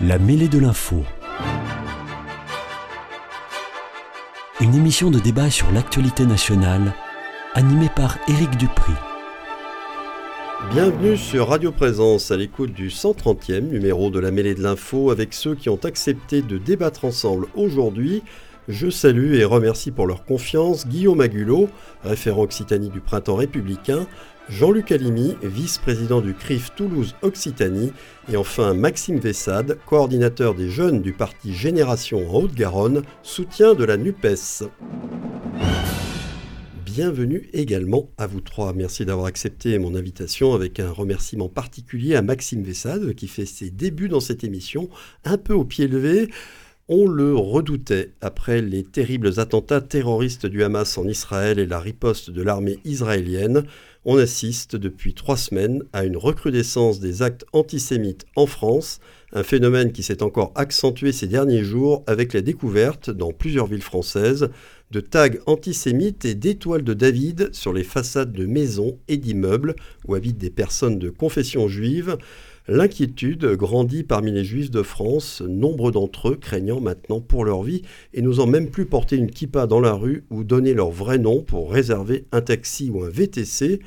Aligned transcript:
La 0.00 0.16
mêlée 0.20 0.46
de 0.46 0.60
l'info. 0.60 1.02
Une 4.60 4.72
émission 4.76 5.10
de 5.10 5.18
débat 5.18 5.50
sur 5.50 5.72
l'actualité 5.72 6.24
nationale, 6.24 6.94
animée 7.54 7.88
par 7.96 8.16
Éric 8.28 8.56
Dupri. 8.56 8.92
Bienvenue 10.70 11.16
sur 11.16 11.48
Radio 11.48 11.72
Présence 11.72 12.30
à 12.30 12.36
l'écoute 12.36 12.72
du 12.72 12.90
130e 12.90 13.68
numéro 13.68 14.10
de 14.10 14.20
la 14.20 14.30
mêlée 14.30 14.54
de 14.54 14.62
l'info 14.62 15.10
avec 15.10 15.34
ceux 15.34 15.56
qui 15.56 15.68
ont 15.68 15.80
accepté 15.82 16.42
de 16.42 16.58
débattre 16.58 17.04
ensemble 17.04 17.48
aujourd'hui. 17.56 18.22
Je 18.68 18.90
salue 18.90 19.32
et 19.32 19.46
remercie 19.46 19.90
pour 19.90 20.06
leur 20.06 20.26
confiance 20.26 20.86
Guillaume 20.86 21.22
Agulot, 21.22 21.70
référent 22.04 22.42
Occitanie 22.42 22.90
du 22.90 23.00
Printemps 23.00 23.36
républicain, 23.36 24.06
Jean-Luc 24.50 24.92
Alimi, 24.92 25.36
vice-président 25.42 26.20
du 26.20 26.34
CRIF 26.34 26.74
Toulouse 26.74 27.14
Occitanie, 27.22 27.94
et 28.30 28.36
enfin 28.36 28.74
Maxime 28.74 29.20
Vessade, 29.20 29.78
coordinateur 29.86 30.54
des 30.54 30.68
jeunes 30.68 31.00
du 31.00 31.14
parti 31.14 31.54
Génération 31.54 32.28
en 32.28 32.42
Haute-Garonne, 32.42 33.04
soutien 33.22 33.72
de 33.72 33.84
la 33.84 33.96
NUPES. 33.96 34.68
Bienvenue 36.84 37.48
également 37.54 38.10
à 38.18 38.26
vous 38.26 38.42
trois. 38.42 38.74
Merci 38.74 39.06
d'avoir 39.06 39.28
accepté 39.28 39.78
mon 39.78 39.94
invitation 39.94 40.52
avec 40.52 40.78
un 40.78 40.90
remerciement 40.90 41.48
particulier 41.48 42.16
à 42.16 42.22
Maxime 42.22 42.62
Vessade 42.62 43.14
qui 43.14 43.28
fait 43.28 43.46
ses 43.46 43.70
débuts 43.70 44.08
dans 44.08 44.20
cette 44.20 44.44
émission 44.44 44.90
un 45.24 45.38
peu 45.38 45.54
au 45.54 45.64
pied 45.64 45.88
levé. 45.88 46.28
On 46.90 47.06
le 47.06 47.36
redoutait 47.36 48.12
après 48.22 48.62
les 48.62 48.82
terribles 48.82 49.38
attentats 49.40 49.82
terroristes 49.82 50.46
du 50.46 50.64
Hamas 50.64 50.96
en 50.96 51.06
Israël 51.06 51.58
et 51.58 51.66
la 51.66 51.80
riposte 51.80 52.30
de 52.30 52.40
l'armée 52.40 52.78
israélienne. 52.86 53.64
On 54.06 54.16
assiste 54.16 54.74
depuis 54.74 55.12
trois 55.12 55.36
semaines 55.36 55.82
à 55.92 56.06
une 56.06 56.16
recrudescence 56.16 56.98
des 56.98 57.20
actes 57.20 57.44
antisémites 57.52 58.24
en 58.36 58.46
France, 58.46 59.00
un 59.34 59.42
phénomène 59.42 59.92
qui 59.92 60.02
s'est 60.02 60.22
encore 60.22 60.50
accentué 60.54 61.12
ces 61.12 61.26
derniers 61.26 61.62
jours 61.62 62.04
avec 62.06 62.32
la 62.32 62.40
découverte, 62.40 63.10
dans 63.10 63.32
plusieurs 63.32 63.66
villes 63.66 63.82
françaises, 63.82 64.48
de 64.90 65.00
tags 65.00 65.28
antisémites 65.44 66.24
et 66.24 66.34
d'étoiles 66.34 66.84
de 66.84 66.94
David 66.94 67.50
sur 67.52 67.74
les 67.74 67.84
façades 67.84 68.32
de 68.32 68.46
maisons 68.46 68.98
et 69.08 69.18
d'immeubles 69.18 69.76
où 70.06 70.14
habitent 70.14 70.38
des 70.38 70.48
personnes 70.48 70.98
de 70.98 71.10
confession 71.10 71.68
juive. 71.68 72.16
L'inquiétude 72.70 73.46
grandit 73.54 74.02
parmi 74.02 74.30
les 74.30 74.44
juifs 74.44 74.70
de 74.70 74.82
France, 74.82 75.40
nombre 75.40 75.90
d'entre 75.90 76.28
eux 76.28 76.36
craignant 76.36 76.82
maintenant 76.82 77.18
pour 77.18 77.46
leur 77.46 77.62
vie 77.62 77.80
et 78.12 78.20
n'osant 78.20 78.46
même 78.46 78.68
plus 78.68 78.84
porter 78.84 79.16
une 79.16 79.30
kippa 79.30 79.66
dans 79.66 79.80
la 79.80 79.94
rue 79.94 80.24
ou 80.28 80.44
donner 80.44 80.74
leur 80.74 80.90
vrai 80.90 81.16
nom 81.16 81.40
pour 81.40 81.72
réserver 81.72 82.26
un 82.30 82.42
taxi 82.42 82.90
ou 82.90 83.02
un 83.04 83.08
VTC. 83.08 83.80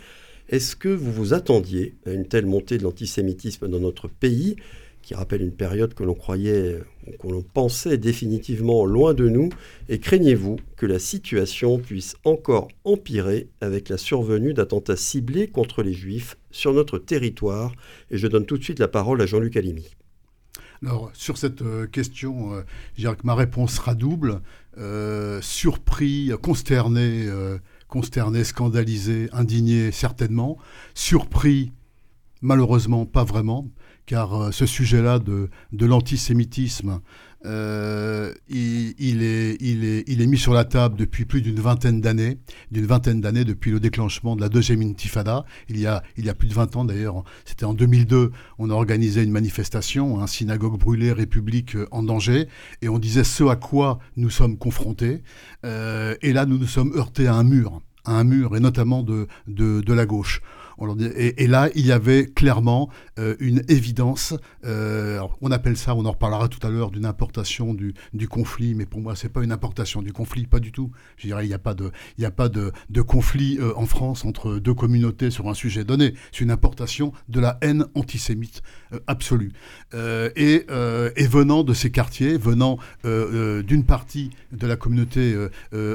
Est-ce 0.50 0.76
que 0.76 0.90
vous 0.90 1.12
vous 1.12 1.36
attendiez 1.36 1.94
à 2.08 2.12
une 2.12 2.26
telle 2.26 2.48
montée 2.48 2.80
de 2.80 2.84
l'antisémitisme 2.84 3.68
dans 3.68 3.80
notre 3.80 4.08
pays? 4.08 4.56
Qui 5.02 5.16
rappelle 5.16 5.42
une 5.42 5.52
période 5.52 5.94
que 5.94 6.04
l'on 6.04 6.14
croyait, 6.14 6.80
que 7.20 7.28
l'on 7.28 7.42
pensait 7.42 7.98
définitivement 7.98 8.86
loin 8.86 9.14
de 9.14 9.28
nous, 9.28 9.50
et 9.90 10.00
craignez-vous 10.00 10.58
que 10.78 10.86
la 10.86 11.00
situation 11.00 11.80
puisse 11.80 12.16
encore 12.24 12.68
empirer 12.84 13.50
avec 13.62 13.90
la 13.90 13.98
survenue 13.98 14.54
d'attentats 14.54 14.96
ciblés 14.96 15.48
contre 15.48 15.84
les 15.84 15.94
juifs 15.94 16.38
sur 16.52 16.74
notre 16.74 16.98
territoire? 16.98 17.74
Et 18.12 18.18
je 18.18 18.28
donne 18.28 18.46
tout 18.46 18.58
de 18.58 18.64
suite 18.64 18.80
la 18.80 18.88
parole 18.88 19.22
à 19.22 19.26
Jean-Luc 19.26 19.58
Alimi. 19.58 19.90
Alors, 20.84 21.12
sur 21.14 21.38
cette 21.38 21.62
euh, 21.62 21.86
question, 21.86 22.56
euh, 22.56 22.64
je 22.96 23.02
dirais 23.02 23.16
que 23.16 23.26
ma 23.26 23.36
réponse 23.36 23.76
sera 23.76 23.94
double. 23.94 24.42
Euh, 24.80 25.40
surpris, 25.42 26.32
consterné, 26.42 27.30
scandalisé, 28.44 29.30
indigné, 29.32 29.92
certainement. 29.92 30.58
Surpris, 30.96 31.72
malheureusement, 32.42 33.06
pas 33.06 33.24
vraiment 33.24 33.70
car 34.06 34.34
euh, 34.34 34.52
ce 34.52 34.66
sujet-là 34.66 35.20
de, 35.20 35.50
l'antisémitisme, 35.86 37.00
euh, 37.46 38.34
il, 38.50 39.24
est, 39.24 40.28
mis 40.28 40.38
sur 40.38 40.54
la 40.54 40.64
table 40.64 40.98
depuis 40.98 41.26
plus 41.26 41.42
d'une 41.42 41.60
vingtaine 41.60 42.02
d'années, 42.02 42.38
d'une 42.72 42.86
vingtaine 42.86 43.22
d'années 43.22 43.46
depuis 43.46 43.72
le 43.72 43.80
déclenchement 43.80 44.36
de 44.36 44.42
la 44.42 44.50
deuxième 44.50 44.82
intifada. 44.82 45.46
Il 45.70 45.80
y 45.80 45.88
a, 45.88 46.04
plus 46.38 46.48
de 46.48 46.54
20 46.54 46.76
ans 46.76 46.86
d'ailleurs, 46.86 47.24
c'était 47.46 47.66
en 47.66 47.74
2002, 47.74 48.32
on 48.60 48.70
a 48.70 48.74
organisé 48.74 49.24
une 49.24 49.32
manifestation, 49.32 50.22
un 50.22 50.28
synagogue 50.28 50.78
brûlée, 50.80 51.12
République 51.12 51.76
euh, 51.76 51.88
en 51.92 52.04
danger, 52.04 52.48
et 52.82 52.90
on 52.90 53.00
disait 53.00 53.24
ce 53.24 53.44
à 53.46 53.56
quoi 53.56 54.00
nous 54.18 54.30
sommes 54.30 54.58
confrontés. 54.58 55.24
et 55.64 56.34
là, 56.34 56.46
nous 56.46 56.58
nous 56.58 56.68
sommes 56.68 56.94
heurtés 56.96 57.28
à 57.28 57.36
un 57.36 57.44
mur, 57.44 57.82
et 58.56 58.60
notamment 58.60 59.04
de 59.04 59.28
la 59.94 60.06
gauche. 60.06 60.42
Et, 61.16 61.48
là, 61.48 61.70
il 61.76 61.86
y 61.86 61.92
avait 61.92 62.26
clairement 62.26 62.90
euh, 63.20 63.36
une 63.40 63.64
évidence. 63.68 64.34
Euh, 64.66 65.22
on 65.42 65.52
appelle 65.52 65.78
ça, 65.78 65.96
on 65.96 66.06
en 66.06 66.12
reparlera 66.12 66.48
tout 66.48 66.66
à 66.66 66.70
l'heure, 66.70 66.92
d'une 66.92 67.06
importation 67.06 67.74
du, 67.74 67.94
conflit, 68.28 68.74
mais 68.74 68.86
pour 68.86 69.02
moi, 69.02 69.16
c'est 69.16 69.30
pas 69.30 69.44
une 69.44 69.52
importation 69.52 70.02
du 70.02 70.14
conflit, 70.14 70.48
pas 70.48 70.60
du 70.60 70.72
tout. 70.72 70.92
Je 71.18 71.28
dirais, 71.28 71.46
il 71.46 71.50
n'y 71.50 71.54
a 71.54 71.60
pas 71.60 71.74
de, 71.74 71.92
il 72.18 72.26
a 72.26 72.32
pas 72.32 72.50
de, 72.50 72.72
conflit 73.02 73.58
euh, 73.60 73.74
en 73.76 73.86
France 73.86 74.26
entre 74.26 74.58
deux 74.58 74.74
communautés 74.74 75.30
sur 75.30 75.50
un 75.50 75.54
sujet 75.54 75.84
donné. 75.84 76.14
C'est 76.32 76.42
une 76.42 76.52
importation 76.52 77.14
de 77.30 77.40
la 77.40 77.58
haine 77.62 77.86
antisémite 77.96 78.62
absolue. 79.08 79.52
Et, 79.94 80.66
et, 81.16 81.28
venant 81.28 81.64
de 81.64 81.74
ces 81.74 81.92
quartiers, 81.92 82.38
venant 82.38 82.78
d'une 83.04 83.84
partie 83.86 84.32
de 84.52 84.68
la 84.68 84.76
communauté 84.76 85.36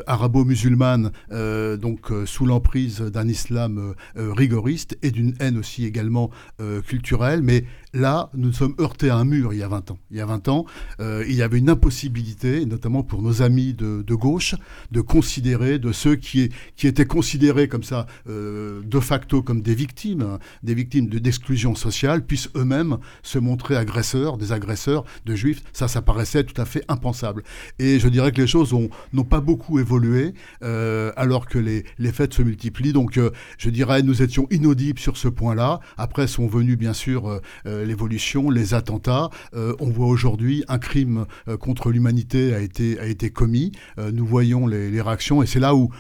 arabo-musulmane, 0.07 1.13
donc 1.31 2.11
sous 2.25 2.47
l'emprise 2.47 3.01
d'un 3.01 3.29
islam 3.29 3.95
rigoriste, 4.15 4.76
et 5.03 5.11
d'une 5.11 5.35
haine 5.41 5.59
aussi 5.59 5.85
également 5.85 6.31
euh, 6.61 6.83
culturelle, 6.83 7.43
mais 7.43 7.65
là, 7.93 8.31
nous 8.35 8.47
nous 8.47 8.53
sommes 8.53 8.77
heurtés 8.79 9.11
à 9.11 9.17
un 9.17 9.25
mur 9.25 9.53
il 9.53 9.59
y 9.59 9.63
a 9.63 9.69
20 9.69 9.91
ans. 9.91 9.99
Il 10.11 10.17
y 10.17 10.21
a 10.21 10.27
20 10.27 10.49
ans, 10.49 10.67
euh, 11.01 11.25
il 11.29 11.35
y 11.35 11.43
avait 11.43 11.59
une 11.59 11.69
impossibilité, 11.69 12.65
notamment 12.65 13.03
pour 13.03 13.21
nos 13.21 13.43
amis 13.43 13.75
de, 13.75 14.15
gauche, 14.15 14.55
de 14.93 15.01
considérer 15.01 15.79
de 15.79 15.91
ceux 15.91 16.15
qui, 16.15 16.51
étaient 16.83 17.07
considérés 17.07 17.67
comme 17.67 17.83
ça, 17.83 18.07
euh, 18.29 18.83
de 18.85 19.01
facto 19.01 19.43
comme 19.43 19.63
des 19.63 19.75
victimes, 19.75 20.23
hein, 20.23 20.39
des 20.63 20.75
victimes 20.75 21.09
d'exclusion 21.09 21.75
sociale, 21.75 22.25
puissent 22.25 22.51
eux-mêmes 22.55 22.99
se 23.23 23.39
montrer 23.41 23.77
agresseurs, 23.77 24.39
des 24.39 24.53
agresseurs 24.53 25.05
de 25.25 25.35
juifs. 25.35 25.63
Ça, 25.73 25.89
ça 25.89 26.03
paraissait 26.03 26.45
tout 26.45 26.61
à 26.61 26.65
fait 26.65 26.85
impensable. 26.89 27.43
Et 27.81 27.99
je 27.99 28.09
dirais 28.09 28.31
que 28.31 28.41
les 28.41 28.47
choses 28.47 28.73
n'ont 29.13 29.25
pas 29.25 29.41
beaucoup 29.41 29.81
évolué, 29.81 30.35
alors 30.61 31.47
que 31.47 31.59
les, 31.59 31.85
les 31.99 32.13
faits 32.13 32.33
se 32.33 32.43
multiplient. 32.43 32.93
Donc, 32.93 33.19
je 33.59 33.71
dirais, 33.71 34.03
nous 34.03 34.23
étions 34.23 34.47
inaudibles 34.57 34.99
sur 34.99 35.17
ce 35.17 35.29
point-là. 35.29 35.81
Après 35.97 36.27
sont 36.27 36.47
venus, 36.47 36.77
bien 36.77 36.93
sûr, 36.93 37.41
l'évolution, 37.65 38.51
les 38.51 38.75
attentats. 38.75 39.31
Euh, 39.55 39.75
on 39.81 39.91
voit 39.91 40.07
aujourd'hui 40.07 40.65
un 40.69 40.79
crime 40.79 41.27
euh, 41.49 41.57
contre 41.57 41.91
l'humanité 41.91 42.55
a 42.55 42.61
été, 42.61 43.31
commis. 43.31 43.73
Euh, 43.99 44.11
nous 44.13 44.27
voyons 44.27 44.67
les 44.67 45.01
réactions 45.01 45.43
et 45.43 45.47
c'est 45.47 45.61
là 45.61 45.75
où 45.75 45.91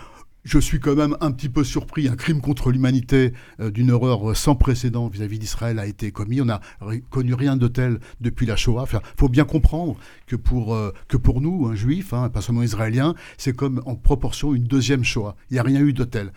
je 0.47 0.61
suis 0.61 0.79
quand 0.79 0.95
même 0.95 1.17
un 1.21 1.33
petit 1.33 1.49
peu 1.49 1.65
surpris. 1.65 2.07
Un 2.07 2.15
crime 2.15 2.41
contre 2.41 2.71
l'humanité 2.71 3.33
d'une 3.59 3.91
horreur 3.91 4.37
sans 4.37 4.55
précédent 4.55 5.09
vis-à-vis 5.09 5.41
d'Israël 5.41 5.81
a 5.81 5.87
été 5.87 6.13
commis. 6.13 6.41
On 6.41 6.45
n'a 6.45 6.61
connu 7.11 7.35
rien 7.35 7.57
de 7.57 7.67
tel 7.67 7.99
depuis 8.21 8.47
la 8.47 8.55
Shoah. 8.55 8.87
Il 8.93 9.01
faut 9.19 9.29
bien 9.29 9.45
comprendre 9.45 9.97
que 10.29 10.37
pour, 10.37 10.77
pour 11.23 11.41
nous, 11.41 11.67
un 11.67 11.75
juif, 11.75 12.13
hein, 12.13 12.29
pas 12.29 12.43
seulement 12.43 12.63
israélien, 12.63 13.15
c'est 13.39 13.57
comme 13.57 13.83
en 13.87 13.97
proportion 13.97 14.55
une 14.55 14.65
deuxième 14.65 15.03
Shoah. 15.03 15.35
Il 15.51 15.55
n'y 15.55 15.59
a 15.59 15.65
rien 15.65 15.81
eu 15.81 15.93
de 15.93 16.05
tel. 16.05 16.33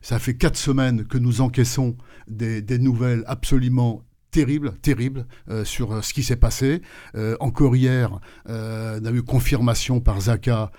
Ça 0.00 0.18
fait 0.18 0.34
quatre 0.34 0.56
semaines 0.56 1.04
que 1.04 1.18
nous 1.18 1.42
encaissons 1.42 1.94
des, 2.26 2.62
des 2.62 2.78
nouvelles 2.78 3.22
absolument 3.26 4.02
terrible, 4.30 4.72
terrible 4.82 5.26
euh, 5.50 5.64
sur 5.64 5.92
euh, 5.92 6.02
ce 6.02 6.12
qui 6.12 6.22
s'est 6.22 6.36
passé. 6.36 6.82
Euh, 7.14 7.36
encore 7.40 7.76
hier, 7.76 8.20
on 8.46 9.04
a 9.04 9.10
eu 9.10 9.22
confirmation 9.22 10.00
par 10.00 10.20
Zaka 10.20 10.70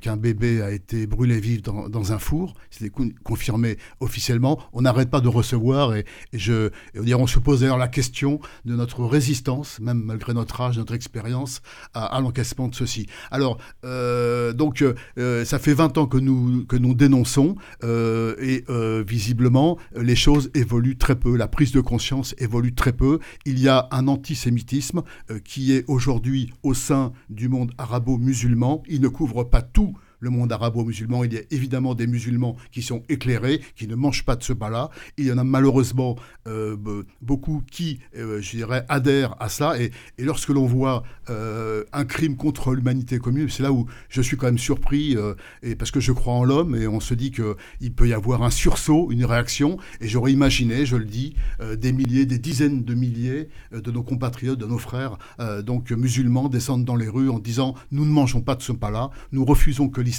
qu'un 0.00 0.16
bébé 0.16 0.62
a 0.62 0.70
été 0.70 1.06
brûlé 1.06 1.40
vif 1.40 1.62
dans, 1.62 2.12
un 2.12 2.18
four. 2.18 2.54
C'était 2.70 2.90
confirmé 3.22 3.78
officiellement. 4.00 4.58
On 4.72 4.82
n'arrête 4.82 5.10
pas 5.10 5.20
de 5.20 5.28
recevoir 5.28 5.94
et, 5.94 6.04
je, 6.32 6.70
on, 6.96 7.22
on 7.22 7.26
se 7.26 7.38
pose 7.38 7.60
d'ailleurs 7.60 7.78
la 7.78 7.88
question 7.88 8.40
de 8.64 8.74
notre 8.74 9.04
résistance, 9.04 9.80
même 9.80 10.02
malgré 10.02 10.34
notre 10.34 10.60
âge, 10.60 10.76
notre 10.76 10.94
expérience, 10.94 11.62
à, 11.94 12.20
l'encaissement 12.20 12.68
de 12.68 12.74
ceci. 12.74 13.06
Alors, 13.30 13.58
donc, 13.82 14.84
ça 15.16 15.58
fait 15.58 15.74
20 15.74 15.98
ans 15.98 16.06
que 16.06 16.18
nous, 16.18 16.64
que 16.66 16.76
nous 16.76 16.94
dénonçons 16.94 17.56
et 17.82 18.64
visiblement, 19.06 19.78
les 19.96 20.16
choses 20.16 20.50
évoluent 20.54 20.98
très 20.98 21.16
peu. 21.16 21.36
La 21.36 21.48
prise 21.48 21.72
de 21.72 21.80
conscience 21.80 22.34
évolue 22.38 22.74
très 22.74 22.83
très 22.84 22.92
peu, 22.92 23.18
il 23.46 23.58
y 23.58 23.66
a 23.66 23.88
un 23.92 24.08
antisémitisme 24.08 25.04
euh, 25.30 25.38
qui 25.38 25.72
est 25.72 25.86
aujourd'hui 25.88 26.52
au 26.62 26.74
sein 26.74 27.14
du 27.30 27.48
monde 27.48 27.72
arabo-musulman. 27.78 28.82
Il 28.86 29.00
ne 29.00 29.08
couvre 29.08 29.42
pas 29.42 29.62
tout 29.62 29.96
le 30.24 30.30
monde 30.30 30.50
arabo-musulman. 30.50 31.24
Il 31.24 31.34
y 31.34 31.36
a 31.36 31.42
évidemment 31.50 31.94
des 31.94 32.06
musulmans 32.06 32.56
qui 32.72 32.82
sont 32.82 33.02
éclairés, 33.08 33.60
qui 33.76 33.86
ne 33.86 33.94
mangent 33.94 34.24
pas 34.24 34.34
de 34.34 34.42
ce 34.42 34.52
pas-là. 34.52 34.90
Il 35.18 35.26
y 35.26 35.32
en 35.32 35.38
a 35.38 35.44
malheureusement 35.44 36.16
euh, 36.48 36.76
beaucoup 37.22 37.62
qui, 37.70 38.00
euh, 38.16 38.40
je 38.40 38.56
dirais, 38.56 38.84
adhèrent 38.88 39.36
à 39.38 39.48
ça. 39.48 39.78
Et, 39.80 39.92
lorsque 40.18 40.48
l'on 40.48 40.66
voit 40.66 41.02
euh, 41.28 41.84
un 41.92 42.04
crime 42.04 42.36
contre 42.36 42.74
l'humanité 42.74 43.18
commune, 43.18 43.48
c'est 43.48 43.62
là 43.62 43.72
où 43.72 43.86
je 44.08 44.22
suis 44.22 44.36
quand 44.36 44.46
même 44.46 44.58
surpris, 44.58 45.16
et 45.62 45.74
parce 45.74 45.90
que 45.90 46.00
je 46.00 46.12
crois 46.12 46.32
en 46.32 46.44
l'homme, 46.44 46.74
et 46.74 46.86
on 46.86 47.00
se 47.00 47.14
dit 47.14 47.30
qu'il 47.30 47.94
peut 47.94 48.08
y 48.08 48.14
avoir 48.14 48.42
un 48.42 48.50
sursaut, 48.50 49.10
une 49.10 49.24
réaction. 49.24 49.76
Et 50.00 50.08
j'aurais 50.08 50.32
imaginé, 50.32 50.86
je 50.86 50.96
le 50.96 51.04
dis, 51.04 51.34
des 51.76 51.92
milliers, 51.92 52.24
des 52.24 52.38
dizaines 52.38 52.84
de 52.84 52.94
milliers 52.94 53.48
de 53.72 53.90
nos 53.90 54.02
compatriotes, 54.02 54.58
de 54.58 54.66
nos 54.66 54.78
frères, 54.78 55.18
donc 55.62 55.90
musulmans, 55.90 56.48
descendent 56.48 56.84
dans 56.84 56.96
les 56.96 57.08
rues 57.08 57.28
en 57.28 57.38
disant 57.38 57.74
nous 57.92 58.06
ne 58.06 58.10
mangeons 58.10 58.40
pas 58.40 58.54
de 58.54 58.62
ce 58.62 58.72
pas-là, 58.72 59.10
nous 59.32 59.44
refusons 59.44 59.88
que 59.88 60.00
l'islam 60.00 60.13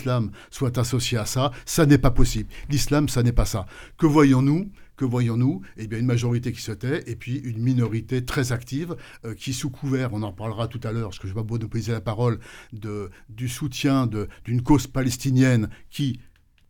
soit 0.50 0.78
associé 0.78 1.18
à 1.18 1.26
ça, 1.26 1.52
ça 1.66 1.86
n'est 1.86 1.98
pas 1.98 2.12
possible. 2.12 2.50
L'islam, 2.70 3.10
ça 3.10 3.24
n'est 3.24 3.32
pas 3.32 3.46
ça. 3.46 3.66
Que 3.98 4.06
voyons-nous 4.06 4.70
que 4.98 5.06
voyons-nous? 5.06 5.62
Eh 5.78 5.88
bien, 5.88 6.00
une 6.00 6.06
majorité 6.06 6.52
qui 6.52 6.62
se 6.62 6.72
tait 6.72 7.04
et 7.08 7.16
puis 7.16 7.38
une 7.40 7.62
minorité 7.62 8.24
très 8.24 8.52
active 8.52 8.96
euh, 9.26 9.34
qui, 9.34 9.54
sous 9.54 9.70
couvert, 9.70 10.14
on 10.14 10.24
en 10.24 10.32
parlera 10.32 10.68
tout 10.68 10.80
à 10.84 10.92
l'heure, 10.92 11.10
parce 11.10 11.20
que 11.20 11.28
je 11.28 11.34
vais 11.34 11.42
pas 11.42 11.48
monopoliser 11.48 11.92
la 11.92 12.02
parole, 12.02 12.40
de, 12.72 13.10
du 13.30 13.50
soutien 13.50 14.08
d'une 14.46 14.62
cause 14.62 14.88
palestinienne 14.88 15.70
qui 15.90 16.20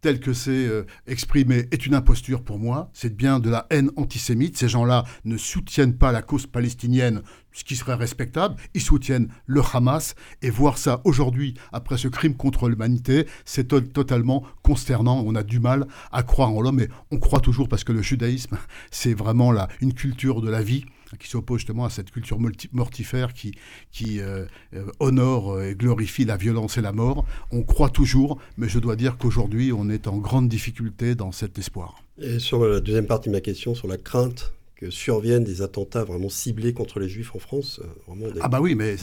tel 0.01 0.19
que 0.19 0.33
c'est 0.33 0.51
euh, 0.68 0.86
exprimé 1.07 1.68
est 1.72 1.88
une 1.88 1.95
imposture 1.95 2.44
pour 2.44 2.60
moi. 2.60 2.92
C'est 2.94 3.16
bien 3.16 3.39
de 3.39 3.50
la 3.50 3.66
haine 3.72 3.89
antisémite. 3.95 4.56
Ces 4.56 4.69
gens-là 4.69 5.04
ne 5.24 5.36
soutiennent 5.36 5.98
pas 5.98 6.12
la 6.12 6.22
cause 6.22 6.45
palestinienne, 6.45 7.24
ce 7.55 7.63
qui 7.63 7.75
serait 7.75 7.95
respectable. 7.95 8.55
Ils 8.75 8.81
soutiennent 8.81 9.29
le 9.47 9.61
Hamas. 9.73 10.13
Et 10.41 10.49
voir 10.51 10.77
ça 10.77 11.01
aujourd'hui, 11.05 11.55
après 11.71 11.97
ce 11.97 12.07
crime 12.07 12.35
contre 12.35 12.69
l'humanité, 12.69 13.25
c'est 13.45 13.67
totalement 13.67 14.43
consternant. 14.61 15.23
On 15.25 15.33
a 15.33 15.41
du 15.41 15.59
mal 15.59 15.87
à 16.11 16.21
croire 16.21 16.51
en 16.51 16.61
l'homme, 16.61 16.75
mais 16.75 16.89
on 17.11 17.17
croit 17.17 17.39
toujours 17.39 17.67
parce 17.67 17.83
que 17.83 17.93
le 17.93 18.01
judaïsme, 18.01 18.57
c'est 18.91 19.13
vraiment 19.13 19.51
là 19.51 19.67
une 19.81 19.93
culture 19.93 20.41
de 20.41 20.49
la 20.49 20.61
vie 20.61 20.85
qui 21.19 21.29
s'oppose 21.29 21.59
justement 21.59 21.85
à 21.85 21.89
cette 21.89 22.11
culture 22.11 22.39
mortifère 22.73 23.33
qui, 23.33 23.53
qui 23.91 24.19
euh, 24.19 24.45
euh, 24.73 24.85
honore 24.99 25.53
euh, 25.53 25.69
et 25.69 25.75
glorifie 25.75 26.25
la 26.25 26.35
violence 26.35 26.77
et 26.77 26.81
la 26.81 26.91
mort. 26.91 27.25
On 27.51 27.63
croit 27.63 27.89
toujours, 27.89 28.39
mais 28.57 28.67
je 28.67 28.79
dois 28.79 28.97
dire 28.97 29.17
qu'aujourd'hui, 29.17 29.71
on 29.71 29.89
est 29.89 30.07
en 30.07 30.17
grande 30.17 30.49
difficulté 30.49 31.15
dans 31.15 31.31
cet 31.31 31.57
espoir. 31.57 32.03
Et 32.19 32.39
sur 32.39 32.65
la 32.65 32.81
deuxième 32.81 33.07
partie 33.07 33.29
de 33.29 33.33
ma 33.33 33.41
question, 33.41 33.75
sur 33.75 33.87
la 33.87 33.97
crainte 33.97 34.51
que 34.75 34.89
surviennent 34.89 35.44
des 35.44 35.62
attentats 35.62 36.04
vraiment 36.04 36.30
ciblés 36.30 36.74
contre 36.74 37.00
les 37.00 37.07
juifs 37.07 37.33
en 37.36 37.39
France. 37.39 37.80
Euh, 37.83 38.31
ah 38.42 38.50
bah 38.50 38.60
oui, 38.62 38.75
mais 38.75 38.95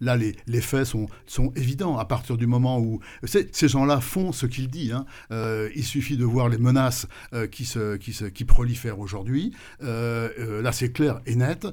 là, 0.00 0.16
les, 0.16 0.60
faits 0.60 0.84
sont, 0.86 1.08
évidents. 1.56 1.98
À 1.98 2.04
partir 2.04 2.36
du 2.36 2.46
moment 2.46 2.78
où 2.80 3.00
ces 3.24 3.68
gens-là 3.68 4.00
font 4.00 4.32
ce 4.32 4.46
qu'ils 4.46 4.68
disent, 4.68 4.92
hein. 4.92 5.06
euh, 5.30 5.68
il 5.74 5.84
suffit 5.84 6.16
de 6.16 6.24
voir 6.24 6.48
les 6.48 6.58
menaces 6.58 7.06
euh, 7.32 7.46
qui, 7.46 8.44
prolifèrent 8.44 9.00
aujourd'hui. 9.00 9.52
là, 9.80 10.72
c'est 10.72 10.92
clair 10.92 11.20
et 11.26 11.34
net 11.34 11.66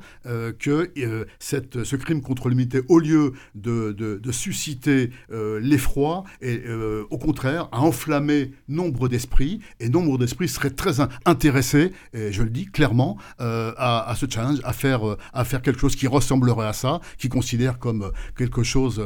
que 0.60 0.92
ce 1.40 1.96
crime 1.96 2.22
contre 2.22 2.50
l'humanité, 2.50 2.82
au 2.90 3.00
lieu 3.00 3.34
de, 3.56 4.32
susciter 4.32 5.12
l'effroi, 5.32 6.24
au 6.42 7.18
contraire, 7.18 7.70
a 7.72 7.82
enflammé 7.82 8.52
nombre 8.68 9.08
d'esprits, 9.08 9.60
et 9.80 9.90
nombre 9.90 10.18
d'esprits 10.18 10.48
seraient 10.48 10.72
très 10.72 11.00
intéressés, 11.26 11.92
et 12.14 12.32
je 12.32 12.42
le 12.42 12.50
dis 12.50 12.66
clairement, 12.66 13.18
euh, 13.44 13.74
à, 13.78 14.14
ce 14.16 14.26
challenge, 14.30 14.60
à 14.64 14.72
faire, 14.72 15.08
euh, 15.08 15.18
à 15.34 15.44
faire 15.44 15.62
quelque 15.62 15.80
chose 15.80 15.98
qui 15.98 16.08
ressemblerait 16.08 16.66
à 16.66 16.74
ça, 16.74 17.02
qui 17.18 17.28
considère 17.28 17.78
comme 17.78 18.04
euh, 18.04 18.12
quelque 18.38 18.64
chose 18.64 19.04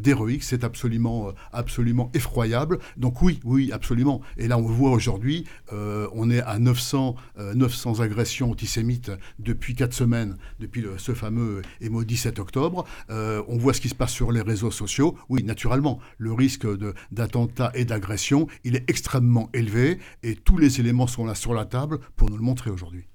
d'héroïque. 0.00 0.42
C'est 0.44 0.64
absolument, 0.64 1.32
absolument 1.52 2.10
effroyable. 2.14 2.78
Donc 2.96 3.20
oui, 3.20 3.38
oui, 3.44 3.72
absolument. 3.72 4.22
Et 4.38 4.48
là, 4.48 4.56
on 4.56 4.62
voit 4.62 4.90
aujourd'hui, 4.90 5.44
on 5.72 6.30
est 6.30 6.40
à 6.40 6.58
900, 6.58 7.16
900 7.54 8.00
agressions 8.00 8.50
antisémites 8.50 9.10
depuis 9.38 9.74
quatre 9.74 9.92
semaines, 9.92 10.36
depuis 10.60 10.84
ce 10.96 11.12
fameux 11.12 11.62
et 11.80 11.88
maudit 11.88 12.16
7 12.16 12.38
octobre. 12.38 12.84
on 13.08 13.58
voit 13.58 13.74
ce 13.74 13.80
qui 13.80 13.88
se 13.88 13.94
passe 13.94 14.12
sur 14.12 14.32
les 14.32 14.42
réseaux 14.42 14.70
sociaux. 14.70 15.16
Oui, 15.28 15.42
naturellement, 15.42 15.98
le 16.18 16.32
risque 16.32 16.66
d'attentat 17.10 17.72
et 17.74 17.84
d'agression, 17.84 18.46
il 18.64 18.76
est 18.76 18.88
extrêmement 18.88 19.50
élevé 19.52 19.98
et 20.22 20.36
tous 20.36 20.58
les 20.58 20.80
éléments 20.80 21.06
sont 21.06 21.26
là 21.26 21.34
sur 21.34 21.54
la 21.54 21.64
table 21.64 21.98
pour 22.16 22.30
nous 22.30 22.36
le 22.36 22.42
montrer 22.42 22.70
aujourd'hui. 22.70 23.06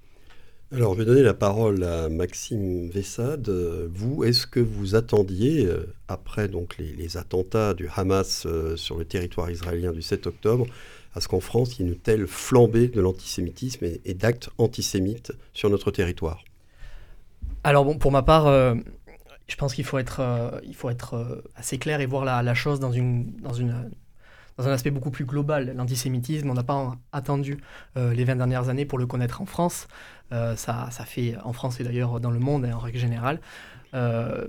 Alors, 0.74 0.94
je 0.94 1.00
vais 1.00 1.04
donner 1.04 1.22
la 1.22 1.34
parole 1.34 1.84
à 1.84 2.08
Maxime 2.08 2.88
Vessade. 2.88 3.50
Vous, 3.92 4.24
est-ce 4.24 4.46
que 4.46 4.58
vous 4.58 4.94
attendiez, 4.94 5.66
euh, 5.66 5.94
après 6.08 6.48
donc 6.48 6.78
les, 6.78 7.18
attentats 7.18 7.74
du 7.74 7.90
Hamas 7.94 8.46
euh, 8.46 8.74
sur 8.76 8.96
le 8.96 9.04
territoire 9.04 9.50
israélien 9.50 9.92
du 9.92 10.00
7 10.00 10.26
octobre, 10.26 10.64
à 11.14 11.20
ce 11.20 11.28
qu'en 11.28 11.40
France, 11.40 11.78
il 11.78 11.84
y 11.84 11.88
ait 11.88 11.92
une 11.92 11.98
telle 11.98 12.26
flambée 12.26 12.88
de 12.88 13.02
l'antisémitisme 13.02 13.84
et, 13.84 14.14
d'actes 14.14 14.48
antisémites 14.56 15.34
sur 15.52 15.68
notre 15.68 15.90
territoire? 15.90 16.42
Alors, 17.64 17.84
bon, 17.84 17.98
pour 17.98 18.10
ma 18.10 18.22
part, 18.22 18.46
euh, 18.46 18.74
je 19.48 19.56
pense 19.56 19.74
qu'il 19.74 19.84
faut 19.84 19.98
être, 19.98 20.22
il 20.64 20.74
faut 20.74 20.88
être 20.88 21.42
assez 21.54 21.76
clair 21.76 22.00
et 22.00 22.06
voir 22.06 22.24
la, 22.24 22.42
la 22.42 22.54
chose 22.54 22.80
dans 22.80 22.92
une, 22.92 23.30
dans 23.42 23.52
une 23.52 23.90
dans 24.56 24.68
un 24.68 24.72
aspect 24.72 24.90
beaucoup 24.90 25.10
plus 25.10 25.24
global. 25.24 25.72
L'antisémitisme, 25.76 26.50
on 26.50 26.54
n'a 26.54 26.62
pas 26.62 26.96
attendu 27.12 27.58
euh, 27.96 28.12
les 28.12 28.24
20 28.24 28.36
dernières 28.36 28.68
années 28.68 28.84
pour 28.84 28.98
le 28.98 29.06
connaître 29.06 29.40
en 29.40 29.46
France. 29.46 29.88
Euh, 30.32 30.56
ça, 30.56 30.88
ça, 30.90 31.04
fait 31.04 31.36
en 31.44 31.52
France 31.52 31.80
et 31.80 31.84
d'ailleurs 31.84 32.20
dans 32.20 32.30
le 32.30 32.38
monde 32.38 32.64
en 32.66 32.78
règle 32.78 32.98
générale. 32.98 33.40
Euh, 33.94 34.46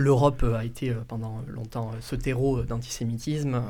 L'Europe 0.00 0.44
a 0.44 0.64
été 0.64 0.94
pendant 1.08 1.42
longtemps 1.48 1.90
ce 1.98 2.14
terreau 2.14 2.62
d'antisémitisme 2.62 3.60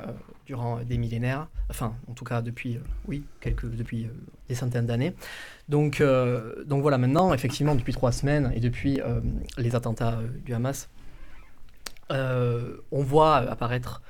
durant 0.44 0.80
des 0.80 0.98
millénaires, 0.98 1.48
enfin 1.70 1.94
en 2.06 2.12
tout 2.12 2.26
cas 2.26 2.42
depuis, 2.42 2.78
oui, 3.06 3.24
quelques, 3.40 3.64
depuis 3.74 4.10
des 4.46 4.54
centaines 4.54 4.84
d'années. 4.84 5.14
Donc, 5.70 6.02
donc 6.66 6.82
voilà, 6.82 6.98
maintenant, 6.98 7.32
effectivement, 7.32 7.74
depuis 7.74 7.94
trois 7.94 8.12
semaines 8.12 8.52
et 8.54 8.60
depuis 8.60 9.00
les 9.56 9.74
attentats 9.74 10.18
du 10.44 10.52
Hamas, 10.52 10.90
on 12.10 13.02
voit 13.02 13.36
apparaître 13.36 14.02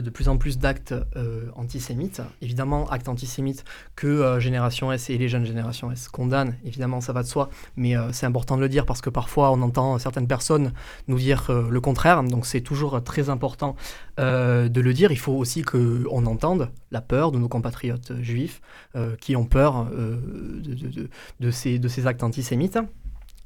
de 0.00 0.10
plus 0.10 0.28
en 0.28 0.38
plus 0.38 0.58
d'actes 0.58 0.94
euh, 1.16 1.50
antisémites. 1.54 2.22
Évidemment, 2.40 2.88
actes 2.90 3.08
antisémites 3.08 3.64
que 3.94 4.06
euh, 4.06 4.40
Génération 4.40 4.90
S 4.90 5.10
et 5.10 5.18
les 5.18 5.28
jeunes 5.28 5.44
Génération 5.44 5.90
S 5.92 6.08
condamnent, 6.08 6.56
évidemment, 6.64 7.00
ça 7.00 7.12
va 7.12 7.22
de 7.22 7.28
soi, 7.28 7.50
mais 7.76 7.94
c'est 8.12 8.26
important 8.26 8.56
de 8.56 8.62
le 8.62 8.68
dire 8.68 8.86
parce 8.86 9.00
que 9.00 9.10
parfois 9.10 9.50
on 9.50 9.60
entend 9.62 9.98
certaines 9.98 10.26
personnes 10.26 10.72
nous 11.08 11.18
dire 11.18 11.50
le 11.50 11.80
contraire, 11.80 12.22
donc 12.22 12.46
c'est 12.46 12.60
toujours 12.60 13.02
très 13.02 13.28
important 13.28 13.76
de 14.18 14.80
le 14.80 14.92
dire. 14.94 15.12
Il 15.12 15.18
faut 15.18 15.32
aussi 15.32 15.62
qu'on 15.62 16.26
entende 16.26 16.70
la 16.90 17.00
peur 17.00 17.32
de 17.32 17.38
nos 17.38 17.48
compatriotes 17.48 18.12
juifs 18.20 18.60
qui 19.20 19.36
ont 19.36 19.44
peur 19.44 19.86
de, 19.90 21.50
ces, 21.50 21.78
de 21.78 21.88
ces 21.88 22.06
actes 22.06 22.22
antisémites. 22.22 22.78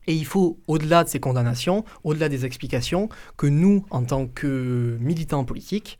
Et 0.06 0.14
il 0.14 0.24
faut, 0.24 0.58
au-delà 0.68 1.04
de 1.04 1.08
ces 1.08 1.20
condamnations, 1.20 1.84
au-delà 2.04 2.28
des 2.28 2.44
explications, 2.44 3.08
que 3.36 3.46
nous, 3.46 3.84
en 3.90 4.04
tant 4.04 4.26
que 4.26 4.96
militants 5.00 5.44
politiques 5.44 5.98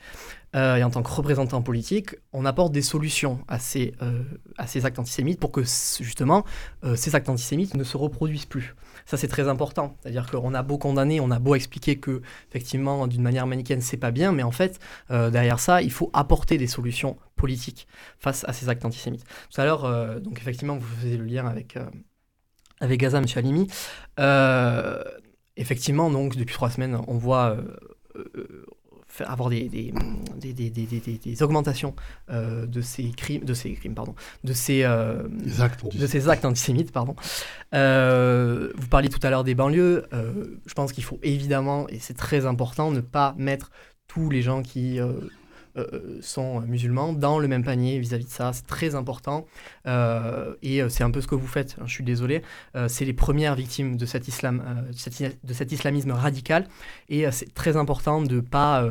euh, 0.57 0.77
et 0.77 0.85
en 0.85 0.91
tant 0.91 1.03
que 1.03 1.11
représentants 1.11 1.63
politiques, 1.63 2.17
on 2.33 2.45
apporte 2.45 2.73
des 2.73 2.83
solutions 2.83 3.41
à 3.49 3.59
ces, 3.59 3.95
euh, 4.03 4.23
à 4.57 4.67
ces 4.67 4.87
actes 4.87 4.99
antisémites 4.99 5.39
pour 5.39 5.53
que 5.53 5.63
justement 5.63 6.45
euh, 6.85 6.97
ces 6.97 7.15
actes 7.15 7.29
antisémites 7.29 7.75
ne 7.75 7.85
se 7.85 7.97
reproduisent 7.97 8.47
plus. 8.47 8.75
Ça, 9.05 9.17
c'est 9.17 9.29
très 9.29 9.49
important. 9.49 9.97
C'est-à-dire 10.01 10.29
qu'on 10.31 10.55
a 10.55 10.63
beau 10.63 10.79
condamner, 10.79 11.21
on 11.21 11.31
a 11.31 11.39
beau 11.39 11.55
expliquer 11.55 11.97
que, 11.97 12.23
effectivement, 12.49 13.07
d'une 13.07 13.23
manière 13.23 13.47
manichéenne, 13.47 13.81
c'est 13.81 13.97
pas 13.97 14.11
bien, 14.11 14.33
mais 14.33 14.43
en 14.43 14.51
fait, 14.51 14.81
derrière 15.11 15.61
ça, 15.61 15.81
il 15.81 15.93
faut 15.93 16.11
apporter 16.13 16.59
des 16.59 16.67
solutions 16.67 17.17
politiques 17.37 17.87
face 18.19 18.45
à 18.49 18.53
ces 18.53 18.69
actes 18.69 18.85
antisémites. 18.85 19.25
Tout 19.51 19.61
à 19.61 19.65
l'heure, 19.65 20.21
donc 20.21 20.41
effectivement, 20.41 20.77
vous 20.77 20.97
faisiez 20.97 21.19
le 21.19 21.25
lien 21.25 21.47
avec 21.47 21.79
avec 22.81 23.01
Gaza, 23.01 23.19
M. 23.19 23.27
Halimi. 23.35 23.69
Euh, 24.19 25.03
effectivement, 25.57 26.11
donc, 26.11 26.37
depuis 26.37 26.55
trois 26.55 26.71
semaines, 26.71 26.99
on 27.07 27.17
voit 27.17 27.57
euh, 29.21 29.25
euh, 29.25 29.27
avoir 29.27 29.51
des, 29.51 29.69
des, 29.69 30.53
des, 30.53 31.43
augmentations 31.43 31.95
de 32.29 32.81
ces 32.81 33.11
crimes, 33.11 33.45
de 33.45 33.55
ces 33.55 33.73
crimes, 33.75 33.95
pardon, 33.95 34.15
de 34.45 34.53
ces, 34.53 34.85
actes, 34.85 35.97
de 35.97 36.07
ces 36.07 36.29
actes 36.29 36.45
antisémites, 36.45 36.93
pardon. 36.93 37.15
vous 37.73 38.89
parliez 38.89 39.09
tout 39.09 39.21
à 39.23 39.31
l'heure 39.31 39.45
des 39.45 39.55
banlieues. 39.55 40.05
je 40.13 40.75
pense 40.75 40.93
qu'il 40.93 41.05
faut 41.05 41.19
évidemment, 41.23 41.89
et 41.89 41.99
c'est 41.99 42.17
très 42.17 42.47
important, 42.47 42.91
ne 42.91 43.01
pas 43.01 43.35
mettre 43.39 43.71
tous 44.09 44.31
les 44.31 44.43
gens 44.43 44.63
qui 44.63 44.99
euh, 45.77 46.19
sont 46.23 46.61
musulmans 46.63 47.13
dans 47.13 47.39
le 47.39 47.49
même 47.49 47.63
panier 47.63 47.99
vis-à-vis 47.99 48.25
de 48.25 48.31
ça. 48.31 48.53
C'est 48.53 48.67
très 48.67 48.95
important. 48.95 49.47
Euh, 49.87 50.55
et 50.63 50.83
euh, 50.83 50.89
c'est 50.89 51.05
un 51.05 51.11
peu 51.11 51.21
ce 51.21 51.27
que 51.27 51.35
vous 51.35 51.47
faites, 51.47 51.77
hein, 51.79 51.85
je 51.87 51.93
suis 51.93 52.05
désolé. 52.05 52.43
c'est 52.89 53.05
les 53.05 53.13
premières 53.13 53.55
victimes 53.55 53.97
de 53.97 54.07
cet, 54.07 54.29
islam, 54.29 54.63
de 54.91 55.55
cet 55.55 55.73
islamisme 55.73 56.11
radical. 56.13 56.67
Et 57.09 57.31
c'est 57.31 57.53
très 57.55 57.77
important 57.77 58.23
de 58.23 58.37
ne 58.37 58.41
pas 58.41 58.83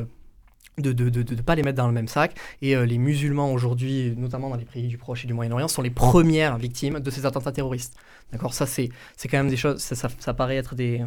de 0.77 0.92
de, 0.92 1.10
de, 1.10 1.42
pas 1.42 1.56
les 1.56 1.63
mettre 1.63 1.77
dans 1.77 1.88
le 1.88 1.94
même 1.94 2.08
sac. 2.08 2.36
Et 2.62 2.75
les 2.75 2.98
musulmans 2.98 3.51
aujourd'hui, 3.51 4.13
notamment 4.18 4.50
dans 4.50 4.56
les 4.56 4.65
pays 4.65 4.88
du 4.88 4.98
Proche 4.98 5.24
et 5.24 5.27
du 5.27 5.34
Moyen-Orient, 5.34 5.68
sont 5.68 5.82
les 5.82 5.89
premières 5.89 6.58
victimes 6.58 7.00
de 7.00 7.10
ces 7.10 7.25
attentats 7.25 7.51
terroristes. 7.51 7.96
D'accord? 8.32 8.54
Ça, 8.54 8.65
c'est 8.65 8.89
quand 9.24 9.38
même 9.38 9.50
des 9.50 9.58
choses, 9.58 9.80
ça, 9.80 9.96
ça, 9.96 10.34
paraît 10.34 10.58
être 10.58 10.75
des, 10.75 11.04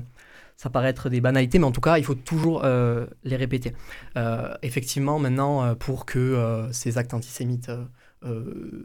ça 0.59 0.69
paraît 0.69 0.88
être 0.88 1.09
des 1.09 1.23
banalités, 1.23 1.59
mais 1.59 1.65
en 1.65 1.73
tout 1.73 1.81
cas, 1.81 1.97
il 1.97 2.05
faut 2.05 2.17
toujours 2.17 2.62
les 2.65 3.37
répéter. 3.37 3.73
effectivement, 4.62 5.19
maintenant, 5.19 5.77
pour 5.77 6.05
que 6.05 6.69
ces 6.73 6.99
actes 6.99 7.15
antisémites 7.15 7.71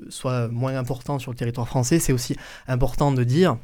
soient 0.07 0.47
moins 0.49 0.77
importants 0.77 1.17
sur 1.17 1.31
le 1.31 1.35
territoire 1.35 1.67
français, 1.67 1.97
c'est 1.97 2.13
aussi 2.13 2.37
important 2.67 3.11
de 3.11 3.23
dire 3.23 3.57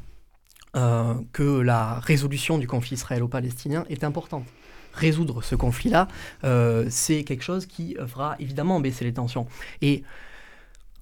que 0.74 1.60
la 1.60 2.00
résolution 2.00 2.58
du 2.58 2.66
conflit 2.66 2.96
israélo-palestinien 2.96 3.84
est 3.88 4.02
importante 4.02 4.44
résoudre 4.92 5.42
ce 5.42 5.54
conflit-là, 5.54 6.08
euh, 6.44 6.86
c'est 6.90 7.24
quelque 7.24 7.42
chose 7.44 7.66
qui 7.66 7.96
fera 8.06 8.36
évidemment 8.38 8.80
baisser 8.80 9.04
les 9.04 9.12
tensions. 9.12 9.46
Et 9.82 10.02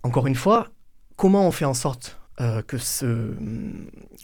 encore 0.03 0.27
une 0.27 0.35
fois, 0.35 0.69
comment 1.17 1.47
on 1.47 1.51
fait 1.51 1.65
en 1.65 1.75
sorte 1.75 2.21
euh, 2.41 2.63
que, 2.63 2.79
ce, 2.79 3.35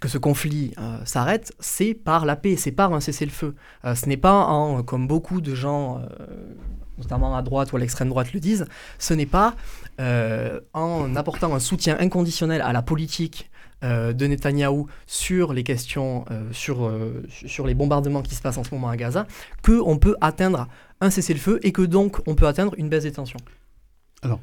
que 0.00 0.08
ce 0.08 0.18
conflit 0.18 0.72
euh, 0.78 0.98
s'arrête, 1.04 1.52
c'est 1.60 1.94
par 1.94 2.26
la 2.26 2.36
paix, 2.36 2.56
c'est 2.56 2.72
par 2.72 2.92
un 2.92 3.00
cessez-le-feu. 3.00 3.54
ce 3.84 4.08
n'est 4.08 4.16
pas 4.16 4.46
en, 4.46 4.82
comme 4.82 5.06
beaucoup 5.06 5.40
de 5.40 5.54
gens, 5.54 6.00
notamment 6.98 7.36
à 7.36 7.42
droite 7.42 7.72
ou 7.72 7.76
à 7.76 7.80
l'extrême 7.80 8.08
droite 8.08 8.32
le 8.32 8.40
disent, 8.40 8.66
ce 8.98 9.14
n'est 9.14 9.26
pas 9.26 9.54
en 9.98 11.16
apportant 11.16 11.54
un 11.54 11.60
soutien 11.60 11.96
inconditionnel 11.98 12.62
à 12.62 12.72
la 12.72 12.82
politique 12.82 13.50
euh, 13.84 14.14
de 14.14 14.26
Netanyahou 14.26 14.86
sur 15.06 15.52
les 15.52 15.62
questions, 15.62 16.24
euh, 16.30 16.50
sur, 16.52 16.86
euh, 16.86 17.22
sur 17.28 17.66
les 17.66 17.74
bombardements 17.74 18.22
qui 18.22 18.34
se 18.34 18.40
passent 18.40 18.56
en 18.56 18.64
ce 18.64 18.72
moment 18.72 18.88
à 18.88 18.96
Gaza, 18.96 19.26
qu'on 19.62 19.98
peut 19.98 20.16
atteindre 20.22 20.68
un 21.02 21.10
cessez-le-feu 21.10 21.58
et 21.62 21.72
que 21.72 21.82
donc 21.82 22.26
on 22.26 22.34
peut 22.34 22.46
atteindre 22.46 22.72
une 22.78 22.88
baisse 22.88 23.02
des 23.02 23.12
tensions. 23.12 23.40
Alors, 24.24 24.40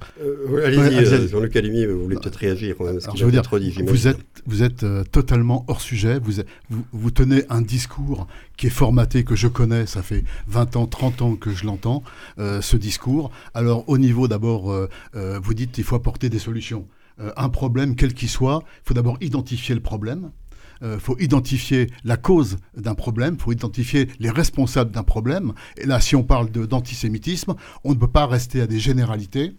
allez-y, 0.64 1.28
Jean-Luc 1.28 1.56
Alimi, 1.56 1.86
vous 1.86 2.04
voulez 2.04 2.16
peut-être 2.16 2.38
réagir 2.38 2.76
quand 2.78 2.86
même. 2.86 3.00
je 3.16 3.26
veux 3.26 3.32
dire, 3.32 3.44
vous 3.86 4.08
êtes, 4.08 4.20
vous 4.46 4.64
êtes 4.64 4.86
totalement 5.12 5.66
hors 5.68 5.82
sujet. 5.82 6.20
Vous, 6.20 6.44
vous, 6.70 6.86
vous, 6.92 7.12
tenez 7.12 7.44
un 7.50 7.62
discours 7.62 8.28
qui 8.58 8.68
est 8.68 8.72
formaté, 8.72 9.24
que 9.24 9.36
je 9.36 9.48
connais. 9.48 9.86
Ça 9.86 10.04
fait 10.04 10.24
20 10.48 10.76
ans, 10.76 10.88
30 10.88 11.22
ans 11.22 11.36
que 11.36 11.52
je 11.52 11.66
l'entends, 11.66 12.04
ce 12.38 12.78
discours. 12.78 13.32
Alors, 13.54 13.84
au 13.90 13.98
niveau 13.98 14.28
d'abord, 14.28 14.74
vous 15.14 15.54
dites 15.54 15.72
qu'il 15.72 15.84
faut 15.84 15.96
apporter 15.96 16.30
des 16.30 16.40
solutions. 16.40 16.86
Euh, 17.22 17.32
un 17.38 17.50
problème, 17.50 17.96
quel 17.96 18.14
qu'il 18.14 18.30
soit, 18.30 18.64
il 18.66 18.88
faut 18.88 18.94
d'abord 18.94 19.18
identifier 19.22 19.76
le 19.76 19.82
problème. 19.82 20.32
Il 20.82 20.88
euh, 20.88 21.00
faut 21.00 21.18
identifier 21.20 21.88
la 22.04 22.18
cause 22.18 22.58
d'un 22.76 22.96
problème, 22.96 23.36
il 23.38 23.42
faut 23.42 23.52
identifier 23.52 24.10
les 24.20 24.32
responsables 24.32 24.92
d'un 24.92 25.04
problème. 25.04 25.54
Et 25.78 25.86
là, 25.86 26.00
si 26.00 26.16
on 26.16 26.24
parle 26.24 26.50
d'antisémitisme, 26.50 27.54
on 27.84 27.92
ne 27.92 28.00
peut 28.00 28.08
pas 28.08 28.26
rester 28.26 28.62
à 28.62 28.68
des 28.68 28.80
généralités. 28.80 29.54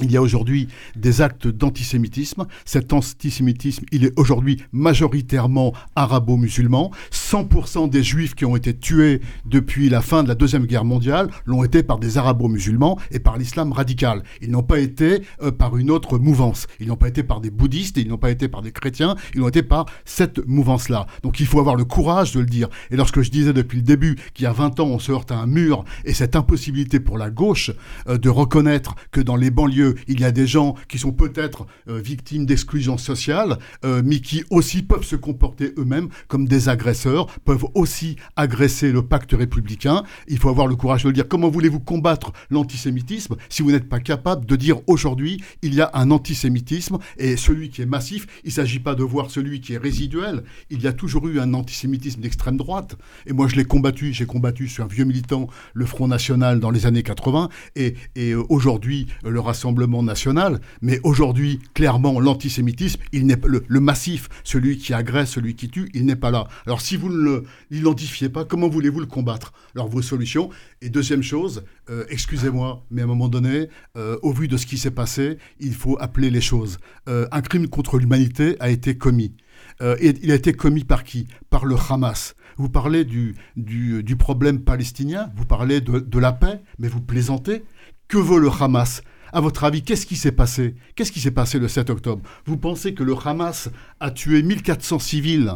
Il 0.00 0.10
y 0.10 0.16
a 0.16 0.22
aujourd'hui 0.22 0.68
des 0.96 1.20
actes 1.20 1.46
d'antisémitisme. 1.46 2.46
Cet 2.64 2.92
antisémitisme, 2.92 3.84
il 3.92 4.04
est 4.04 4.12
aujourd'hui 4.18 4.58
majoritairement 4.72 5.72
arabo-musulman. 5.96 6.90
100% 7.12 7.90
des 7.90 8.02
juifs 8.02 8.34
qui 8.34 8.44
ont 8.44 8.56
été 8.56 8.74
tués 8.76 9.20
depuis 9.44 9.88
la 9.88 10.00
fin 10.00 10.22
de 10.22 10.28
la 10.28 10.34
Deuxième 10.34 10.66
Guerre 10.66 10.84
mondiale 10.84 11.28
l'ont 11.44 11.64
été 11.64 11.82
par 11.82 11.98
des 11.98 12.18
arabo-musulmans 12.18 12.98
et 13.10 13.18
par 13.18 13.36
l'islam 13.36 13.72
radical. 13.72 14.22
Ils 14.40 14.50
n'ont 14.50 14.62
pas 14.62 14.78
été 14.78 15.22
euh, 15.42 15.50
par 15.50 15.76
une 15.76 15.90
autre 15.90 16.18
mouvance. 16.18 16.66
Ils 16.80 16.88
n'ont 16.88 16.96
pas 16.96 17.08
été 17.08 17.22
par 17.22 17.40
des 17.40 17.50
bouddhistes, 17.50 17.96
ils 17.96 18.08
n'ont 18.08 18.18
pas 18.18 18.30
été 18.30 18.48
par 18.48 18.62
des 18.62 18.72
chrétiens, 18.72 19.16
ils 19.34 19.42
ont 19.42 19.48
été 19.48 19.62
par 19.62 19.86
cette 20.04 20.46
mouvance-là. 20.46 21.06
Donc 21.22 21.40
il 21.40 21.46
faut 21.46 21.60
avoir 21.60 21.76
le 21.76 21.84
courage 21.84 22.32
de 22.32 22.40
le 22.40 22.46
dire. 22.46 22.68
Et 22.90 22.96
lorsque 22.96 23.20
je 23.20 23.30
disais 23.30 23.52
depuis 23.52 23.76
le 23.76 23.84
début 23.84 24.16
qu'il 24.34 24.44
y 24.44 24.46
a 24.46 24.52
20 24.52 24.80
ans, 24.80 24.86
on 24.86 24.98
se 24.98 25.12
heurte 25.12 25.30
à 25.30 25.36
un 25.36 25.46
mur 25.46 25.84
et 26.04 26.14
cette 26.14 26.36
impossibilité 26.36 27.00
pour 27.00 27.18
la 27.18 27.30
gauche 27.30 27.70
euh, 28.08 28.18
de 28.18 28.28
reconnaître 28.28 28.94
que 29.12 29.20
dans 29.20 29.36
les 29.36 29.50
banlieues, 29.50 29.79
il 30.08 30.20
y 30.20 30.24
a 30.24 30.30
des 30.30 30.46
gens 30.46 30.74
qui 30.88 30.98
sont 30.98 31.12
peut-être 31.12 31.66
euh, 31.88 31.98
victimes 32.00 32.46
d'exclusion 32.46 32.98
sociale, 32.98 33.58
euh, 33.84 34.02
mais 34.04 34.20
qui 34.20 34.44
aussi 34.50 34.82
peuvent 34.82 35.04
se 35.04 35.16
comporter 35.16 35.72
eux-mêmes 35.78 36.08
comme 36.28 36.46
des 36.46 36.68
agresseurs, 36.68 37.26
peuvent 37.44 37.66
aussi 37.74 38.16
agresser 38.36 38.92
le 38.92 39.02
pacte 39.02 39.32
républicain. 39.32 40.04
Il 40.28 40.38
faut 40.38 40.48
avoir 40.48 40.66
le 40.66 40.76
courage 40.76 41.04
de 41.04 41.08
le 41.08 41.14
dire. 41.14 41.28
Comment 41.28 41.48
voulez-vous 41.48 41.80
combattre 41.80 42.32
l'antisémitisme 42.50 43.36
si 43.48 43.62
vous 43.62 43.70
n'êtes 43.70 43.88
pas 43.88 44.00
capable 44.00 44.46
de 44.46 44.56
dire 44.56 44.80
aujourd'hui 44.86 45.42
il 45.62 45.74
y 45.74 45.80
a 45.80 45.90
un 45.94 46.10
antisémitisme 46.10 46.98
et 47.18 47.36
celui 47.36 47.70
qui 47.70 47.82
est 47.82 47.86
massif, 47.86 48.26
il 48.44 48.48
ne 48.48 48.52
s'agit 48.52 48.78
pas 48.78 48.94
de 48.94 49.02
voir 49.02 49.30
celui 49.30 49.60
qui 49.60 49.74
est 49.74 49.78
résiduel. 49.78 50.42
Il 50.70 50.82
y 50.82 50.86
a 50.86 50.92
toujours 50.92 51.28
eu 51.28 51.40
un 51.40 51.54
antisémitisme 51.54 52.20
d'extrême 52.20 52.56
droite. 52.56 52.96
Et 53.26 53.32
moi, 53.32 53.48
je 53.48 53.56
l'ai 53.56 53.64
combattu. 53.64 54.12
J'ai 54.12 54.26
combattu 54.26 54.68
sur 54.68 54.84
un 54.84 54.88
vieux 54.88 55.04
militant 55.04 55.48
le 55.72 55.86
Front 55.86 56.08
National 56.08 56.60
dans 56.60 56.70
les 56.70 56.86
années 56.86 57.02
80. 57.02 57.48
Et, 57.76 57.94
et 58.14 58.32
euh, 58.32 58.42
aujourd'hui, 58.48 59.06
le 59.24 59.40
Rassemblement 59.40 59.69
national, 59.72 60.60
mais 60.82 61.00
aujourd'hui, 61.02 61.60
clairement, 61.74 62.20
l'antisémitisme, 62.20 63.00
il 63.12 63.26
n'est 63.26 63.40
le, 63.46 63.64
le 63.66 63.80
massif, 63.80 64.28
celui 64.44 64.78
qui 64.78 64.94
agresse, 64.94 65.30
celui 65.30 65.54
qui 65.54 65.68
tue, 65.68 65.90
il 65.94 66.04
n'est 66.04 66.16
pas 66.16 66.30
là. 66.30 66.48
Alors 66.66 66.80
si 66.80 66.96
vous 66.96 67.08
ne 67.08 67.42
l'identifiez 67.70 68.28
pas, 68.28 68.44
comment 68.44 68.68
voulez-vous 68.68 69.00
le 69.00 69.06
combattre? 69.06 69.52
Alors 69.74 69.88
vos 69.88 70.02
solutions. 70.02 70.50
Et 70.82 70.90
deuxième 70.90 71.22
chose, 71.22 71.64
euh, 71.88 72.04
excusez-moi, 72.08 72.84
mais 72.90 73.02
à 73.02 73.04
un 73.04 73.08
moment 73.08 73.28
donné, 73.28 73.68
euh, 73.96 74.18
au 74.22 74.32
vu 74.32 74.48
de 74.48 74.56
ce 74.56 74.66
qui 74.66 74.78
s'est 74.78 74.90
passé, 74.90 75.38
il 75.58 75.74
faut 75.74 75.96
appeler 76.00 76.30
les 76.30 76.40
choses. 76.40 76.78
Euh, 77.08 77.26
un 77.32 77.40
crime 77.40 77.68
contre 77.68 77.98
l'humanité 77.98 78.56
a 78.60 78.70
été 78.70 78.96
commis. 78.96 79.34
et 79.80 80.14
il 80.22 80.30
a 80.30 80.34
été 80.34 80.52
commis 80.52 80.84
par 80.84 81.04
qui? 81.04 81.26
Par 81.48 81.64
le 81.64 81.76
Hamas. 81.88 82.34
Vous 82.56 82.68
parlez 82.68 83.04
du, 83.04 83.34
du, 83.56 84.02
du 84.02 84.16
problème 84.16 84.60
palestinien, 84.60 85.30
vous 85.36 85.46
parlez 85.46 85.80
de, 85.80 86.00
de 86.00 86.18
la 86.18 86.32
paix, 86.32 86.60
mais 86.78 86.88
vous 86.88 87.00
plaisantez. 87.00 87.62
Que 88.08 88.18
veut 88.18 88.40
le 88.40 88.50
Hamas? 88.50 89.02
À 89.32 89.40
votre 89.40 89.64
avis, 89.64 89.82
qu'est-ce 89.82 90.06
qui 90.06 90.16
s'est 90.16 90.32
passé? 90.32 90.74
Qu'est-ce 90.94 91.12
qui 91.12 91.20
s'est 91.20 91.30
passé 91.30 91.58
le 91.58 91.68
7 91.68 91.90
octobre? 91.90 92.22
Vous 92.46 92.56
pensez 92.56 92.94
que 92.94 93.02
le 93.02 93.14
Hamas 93.24 93.68
a 94.00 94.10
tué 94.10 94.42
1400 94.42 94.98
civils 94.98 95.52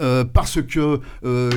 euh, 0.00 0.24
parce 0.24 0.62
que 0.62 1.00
euh, 1.24 1.50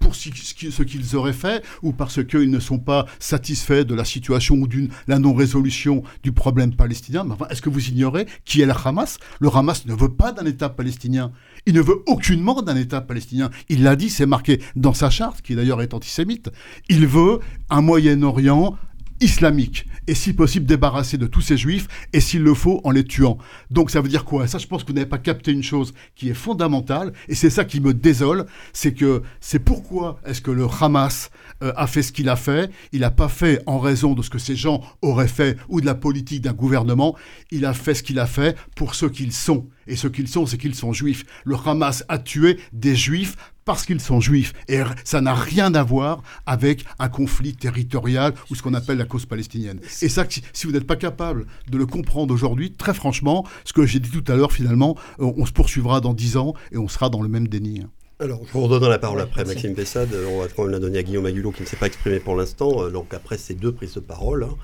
pour 0.00 0.14
ce 0.14 0.82
qu'ils 0.82 1.16
auraient 1.16 1.32
fait 1.32 1.64
ou 1.82 1.92
parce 1.92 2.24
qu'ils 2.24 2.50
ne 2.50 2.60
sont 2.60 2.78
pas 2.78 3.06
satisfaits 3.18 3.84
de 3.84 3.94
la 3.94 4.04
situation 4.04 4.54
ou 4.56 4.68
de 4.68 4.88
la 5.08 5.18
non-résolution 5.18 6.02
du 6.22 6.32
problème 6.32 6.74
palestinien? 6.74 7.28
enfin, 7.30 7.46
est-ce 7.50 7.62
que 7.62 7.70
vous 7.70 7.88
ignorez 7.88 8.26
qui 8.44 8.62
est 8.62 8.66
le 8.66 8.74
Hamas? 8.84 9.18
Le 9.40 9.48
Hamas 9.48 9.84
ne 9.86 9.94
veut 9.94 10.12
pas 10.12 10.32
d'un 10.32 10.46
État 10.46 10.68
palestinien. 10.68 11.32
Il 11.66 11.74
ne 11.74 11.80
veut 11.80 12.02
aucunement 12.06 12.62
d'un 12.62 12.76
État 12.76 13.00
palestinien. 13.00 13.50
Il 13.68 13.82
l'a 13.82 13.96
dit, 13.96 14.10
c'est 14.10 14.26
marqué 14.26 14.60
dans 14.76 14.94
sa 14.94 15.10
charte, 15.10 15.42
qui 15.42 15.56
d'ailleurs 15.56 15.82
est 15.82 15.94
antisémite. 15.94 16.50
Il 16.88 17.06
veut 17.06 17.40
un 17.70 17.80
Moyen-Orient 17.80 18.76
islamique 19.20 19.86
et 20.06 20.14
si 20.14 20.32
possible 20.32 20.66
débarrasser 20.66 21.18
de 21.18 21.26
tous 21.26 21.40
ces 21.40 21.56
juifs 21.56 21.88
et 22.12 22.20
s'il 22.20 22.42
le 22.42 22.54
faut 22.54 22.80
en 22.84 22.90
les 22.90 23.04
tuant. 23.04 23.38
Donc 23.70 23.90
ça 23.90 24.00
veut 24.00 24.08
dire 24.08 24.24
quoi? 24.24 24.46
Ça 24.46 24.58
je 24.58 24.66
pense 24.66 24.82
que 24.82 24.88
vous 24.88 24.94
n'avez 24.94 25.08
pas 25.08 25.18
capté 25.18 25.52
une 25.52 25.62
chose 25.62 25.94
qui 26.14 26.28
est 26.28 26.34
fondamentale 26.34 27.12
et 27.28 27.34
c'est 27.34 27.50
ça 27.50 27.64
qui 27.64 27.80
me 27.80 27.94
désole, 27.94 28.46
c'est 28.72 28.94
que 28.94 29.22
c'est 29.40 29.58
pourquoi 29.58 30.20
est-ce 30.26 30.40
que 30.40 30.50
le 30.50 30.66
Hamas 30.80 31.30
euh, 31.62 31.72
a 31.76 31.86
fait 31.86 32.02
ce 32.02 32.12
qu'il 32.12 32.28
a 32.28 32.36
fait, 32.36 32.70
il 32.92 33.00
n'a 33.00 33.10
pas 33.10 33.28
fait 33.28 33.62
en 33.66 33.78
raison 33.78 34.14
de 34.14 34.22
ce 34.22 34.30
que 34.30 34.38
ces 34.38 34.56
gens 34.56 34.82
auraient 35.02 35.28
fait 35.28 35.56
ou 35.68 35.80
de 35.80 35.86
la 35.86 35.94
politique 35.94 36.42
d'un 36.42 36.52
gouvernement, 36.52 37.16
il 37.50 37.64
a 37.64 37.74
fait 37.74 37.94
ce 37.94 38.02
qu'il 38.02 38.18
a 38.18 38.26
fait 38.26 38.56
pour 38.74 38.94
ce 38.94 39.06
qu'ils 39.06 39.32
sont. 39.32 39.68
Et 39.86 39.96
ce 39.96 40.08
qu'ils 40.08 40.28
sont, 40.28 40.46
c'est 40.46 40.58
qu'ils 40.58 40.74
sont 40.74 40.92
juifs. 40.92 41.24
Le 41.44 41.56
Hamas 41.64 42.04
a 42.08 42.18
tué 42.18 42.58
des 42.72 42.96
juifs 42.96 43.36
parce 43.66 43.84
qu'ils 43.84 44.00
sont 44.00 44.20
juifs. 44.20 44.54
Et 44.68 44.80
ça 45.04 45.20
n'a 45.20 45.34
rien 45.34 45.74
à 45.74 45.82
voir 45.82 46.22
avec 46.46 46.84
un 46.98 47.08
conflit 47.08 47.54
territorial 47.54 48.32
ou 48.50 48.54
ce 48.54 48.62
qu'on 48.62 48.74
appelle 48.74 48.96
la 48.96 49.04
cause 49.04 49.26
palestinienne. 49.26 49.80
Et 50.00 50.08
ça, 50.08 50.24
si 50.28 50.66
vous 50.66 50.72
n'êtes 50.72 50.86
pas 50.86 50.96
capable 50.96 51.46
de 51.68 51.76
le 51.76 51.84
comprendre 51.84 52.32
aujourd'hui, 52.32 52.72
très 52.72 52.94
franchement, 52.94 53.44
ce 53.64 53.72
que 53.72 53.84
j'ai 53.84 54.00
dit 54.00 54.10
tout 54.10 54.24
à 54.32 54.36
l'heure, 54.36 54.52
finalement, 54.52 54.96
euh, 55.20 55.32
on 55.36 55.44
se 55.44 55.52
poursuivra 55.52 56.00
dans 56.00 56.14
dix 56.14 56.36
ans 56.36 56.54
et 56.72 56.78
on 56.78 56.88
sera 56.88 57.10
dans 57.10 57.22
le 57.22 57.28
même 57.28 57.48
déni. 57.48 57.82
Alors, 58.18 58.40
je 58.46 58.52
vous 58.52 58.62
redonne 58.62 58.88
la 58.88 58.98
parole 58.98 59.20
après 59.20 59.44
Maxime 59.44 59.74
Bessade. 59.74 60.08
On 60.30 60.40
va 60.40 60.46
quand 60.48 60.62
même 60.62 60.72
la 60.72 60.78
donner 60.78 60.98
à 60.98 61.02
Guillaume 61.02 61.26
Agulot 61.26 61.50
qui 61.50 61.62
ne 61.62 61.66
s'est 61.66 61.76
pas 61.76 61.86
exprimé 61.86 62.18
pour 62.18 62.34
l'instant. 62.34 62.84
Euh, 62.84 62.90
donc, 62.90 63.12
après 63.12 63.36
ces 63.36 63.54
deux 63.54 63.72
prises 63.72 63.94
de 63.94 64.00
parole, 64.00 64.44
hein, 64.44 64.56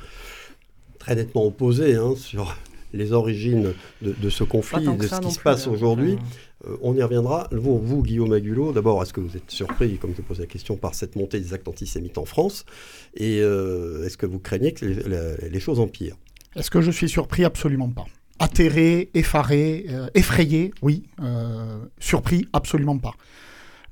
très 0.99 1.17
nettement 1.17 1.45
opposées 1.45 1.97
hein, 1.97 2.15
sur 2.17 2.57
les 2.93 3.13
origines 3.13 3.73
de, 4.03 4.31
ce 4.31 4.45
conflit, 4.45 4.85
de 4.85 5.07
ce 5.07 5.21
qui 5.21 5.31
se 5.31 5.41
passe 5.41 5.67
hein. 5.67 5.71
aujourd'hui. 5.73 6.19
Euh, 6.67 6.77
on 6.83 6.95
y 6.95 7.03
reviendra. 7.03 7.49
Vous, 7.53 7.79
vous 7.79 8.03
Guillaume 8.03 8.33
Agulot, 8.33 8.73
d'abord, 8.73 9.03
est-ce 9.03 9.13
que 9.13 9.21
vous 9.21 9.37
êtes 9.37 9.51
surpris, 9.51 9.99
comme 9.99 10.15
je 10.17 10.23
pose 10.23 10.41
la 10.41 10.47
question, 10.47 10.77
par 10.77 10.95
cette 10.95 11.17
montée 11.17 11.41
des 11.41 11.55
actes 11.55 11.69
antisémites 11.69 12.19
en 12.19 12.25
France? 12.25 12.65
Et 13.15 13.41
euh, 13.41 14.07
est-ce 14.07 14.17
que 14.17 14.27
vous 14.27 14.39
craignez 14.39 14.73
que 14.73 14.85
les, 14.85 15.61
choses 15.61 15.81
empirent? 15.81 16.17
Est-ce 16.57 16.71
que 16.71 16.81
je 16.81 16.91
suis 16.91 17.09
surpris? 17.09 17.45
Absolument 17.45 17.91
pas. 17.91 18.07
Atterré, 18.39 19.11
effaré, 19.15 19.87
euh, 19.89 20.09
effrayé, 20.15 20.73
oui. 20.83 21.05
surpris, 21.99 22.49
absolument 22.53 22.99
pas. 22.99 23.15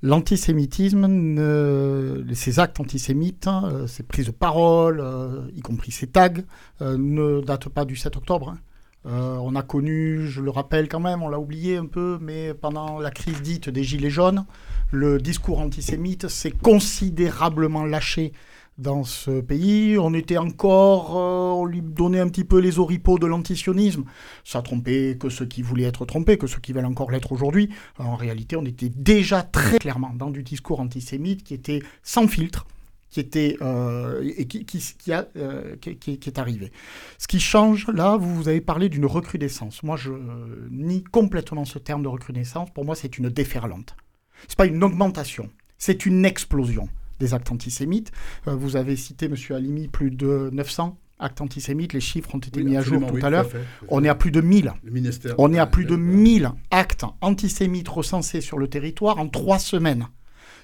L'antisémitisme, 0.02 1.36
ces 2.32 2.58
actes 2.58 2.80
antisémites, 2.80 3.48
ces 3.86 4.02
prises 4.02 4.26
de 4.26 4.30
parole, 4.30 5.04
y 5.54 5.60
compris 5.60 5.92
ces 5.92 6.06
tags, 6.06 6.32
ne 6.80 7.42
datent 7.42 7.68
pas 7.68 7.84
du 7.84 7.96
7 7.96 8.16
octobre. 8.16 8.48
Hein. 8.48 8.58
Euh, 9.06 9.36
on 9.36 9.54
a 9.54 9.62
connu, 9.62 10.26
je 10.26 10.42
le 10.42 10.50
rappelle 10.50 10.88
quand 10.88 11.00
même, 11.00 11.22
on 11.22 11.28
l'a 11.28 11.38
oublié 11.38 11.76
un 11.76 11.86
peu, 11.86 12.18
mais 12.20 12.52
pendant 12.52 12.98
la 12.98 13.10
crise 13.10 13.40
dite 13.40 13.70
des 13.70 13.82
Gilets 13.82 14.10
jaunes, 14.10 14.44
le 14.90 15.18
discours 15.18 15.60
antisémite 15.60 16.28
s'est 16.28 16.50
considérablement 16.50 17.84
lâché 17.84 18.32
dans 18.76 19.04
ce 19.04 19.40
pays. 19.40 19.96
On 19.98 20.12
était 20.12 20.36
encore, 20.36 21.16
euh, 21.16 21.60
on 21.60 21.64
lui 21.64 21.80
donnait 21.80 22.20
un 22.20 22.28
petit 22.28 22.44
peu 22.44 22.58
les 22.58 22.78
oripeaux 22.78 23.18
de 23.18 23.26
l'antisionisme. 23.26 24.04
Ça 24.44 24.60
trompait 24.60 25.16
que 25.18 25.30
ceux 25.30 25.46
qui 25.46 25.62
voulaient 25.62 25.84
être 25.84 26.04
trompés, 26.04 26.36
que 26.36 26.46
ceux 26.46 26.60
qui 26.60 26.72
veulent 26.72 26.84
encore 26.84 27.10
l'être 27.10 27.32
aujourd'hui. 27.32 27.70
En 27.98 28.16
réalité, 28.16 28.56
on 28.56 28.64
était 28.64 28.90
déjà 28.90 29.42
très 29.42 29.78
clairement 29.78 30.12
dans 30.14 30.30
du 30.30 30.42
discours 30.42 30.80
antisémite 30.80 31.42
qui 31.42 31.54
était 31.54 31.82
sans 32.02 32.28
filtre 32.28 32.66
qui 33.10 33.20
était 33.20 33.56
euh, 33.60 34.22
et 34.36 34.46
qui, 34.46 34.64
qui, 34.64 35.12
a, 35.12 35.28
euh, 35.36 35.76
qui, 35.76 35.96
qui, 35.96 36.28
est 36.28 36.38
arrivé. 36.38 36.72
Ce 37.18 37.26
qui 37.26 37.40
change, 37.40 37.88
là, 37.88 38.16
vous, 38.16 38.34
vous 38.34 38.48
avez 38.48 38.60
parlé 38.60 38.88
d'une 38.88 39.06
recrudescence. 39.06 39.82
Moi, 39.82 39.96
je 39.96 40.12
nie 40.70 41.02
complètement 41.02 41.64
ce 41.64 41.78
terme 41.78 42.02
de 42.02 42.08
recrudescence. 42.08 42.70
Pour 42.70 42.84
moi, 42.84 42.94
c'est 42.94 43.18
une 43.18 43.28
déferlante. 43.28 43.96
C'est 44.48 44.56
pas 44.56 44.66
une 44.66 44.82
augmentation, 44.82 45.50
c'est 45.76 46.06
une 46.06 46.24
explosion 46.24 46.88
des 47.18 47.34
actes 47.34 47.52
antisémites. 47.52 48.10
Euh, 48.48 48.54
vous 48.54 48.76
avez 48.76 48.96
cité, 48.96 49.28
Monsieur 49.28 49.54
Alimi, 49.54 49.88
plus 49.88 50.10
de 50.10 50.50
900 50.52 50.98
actes 51.18 51.40
antisémites. 51.40 51.92
Les 51.92 52.00
chiffres 52.00 52.34
ont 52.34 52.38
été 52.38 52.62
mis 52.62 52.76
à 52.76 52.82
jour 52.82 53.06
tout 53.06 53.18
à 53.22 53.30
l'heure. 53.30 53.48
On 53.88 54.02
est 54.02 54.08
à 54.08 54.14
plus 54.14 54.30
de 54.30 54.40
1000. 54.40 54.72
On 55.38 55.52
est 55.52 55.58
à 55.58 55.66
plus 55.66 55.84
de 55.84 55.96
1000 55.96 56.50
actes 56.70 57.04
antisémites 57.20 57.88
recensés 57.88 58.40
sur 58.40 58.58
le 58.58 58.68
territoire 58.68 59.18
en 59.18 59.28
trois 59.28 59.58
semaines. 59.58 60.08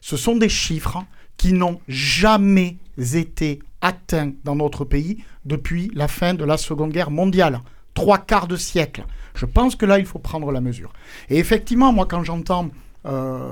Ce 0.00 0.16
sont 0.16 0.36
des 0.36 0.48
chiffres 0.48 1.04
qui 1.36 1.52
n'ont 1.52 1.80
jamais 1.88 2.76
été 3.14 3.60
atteints 3.80 4.32
dans 4.44 4.56
notre 4.56 4.84
pays 4.84 5.18
depuis 5.44 5.90
la 5.94 6.08
fin 6.08 6.34
de 6.34 6.44
la 6.44 6.56
Seconde 6.56 6.92
Guerre 6.92 7.10
mondiale. 7.10 7.60
Trois 7.94 8.18
quarts 8.18 8.48
de 8.48 8.56
siècle. 8.56 9.04
Je 9.34 9.46
pense 9.46 9.76
que 9.76 9.86
là, 9.86 9.98
il 9.98 10.06
faut 10.06 10.18
prendre 10.18 10.50
la 10.50 10.60
mesure. 10.60 10.92
Et 11.28 11.38
effectivement, 11.38 11.92
moi, 11.92 12.06
quand 12.06 12.24
j'entends... 12.24 12.70
Euh, 13.06 13.50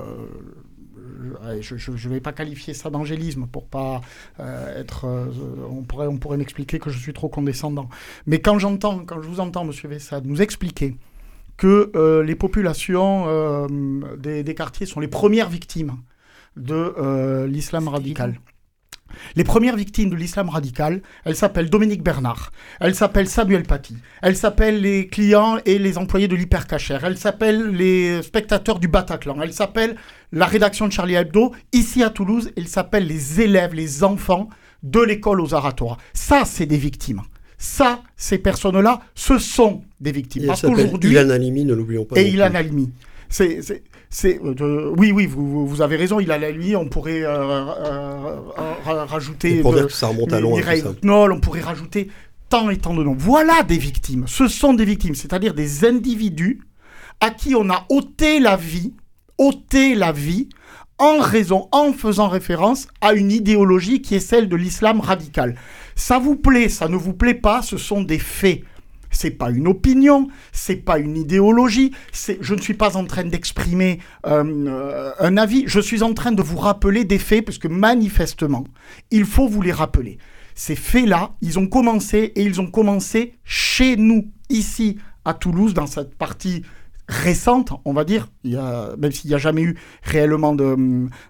je 1.61 1.91
ne 1.91 2.13
vais 2.13 2.19
pas 2.19 2.33
qualifier 2.33 2.73
ça 2.73 2.89
d'angélisme 2.89 3.47
pour 3.47 3.65
pas 3.67 4.01
euh, 4.39 4.81
être. 4.81 5.05
Euh, 5.05 5.27
on 5.69 5.83
pourrait, 5.83 6.07
on 6.07 6.17
pourrait 6.17 6.37
m'expliquer 6.37 6.79
que 6.79 6.89
je 6.89 6.97
suis 6.97 7.13
trop 7.13 7.29
condescendant. 7.29 7.89
Mais 8.25 8.39
quand 8.39 8.59
j'entends, 8.59 8.99
quand 8.99 9.21
je 9.21 9.27
vous 9.27 9.39
entends, 9.39 9.63
Monsieur 9.63 9.87
Vessade, 9.87 10.25
nous 10.25 10.41
expliquer 10.41 10.95
que 11.57 12.21
les 12.25 12.35
populations 12.35 13.67
des, 14.17 14.55
quartiers 14.55 14.85
sont 14.85 14.99
les 14.99 15.07
premières 15.07 15.49
victimes 15.49 15.95
de 16.55 16.93
euh, 16.97 17.47
l'islam 17.47 17.87
radical. 17.87 18.39
Les 19.35 19.43
premières 19.43 19.75
victimes 19.75 20.09
de 20.09 20.15
l'islam 20.15 20.49
radical, 20.49 21.01
elles 21.23 21.35
s'appellent 21.35 21.69
Dominique 21.69 22.03
Bernard, 22.03 22.51
elles 22.79 22.95
s'appellent 22.95 23.29
Samuel 23.29 23.63
Paty, 23.63 23.95
elles 24.21 24.35
s'appellent 24.35 24.81
les 24.81 25.07
clients 25.07 25.57
et 25.65 25.79
les 25.79 25.97
employés 25.97 26.27
de 26.27 26.35
l'hypercachère, 26.35 27.03
elles 27.05 27.17
s'appellent 27.17 27.69
les 27.69 28.21
spectateurs 28.21 28.79
du 28.79 28.87
Bataclan, 28.87 29.41
elles 29.41 29.53
s'appellent 29.53 29.95
la 30.31 30.45
rédaction 30.45 30.87
de 30.87 30.91
Charlie 30.91 31.15
Hebdo. 31.15 31.53
Ici 31.71 32.03
à 32.03 32.09
Toulouse, 32.09 32.51
elles 32.57 32.67
s'appellent 32.67 33.07
les 33.07 33.41
élèves, 33.41 33.73
les 33.73 34.03
enfants 34.03 34.49
de 34.83 34.99
l'école 34.99 35.41
aux 35.41 35.53
Aratora. 35.53 35.97
Ça, 36.13 36.43
c'est 36.45 36.65
des 36.65 36.77
victimes. 36.77 37.21
Ça, 37.57 38.03
ces 38.17 38.37
personnes-là, 38.37 39.01
ce 39.15 39.37
sont 39.37 39.83
des 39.99 40.11
victimes. 40.11 40.45
Parce 40.47 40.61
qu'aujourd'hui. 40.61 41.11
Ilan 41.11 41.29
Halimi, 41.29 41.63
ne 41.63 41.73
l'oublions 41.73 42.05
pas. 42.05 42.19
Et 42.19 42.27
Ilan 42.27 42.53
Halimi. 42.53 42.91
C'est, 43.29 43.61
c'est 44.15 44.39
euh, 44.41 44.93
oui, 44.97 45.11
oui, 45.11 45.25
vous, 45.25 45.67
vous, 45.67 45.81
avez 45.81 45.97
raison. 45.97 46.21
Il 46.21 46.31
a 46.31 46.37
la 46.37 46.49
lui, 46.49 46.73
on 46.77 46.87
pourrait 46.87 47.23
euh, 47.23 47.65
euh, 47.85 48.35
rajouter. 48.85 49.59
pour 49.59 49.73
dire 49.73 49.87
que 49.87 49.91
ça 49.91 50.07
remonte 50.07 50.31
à 50.31 50.39
loin. 50.39 50.61
on 51.03 51.39
pourrait 51.41 51.59
rajouter 51.59 52.09
tant 52.47 52.69
et 52.69 52.77
tant 52.77 52.93
de 52.93 53.03
noms. 53.03 53.15
Voilà 53.17 53.63
des 53.63 53.77
victimes. 53.77 54.23
Ce 54.25 54.47
sont 54.47 54.73
des 54.73 54.85
victimes, 54.85 55.15
c'est-à-dire 55.15 55.53
des 55.53 55.83
individus 55.83 56.61
à 57.19 57.29
qui 57.29 57.55
on 57.55 57.69
a 57.69 57.85
ôté 57.89 58.39
la 58.39 58.55
vie, 58.55 58.93
ôté 59.37 59.95
la 59.95 60.13
vie 60.13 60.47
en 60.97 61.19
raison, 61.19 61.67
en 61.73 61.91
faisant 61.91 62.29
référence 62.29 62.87
à 63.01 63.11
une 63.11 63.33
idéologie 63.33 64.01
qui 64.01 64.15
est 64.15 64.21
celle 64.21 64.47
de 64.47 64.55
l'islam 64.55 65.01
radical. 65.01 65.55
Ça 65.95 66.19
vous 66.19 66.37
plaît, 66.37 66.69
ça 66.69 66.87
ne 66.87 66.95
vous 66.95 67.13
plaît 67.13 67.33
pas, 67.33 67.61
ce 67.61 67.75
sont 67.75 68.01
des 68.01 68.19
faits 68.19 68.61
c'est 69.15 69.31
pas 69.31 69.49
une 69.49 69.67
opinion, 69.67 70.27
c'est 70.51 70.75
pas 70.75 70.99
une 70.99 71.17
idéologie, 71.17 71.91
je 72.13 72.53
ne 72.53 72.61
suis 72.61 72.73
pas 72.73 72.97
en 72.97 73.05
train 73.05 73.23
d'exprimer 73.23 73.99
euh, 74.27 74.43
euh, 74.67 75.11
un 75.19 75.37
avis, 75.37 75.63
je 75.67 75.79
suis 75.79 76.03
en 76.03 76.13
train 76.13 76.33
de 76.33 76.41
vous 76.41 76.57
rappeler 76.57 77.05
des 77.05 77.17
faits, 77.17 77.45
parce 77.45 77.57
que 77.57 77.67
manifestement, 77.67 78.65
il 79.11 79.25
faut 79.25 79.47
vous 79.47 79.61
les 79.61 79.71
rappeler. 79.71 80.17
Ces 80.53 80.75
faits-là, 80.75 81.31
ils 81.41 81.57
ont 81.59 81.67
commencé 81.67 82.33
et 82.35 82.43
ils 82.43 82.59
ont 82.59 82.69
commencé 82.69 83.33
chez 83.43 83.95
nous, 83.95 84.31
ici 84.49 84.97
à 85.23 85.33
Toulouse, 85.33 85.73
dans 85.73 85.87
cette 85.87 86.15
partie 86.15 86.63
récente, 87.07 87.71
on 87.85 87.93
va 87.93 88.03
dire, 88.03 88.27
il 88.43 88.51
y 88.53 88.57
a, 88.57 88.95
même 88.97 89.11
s'il 89.11 89.29
n'y 89.29 89.35
a 89.35 89.39
jamais 89.39 89.61
eu 89.61 89.77
réellement 90.03 90.55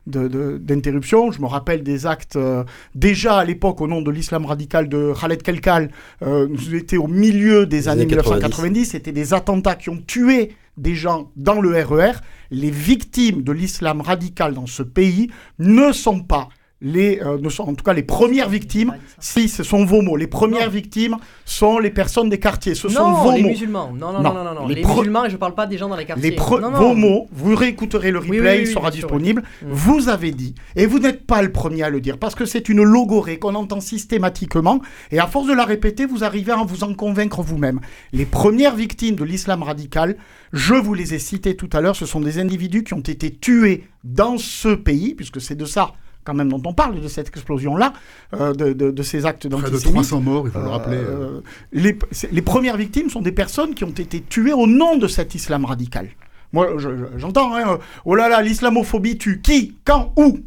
d'interruption. 0.06 1.28
De, 1.28 1.34
je 1.34 1.42
me 1.42 1.48
rappelle 1.48 1.84
des 1.84 2.06
actes 2.06 2.38
euh, 2.38 2.64
déjà 2.94 3.38
à 3.38 3.46
l'époque 3.46 3.82
au 3.82 3.88
nom 3.88 4.02
de 4.02 4.12
l'islam 4.12 4.46
radical 4.46 4.88
de 4.88 5.14
Khaled 5.20 5.42
Kelkal. 5.44 5.92
Euh, 6.22 6.48
nous 6.50 6.76
étions 6.76 7.04
au 7.04 7.08
milieu 7.08 7.66
des 7.66 7.88
années 7.88 8.06
1990. 8.06 8.86
C'était 8.86 9.12
des 9.12 9.34
attentats 9.34 9.76
qui 9.76 9.90
ont 9.90 10.02
tué 10.06 10.56
des 10.78 10.96
gens 10.96 11.32
dans 11.36 11.60
le 11.62 11.82
RER. 11.84 12.12
E 12.12 12.14
les 12.52 12.70
victimes 12.70 13.42
de 13.42 13.52
l'islam 13.52 14.02
radical 14.02 14.54
dans 14.54 14.68
ce 14.68 14.84
pays 14.84 15.32
ne 15.60 15.92
sont 15.92 16.22
pas 16.22 16.50
les, 16.86 17.20
euh, 17.20 17.40
en 17.60 17.74
tout 17.74 17.84
cas 17.84 17.94
les 17.94 18.04
premières 18.04 18.48
victimes, 18.48 18.94
si 19.20 19.50
ce 19.50 19.64
sont 19.64 19.84
vos 19.86 20.04
mots, 20.04 20.16
les 20.16 20.28
premières 20.28 20.70
victimes 20.70 21.18
sont 21.44 21.80
les 21.80 21.90
personnes 21.90 22.30
des 22.30 22.38
quartiers. 22.40 22.76
Ce 22.76 22.88
sont 22.88 23.12
vos 23.12 23.32
les 23.32 23.42
mots. 23.42 23.50
musulmans. 23.50 23.92
Non, 23.92 24.14
non, 24.14 24.22
non, 24.22 24.44
non, 24.44 24.54
non, 24.54 24.68
Les, 24.68 24.86
musulmans, 24.86 25.26
et 25.26 25.30
je 25.30 25.34
ne 25.34 25.40
parle 25.40 25.56
pas 25.56 25.66
des 25.66 25.80
gens 25.80 25.90
dans 25.90 25.96
les 25.96 26.06
quartiers. 26.06 26.30
Les 26.30 26.38
vos 26.38 26.94
mots, 26.94 27.28
vous 27.32 27.56
réécouterez 27.56 28.12
le 28.12 28.20
replay, 28.20 28.62
il 28.62 28.68
sera 28.68 28.92
disponible. 28.92 29.42
Mm. 29.42 29.66
Vous 29.72 30.10
avez 30.10 30.32
dit, 30.32 30.54
et 30.76 30.86
vous 30.86 31.00
n'êtes 31.00 31.26
pas 31.26 31.42
le 31.42 31.52
premier 31.52 31.82
à 31.82 31.90
le 31.90 32.02
dire, 32.02 32.20
parce 32.20 32.36
que 32.36 32.46
c'est 32.46 32.70
une 32.70 32.84
logorée 32.84 33.40
qu'on 33.40 33.56
entend 33.56 33.82
systématiquement, 33.82 34.80
et 35.12 35.18
à 35.18 35.26
force 35.26 35.48
de 35.48 35.54
la 35.54 35.66
répéter, 35.66 36.06
vous 36.06 36.24
arrivez 36.24 36.52
à 36.52 36.64
vous 36.68 36.84
en 36.84 36.94
convaincre 36.94 37.42
vous-même. 37.42 37.80
Les 38.14 38.26
premières 38.26 38.76
victimes 38.76 39.16
de 39.16 39.24
l'islam 39.24 39.64
radical, 39.64 40.18
je 40.54 40.76
vous 40.76 40.94
les 40.94 41.16
ai 41.16 41.20
citées 41.20 41.56
tout 41.56 41.70
à 41.74 41.82
l'heure, 41.82 41.96
ce 41.96 42.06
sont 42.06 42.22
des 42.22 42.38
individus 42.38 42.84
qui 42.84 42.94
ont 42.94 43.00
été 43.00 43.32
tués 43.32 43.86
dans 44.04 44.38
ce 44.38 44.76
pays, 44.76 45.16
puisque 45.16 45.42
c'est 45.42 45.56
de 45.56 45.66
ça 45.66 45.94
quand 46.26 46.34
même 46.34 46.50
dont 46.50 46.62
on 46.66 46.74
parle, 46.74 47.00
de 47.00 47.08
cette 47.08 47.30
explosion-là, 47.30 47.94
euh, 48.34 48.54
de, 48.54 48.74
de, 48.74 49.04
ces 49.04 49.26
actes 49.26 49.48
d'antisémitisme. 49.48 49.90
De 49.90 49.94
300 49.94 50.22
morts, 50.22 50.48
il 50.48 50.52
faut 50.52 50.60
le 50.60 50.68
rappeler. 50.68 50.98
Euh, 50.98 51.42
les, 51.72 51.98
les, 52.32 52.42
premières 52.42 52.76
victimes 52.76 53.10
sont 53.10 53.22
des 53.22 53.32
personnes 53.32 53.76
qui 53.76 53.84
ont 53.84 53.92
été 53.92 54.22
tuées 54.22 54.54
au 54.54 54.68
nom 54.68 54.98
de 54.98 55.08
cet 55.08 55.36
islam 55.36 55.64
radical. 55.66 56.10
Moi, 56.52 56.70
j'entends, 57.18 57.54
hein, 57.56 57.64
euh, 57.68 57.78
oh 58.06 58.16
là 58.16 58.28
là, 58.28 58.42
l'islamophobie 58.42 59.18
tue. 59.18 59.42
Qui 59.42 59.78
Quand 59.86 60.14
Où? 60.18 60.40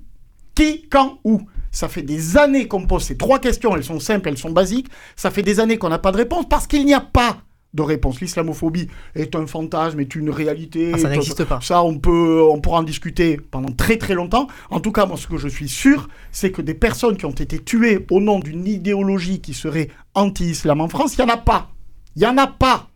Qui 0.55 0.88
Quand 0.91 1.21
Où? 1.25 1.43
Ça 1.71 1.88
fait 1.88 2.03
des 2.03 2.37
années 2.37 2.67
qu'on 2.67 2.87
pose 2.87 3.05
ces 3.05 3.17
trois 3.17 3.38
questions, 3.38 3.77
elles 3.77 3.85
sont 3.85 4.01
simples, 4.01 4.29
elles 4.29 4.38
sont 4.38 4.51
basiques. 4.51 4.88
Ça 5.17 5.31
fait 5.31 5.43
des 5.43 5.61
années 5.61 5.79
qu'on 5.79 5.91
n'a 5.91 5.99
pas 5.99 6.12
de 6.12 6.17
réponse 6.17 6.47
parce 6.49 6.67
qu'il 6.67 6.85
n'y 6.85 6.95
a 6.95 7.01
pas 7.01 7.38
de 7.74 7.83
réponse. 7.83 8.20
L'islamophobie 8.20 8.88
est 9.14 9.35
un 9.37 9.46
fantasme, 9.46 10.00
est 10.00 10.14
une 10.14 10.31
réalité. 10.31 10.92
Ah, 10.94 10.98
ça 10.98 11.09
n'existe 11.09 11.44
pas. 11.44 11.61
Ça, 11.62 11.83
on 11.83 11.98
peut, 11.98 12.42
on 12.42 12.61
pourra 12.61 12.81
en 12.81 12.83
discuter 12.83 13.38
pendant 13.38 13.72
très 13.72 13.96
très 13.98 14.14
longtemps. 14.14 14.48
En 14.70 14.81
tout 14.81 14.92
cas, 14.92 15.07
moi, 15.07 15.16
ce 15.16 15.26
que 15.26 15.37
je 15.37 15.48
suis 15.48 15.68
sûr, 15.68 16.09
c'est 16.33 16.50
que 16.50 16.62
des 16.62 16.74
personnes 16.74 17.16
qui 17.16 17.26
ont 17.26 17.31
été 17.31 17.59
tuées 17.59 18.07
au 18.11 18.20
nom 18.20 18.38
d'une 18.38 18.66
idéologie 18.66 19.40
qui 19.40 19.54
serait 19.54 19.88
anti-islam 20.14 20.81
en 20.81 20.88
France, 20.88 21.16
il 21.16 21.24
n'y 21.24 21.31
en 21.31 21.35
a 21.35 21.38
pas. 21.38 21.70
Il 22.16 22.20
n'y 22.20 22.26
en 22.26 22.38
a 22.38 22.46
pas. 22.46 22.88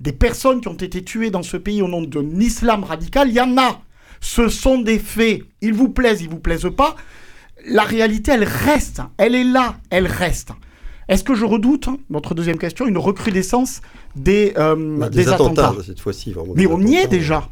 Des 0.00 0.12
personnes 0.12 0.60
qui 0.60 0.68
ont 0.68 0.74
été 0.74 1.04
tuées 1.04 1.30
dans 1.30 1.42
ce 1.42 1.56
pays 1.56 1.82
au 1.82 1.88
nom 1.88 2.02
d'un 2.02 2.40
islam 2.40 2.84
radical, 2.84 3.28
il 3.28 3.34
y 3.34 3.40
en 3.40 3.56
a. 3.58 3.80
Ce 4.20 4.48
sont 4.48 4.78
des 4.78 4.98
faits. 4.98 5.42
Ils 5.60 5.74
vous 5.74 5.90
plaisent, 5.90 6.22
ils 6.22 6.30
vous 6.30 6.40
plaisent 6.40 6.70
pas. 6.74 6.96
La 7.66 7.82
réalité, 7.82 8.32
elle 8.32 8.44
reste. 8.44 9.02
Elle 9.18 9.34
est 9.34 9.44
là, 9.44 9.76
elle 9.90 10.06
reste. 10.06 10.50
Est-ce 11.08 11.24
que 11.24 11.34
je 11.34 11.44
redoute, 11.44 11.88
votre 12.10 12.34
deuxième 12.34 12.58
question, 12.58 12.86
une 12.86 12.98
recrudescence 12.98 13.80
des, 14.16 14.54
euh, 14.56 14.98
bah, 14.98 15.08
des, 15.08 15.28
attentats, 15.28 15.74
cette 15.84 16.00
fois-ci. 16.00 16.34
Mais 16.54 16.66
on 16.66 16.80
y 16.80 16.94
est 16.96 17.08
déjà. 17.08 17.48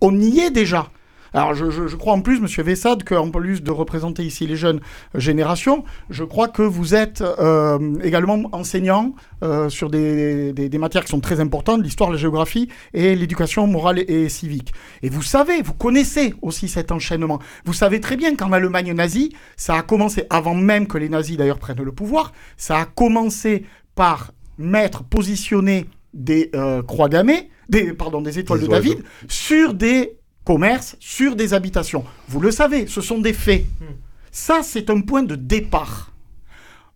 On 0.00 0.18
y 0.18 0.40
est 0.40 0.50
déjà. 0.50 0.90
Alors, 1.34 1.52
je, 1.52 1.96
crois 1.96 2.12
en 2.12 2.20
plus, 2.20 2.40
Monsieur 2.40 2.62
Vessade, 2.62 3.02
qu'en 3.02 3.28
plus 3.28 3.60
de 3.60 3.72
représenter 3.72 4.22
ici 4.22 4.46
les 4.46 4.54
jeunes 4.54 4.80
générations, 5.16 5.82
je 6.08 6.22
crois 6.22 6.46
que 6.46 6.62
vous 6.62 6.94
êtes 6.94 7.22
euh, 7.22 7.98
également 8.04 8.48
enseignant 8.52 9.16
euh, 9.42 9.68
sur 9.68 9.90
des, 9.90 10.52
des, 10.52 10.78
matières 10.78 11.02
qui 11.02 11.10
sont 11.10 11.18
très 11.18 11.40
importantes, 11.40 11.82
l'histoire, 11.82 12.12
la 12.12 12.18
géographie 12.18 12.68
et 12.92 13.16
l'éducation 13.16 13.66
morale 13.66 13.98
et, 13.98 14.28
civique. 14.28 14.72
Et 15.02 15.08
vous 15.08 15.22
savez, 15.22 15.60
vous 15.60 15.74
connaissez 15.74 16.34
aussi 16.40 16.68
cet 16.68 16.92
enchaînement. 16.92 17.40
Vous 17.64 17.72
savez 17.72 17.98
très 18.00 18.16
bien 18.16 18.36
qu'en 18.36 18.52
Allemagne 18.52 18.92
nazie, 18.92 19.34
ça 19.56 19.74
a 19.74 19.82
commencé, 19.82 20.26
avant 20.30 20.54
même 20.54 20.86
que 20.86 20.98
les 20.98 21.08
nazis 21.08 21.36
d'ailleurs 21.36 21.58
prennent 21.58 21.82
le 21.82 21.92
pouvoir, 21.92 22.32
ça 22.56 22.78
a 22.78 22.84
commencé 22.84 23.66
par 23.96 24.30
mettre, 24.56 25.02
positionner 25.02 25.86
des 26.12 26.50
euh, 26.54 26.80
croix 26.82 27.08
gammées, 27.08 27.50
des, 27.68 27.92
pardon, 27.92 28.22
des 28.22 28.38
étoiles 28.38 28.60
de 28.60 28.66
David 28.68 29.02
sur 29.26 29.74
des 29.74 30.16
commerces, 30.44 30.96
sur 31.00 31.36
des 31.36 31.54
habitations. 31.54 32.04
Vous 32.28 32.40
le 32.40 32.50
savez, 32.50 32.86
ce 32.86 33.00
sont 33.00 33.18
des 33.18 33.32
faits. 33.32 33.64
Hmm. 33.80 33.94
Ça, 34.30 34.60
c'est 34.62 34.90
un 34.90 35.00
point 35.00 35.22
de 35.22 35.36
départ. 35.36 36.12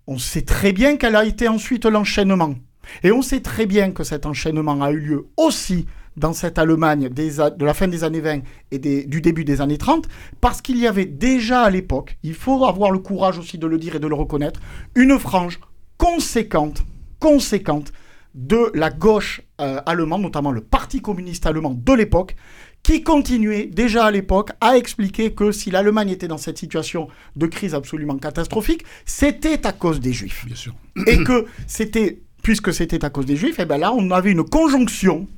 On 0.06 0.18
sait 0.18 0.42
très 0.42 0.72
bien 0.72 0.96
quel 0.96 1.16
a 1.16 1.24
été 1.24 1.48
ensuite 1.48 1.87
l'enchaînement. 1.87 2.54
Et 3.02 3.12
on 3.12 3.22
sait 3.22 3.40
très 3.40 3.66
bien 3.66 3.90
que 3.92 4.04
cet 4.04 4.26
enchaînement 4.26 4.80
a 4.80 4.90
eu 4.90 4.98
lieu 4.98 5.26
aussi 5.37 5.87
dans 6.16 6.32
cette 6.32 6.58
Allemagne 6.58 7.08
de 7.08 7.64
la 7.64 7.74
fin 7.74 7.88
des 7.88 8.04
années 8.04 8.20
20 8.20 8.40
et 8.72 8.78
du 8.78 9.20
début 9.20 9.44
des 9.44 9.61
années 9.61 9.78
30, 9.78 10.08
parce 10.40 10.61
qu'il 10.61 10.78
y 10.78 10.87
avait 10.87 11.06
déjà 11.06 11.62
à 11.62 11.70
l'époque, 11.70 12.18
il 12.22 12.34
faut 12.34 12.64
avoir 12.64 12.90
le 12.90 12.98
courage 12.98 13.38
aussi 13.38 13.56
de 13.56 13.66
le 13.66 13.78
dire 13.78 13.96
et 13.96 14.00
de 14.00 14.06
le 14.08 14.14
reconnaître, 14.14 14.61
une 14.94 15.18
frange 15.18 15.61
conséquente, 15.96 16.82
conséquente 17.20 17.92
de 18.34 18.70
la 18.74 18.90
gauche 18.90 19.42
euh, 19.61 19.80
allemande, 19.87 20.22
notamment 20.22 20.52
le 20.52 20.61
Parti 20.61 21.00
communiste 21.00 21.46
allemand 21.46 21.74
de 21.74 21.92
l'époque, 21.92 22.37
qui 22.82 23.02
continuait 23.02 23.66
déjà 23.66 24.06
à 24.06 24.10
l'époque 24.10 24.50
à 24.60 24.76
expliquer 24.76 25.32
que 25.32 25.52
si 25.52 25.70
l'Allemagne 25.70 26.10
était 26.10 26.28
dans 26.28 26.38
cette 26.38 26.58
situation 26.58 27.08
de 27.36 27.46
crise 27.46 27.74
absolument 27.74 28.16
catastrophique, 28.16 28.84
c'était 29.04 29.66
à 29.66 29.72
cause 29.72 30.00
des 30.00 30.12
Juifs. 30.12 30.44
Bien 30.46 30.56
sûr. 30.56 30.74
Et 31.06 31.22
que 31.22 31.46
c'était, 31.66 32.20
puisque 32.42 32.72
c'était 32.72 33.04
à 33.04 33.10
cause 33.10 33.26
des 33.26 33.36
Juifs, 33.36 33.58
et 33.58 33.62
eh 33.62 33.66
bien 33.66 33.78
là, 33.78 33.92
on 33.92 34.10
avait 34.10 34.32
une 34.32 34.44
conjonction 34.44 35.28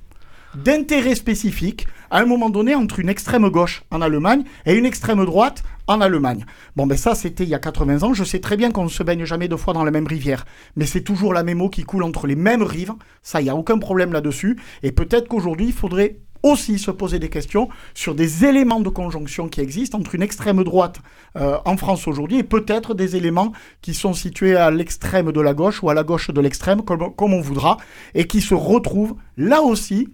d'intérêts 0.55 1.15
spécifiques 1.15 1.87
à 2.11 2.21
un 2.21 2.25
moment 2.25 2.51
donné 2.51 2.75
entre 2.75 2.99
une 2.99 3.09
extrême 3.09 3.49
gauche 3.49 3.83
en 3.91 4.01
Allemagne 4.01 4.43
et 4.67 4.75
une 4.75 4.85
extrême 4.85 5.25
droite 5.25 5.63
en 5.87 6.01
Allemagne. 6.01 6.45
Bon, 6.77 6.87
ben 6.87 6.97
ça, 6.97 7.15
c'était 7.15 7.45
il 7.45 7.51
y 7.51 7.55
a 7.55 7.59
80 7.59 8.03
ans. 8.03 8.15
Je 8.15 8.25
sais 8.25 8.41
très 8.41 8.57
bien 8.57 8.71
qu'on 8.71 8.85
ne 8.85 8.89
se 8.89 9.03
baigne 9.03 9.25
jamais 9.25 9.49
deux 9.49 9.57
fois 9.57 9.75
dans 9.75 9.85
la 9.85 9.91
même 9.91 10.07
rivière, 10.07 10.45
mais 10.77 10.87
c'est 10.87 11.03
toujours 11.03 11.33
la 11.33 11.43
même 11.43 11.61
eau 11.61 11.69
qui 11.69 11.85
coule 11.85 12.03
entre 12.03 12.27
les 12.27 12.37
mêmes 12.37 12.63
rives. 12.63 12.93
Ça, 13.23 13.41
il 13.41 13.45
n'y 13.45 13.51
a 13.51 13.57
aucun 13.57 13.79
problème 13.79 14.13
là-dessus. 14.13 14.59
Et 14.83 14.93
peut-être 14.93 15.29
qu'aujourd'hui, 15.29 15.67
il 15.67 15.73
faudrait 15.73 16.19
aussi 16.43 16.79
se 16.79 16.91
poser 16.91 17.19
des 17.19 17.29
questions 17.29 17.69
sur 17.95 18.15
des 18.15 18.45
éléments 18.45 18.81
de 18.81 18.89
conjonction 18.89 19.49
qui 19.49 19.61
existent 19.61 19.99
entre 19.99 20.15
une 20.15 20.23
extrême 20.23 20.63
droite 20.65 20.99
euh, 21.37 21.59
en 21.65 21.77
France 21.77 22.09
aujourd'hui 22.09 22.39
et 22.39 22.43
peut-être 22.43 22.95
des 22.95 23.17
éléments 23.17 23.53
qui 23.83 23.95
sont 23.95 24.15
situés 24.15 24.57
à 24.57 24.71
l'extrême 24.71 25.33
de 25.33 25.41
la 25.41 25.55
gauche 25.55 25.83
ou 25.83 25.91
à 25.91 25.95
la 25.95 26.03
gauche 26.03 26.31
de 26.31 26.41
l'extrême, 26.41 26.83
comme, 26.83 27.33
on 27.35 27.41
voudra, 27.41 27.77
et 28.15 28.27
qui 28.27 28.41
se 28.41 28.55
retrouvent 28.55 29.17
là 29.37 29.63
aussi, 29.63 30.09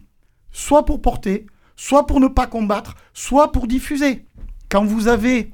soit 0.51 0.85
pour 0.85 1.01
porter, 1.01 1.47
soit 1.77 2.07
pour 2.07 2.21
ne 2.21 2.29
pas 2.29 2.47
combattre, 2.47 2.95
soit 3.13 3.53
pour 3.53 3.67
diffuser. 3.67 4.25
Quand 4.69 4.85
vous 4.85 5.09
avez 5.09 5.51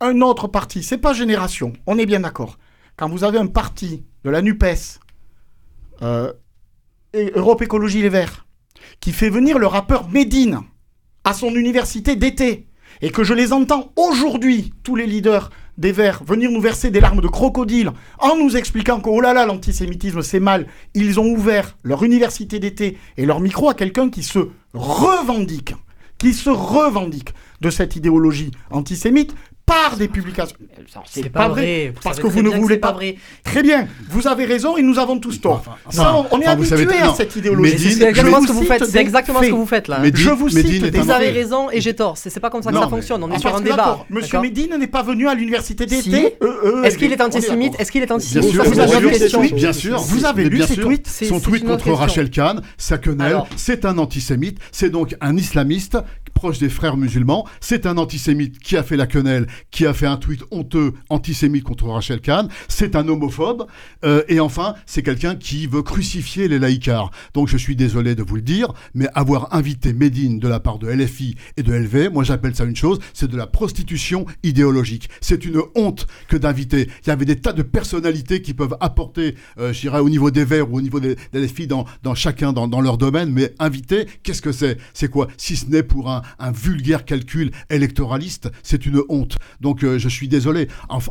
un 0.00 0.20
autre 0.20 0.48
parti, 0.48 0.82
c'est 0.82 0.98
pas 0.98 1.12
Génération, 1.12 1.72
on 1.86 1.98
est 1.98 2.06
bien 2.06 2.20
d'accord. 2.20 2.58
Quand 2.96 3.08
vous 3.08 3.24
avez 3.24 3.38
un 3.38 3.46
parti 3.46 4.04
de 4.24 4.30
la 4.30 4.42
NUPES, 4.42 5.00
euh, 6.02 6.32
Europe 7.14 7.62
Écologie 7.62 8.02
Les 8.02 8.08
Verts, 8.08 8.46
qui 9.00 9.12
fait 9.12 9.30
venir 9.30 9.58
le 9.58 9.66
rappeur 9.66 10.08
Medine 10.08 10.60
à 11.24 11.34
son 11.34 11.54
université 11.54 12.16
d'été, 12.16 12.66
et 13.00 13.10
que 13.10 13.24
je 13.24 13.34
les 13.34 13.52
entends 13.52 13.92
aujourd'hui, 13.96 14.72
tous 14.82 14.96
les 14.96 15.06
leaders 15.06 15.50
des 15.78 15.92
Verts, 15.92 16.22
venir 16.24 16.50
nous 16.50 16.60
verser 16.60 16.90
des 16.90 17.00
larmes 17.00 17.20
de 17.20 17.28
crocodile 17.28 17.92
en 18.18 18.36
nous 18.36 18.56
expliquant 18.56 19.00
que, 19.00 19.08
oh 19.08 19.20
là 19.20 19.32
là, 19.32 19.46
l'antisémitisme 19.46 20.22
c'est 20.22 20.40
mal, 20.40 20.66
ils 20.94 21.18
ont 21.18 21.26
ouvert 21.26 21.76
leur 21.82 22.02
université 22.02 22.58
d'été 22.58 22.98
et 23.16 23.26
leur 23.26 23.40
micro 23.40 23.70
à 23.70 23.74
quelqu'un 23.74 24.10
qui 24.10 24.22
se 24.22 24.38
revendique, 24.74 25.74
qui 26.18 26.34
se 26.34 26.50
revendique 26.50 27.34
de 27.60 27.70
cette 27.70 27.96
idéologie 27.96 28.50
antisémite, 28.70 29.34
par 29.66 29.96
des 29.96 30.08
publications. 30.08 30.56
C'est 31.06 31.30
pas, 31.30 31.48
vrai, 31.48 31.92
parce 32.02 32.18
que 32.18 32.26
vous 32.26 32.42
ne 32.42 32.50
voulez 32.50 32.78
pas. 32.78 32.92
Vrai. 32.92 33.16
Très 33.44 33.62
bien, 33.62 33.86
vous 34.10 34.26
avez 34.26 34.44
raison 34.44 34.76
et 34.76 34.82
nous 34.82 34.98
avons 34.98 35.18
tous 35.18 35.40
tort. 35.40 35.64
on, 36.30 36.40
est 36.40 36.46
habitué 36.46 36.98
à 36.98 37.14
cette 37.14 37.34
idéologie. 37.36 37.92
C'est 37.92 38.08
exactement 38.08 38.42
ce 38.42 38.46
que 38.48 38.52
vous 38.52 38.64
faites. 38.64 38.84
C'est 38.84 39.00
exactement 39.00 39.42
ce 39.42 39.48
que 39.48 39.52
vous 39.52 39.66
faites 39.66 39.88
là. 39.88 40.02
je 40.12 40.30
vous 40.30 40.48
cite. 40.48 40.96
Vous 40.96 41.10
avez 41.10 41.30
raison 41.30 41.70
et 41.70 41.80
j'ai 41.80 41.94
tort. 41.94 42.16
C'est 42.16 42.40
pas 42.40 42.50
comme 42.50 42.62
ça 42.62 42.70
que 42.70 42.78
ça 42.78 42.88
fonctionne. 42.88 43.22
On 43.22 43.30
est 43.30 43.38
sur 43.38 43.54
un 43.54 43.60
débat. 43.60 44.04
Monsieur 44.10 44.40
Médine 44.40 44.76
n'est 44.78 44.86
pas 44.86 45.02
venu 45.02 45.28
à 45.28 45.34
l'université 45.34 45.86
d'été. 45.86 46.36
Euh, 46.42 46.46
euh, 46.64 46.82
Est-ce 46.82 46.98
qu'il 46.98 47.12
est 47.12 47.20
antisémite 47.20 47.78
Est-ce 47.78 47.92
qu'il 47.92 48.02
est 48.02 48.10
antisémite 48.10 49.54
Bien 49.54 49.72
sûr. 49.72 49.98
Vous 49.98 50.24
avez 50.24 50.44
lu 50.44 50.62
ses 50.62 50.76
tweets 50.76 51.08
Son 51.08 51.40
tweet 51.40 51.64
contre 51.64 51.90
Rachel 51.92 52.30
Kahn, 52.30 52.62
sa 52.76 52.98
quenelle, 52.98 53.42
c'est 53.56 53.84
un 53.84 53.98
antisémite. 53.98 54.58
C'est 54.70 54.90
donc 54.90 55.14
un 55.20 55.36
islamiste 55.36 55.98
proche 56.32 56.58
des 56.58 56.68
frères 56.68 56.96
musulmans. 56.96 57.46
C'est 57.60 57.86
un 57.86 57.98
antisémite 57.98 58.58
qui 58.58 58.76
a 58.76 58.82
fait 58.82 58.96
la 58.96 59.06
quenelle, 59.06 59.46
qui 59.70 59.86
a 59.86 59.94
fait 59.94 60.06
un 60.06 60.16
tweet 60.16 60.42
honteux 60.50 60.94
antisémite 61.08 61.64
contre 61.64 61.86
Rachel 61.86 62.20
Kahn. 62.20 62.48
C'est 62.68 62.96
un 62.96 63.08
homophobe. 63.08 63.66
Euh, 64.04 64.22
et 64.28 64.40
enfin, 64.40 64.74
c'est 64.86 65.02
quelqu'un 65.02 65.36
qui 65.36 65.66
veut 65.66 65.82
crucifier 65.82 66.48
les 66.48 66.58
laïcars. 66.58 67.10
Donc 67.34 67.48
je 67.48 67.56
suis 67.56 67.76
désolé 67.76 68.14
de 68.14 68.22
vous 68.22 68.36
le 68.36 68.42
dire, 68.42 68.72
mais 68.94 69.08
avoir 69.14 69.54
invité 69.54 69.92
Médine 69.92 70.38
de 70.38 70.48
la 70.48 70.60
part 70.60 70.78
de 70.78 70.88
LFI 70.88 71.36
et 71.56 71.62
de 71.62 71.72
LV, 71.72 72.10
moi 72.12 72.24
j'appelle 72.24 72.54
ça 72.54 72.64
une 72.64 72.76
chose, 72.76 72.98
c'est 73.14 73.30
de 73.30 73.36
la 73.36 73.46
prostitution 73.46 74.26
idéologique. 74.42 75.08
C'est 75.20 75.44
une 75.44 75.60
honte 75.74 76.06
que 76.28 76.36
d'inviter. 76.36 76.88
Il 77.04 77.08
y 77.08 77.10
avait 77.10 77.24
des 77.24 77.36
tas 77.36 77.52
de 77.52 77.62
personnalités 77.62 78.42
qui 78.42 78.54
peuvent 78.54 78.76
apporter, 78.80 79.34
euh, 79.58 79.72
je 79.72 79.80
dirais, 79.80 80.00
au 80.00 80.08
niveau 80.08 80.30
des 80.30 80.44
Verts 80.44 80.70
ou 80.70 80.78
au 80.78 80.80
niveau 80.80 81.00
des, 81.00 81.16
LFI 81.32 81.66
dans, 81.66 81.84
dans 82.02 82.14
chacun, 82.14 82.52
dans 82.52 82.80
leur 82.80 82.98
domaine, 82.98 83.30
mais 83.30 83.54
inviter, 83.58 84.06
qu'est-ce 84.22 84.42
que 84.42 84.52
c'est? 84.52 84.78
C'est 84.94 85.08
quoi? 85.08 85.28
Si 85.36 85.56
ce 85.56 85.66
n'est 85.66 85.82
pour 85.82 86.10
un, 86.10 86.21
un 86.38 86.52
vulgaire 86.52 87.04
calcul 87.04 87.50
électoraliste, 87.70 88.50
c'est 88.62 88.86
une 88.86 89.02
honte. 89.08 89.38
Donc 89.60 89.84
euh, 89.84 89.98
je 89.98 90.08
suis 90.08 90.28
désolé. 90.28 90.68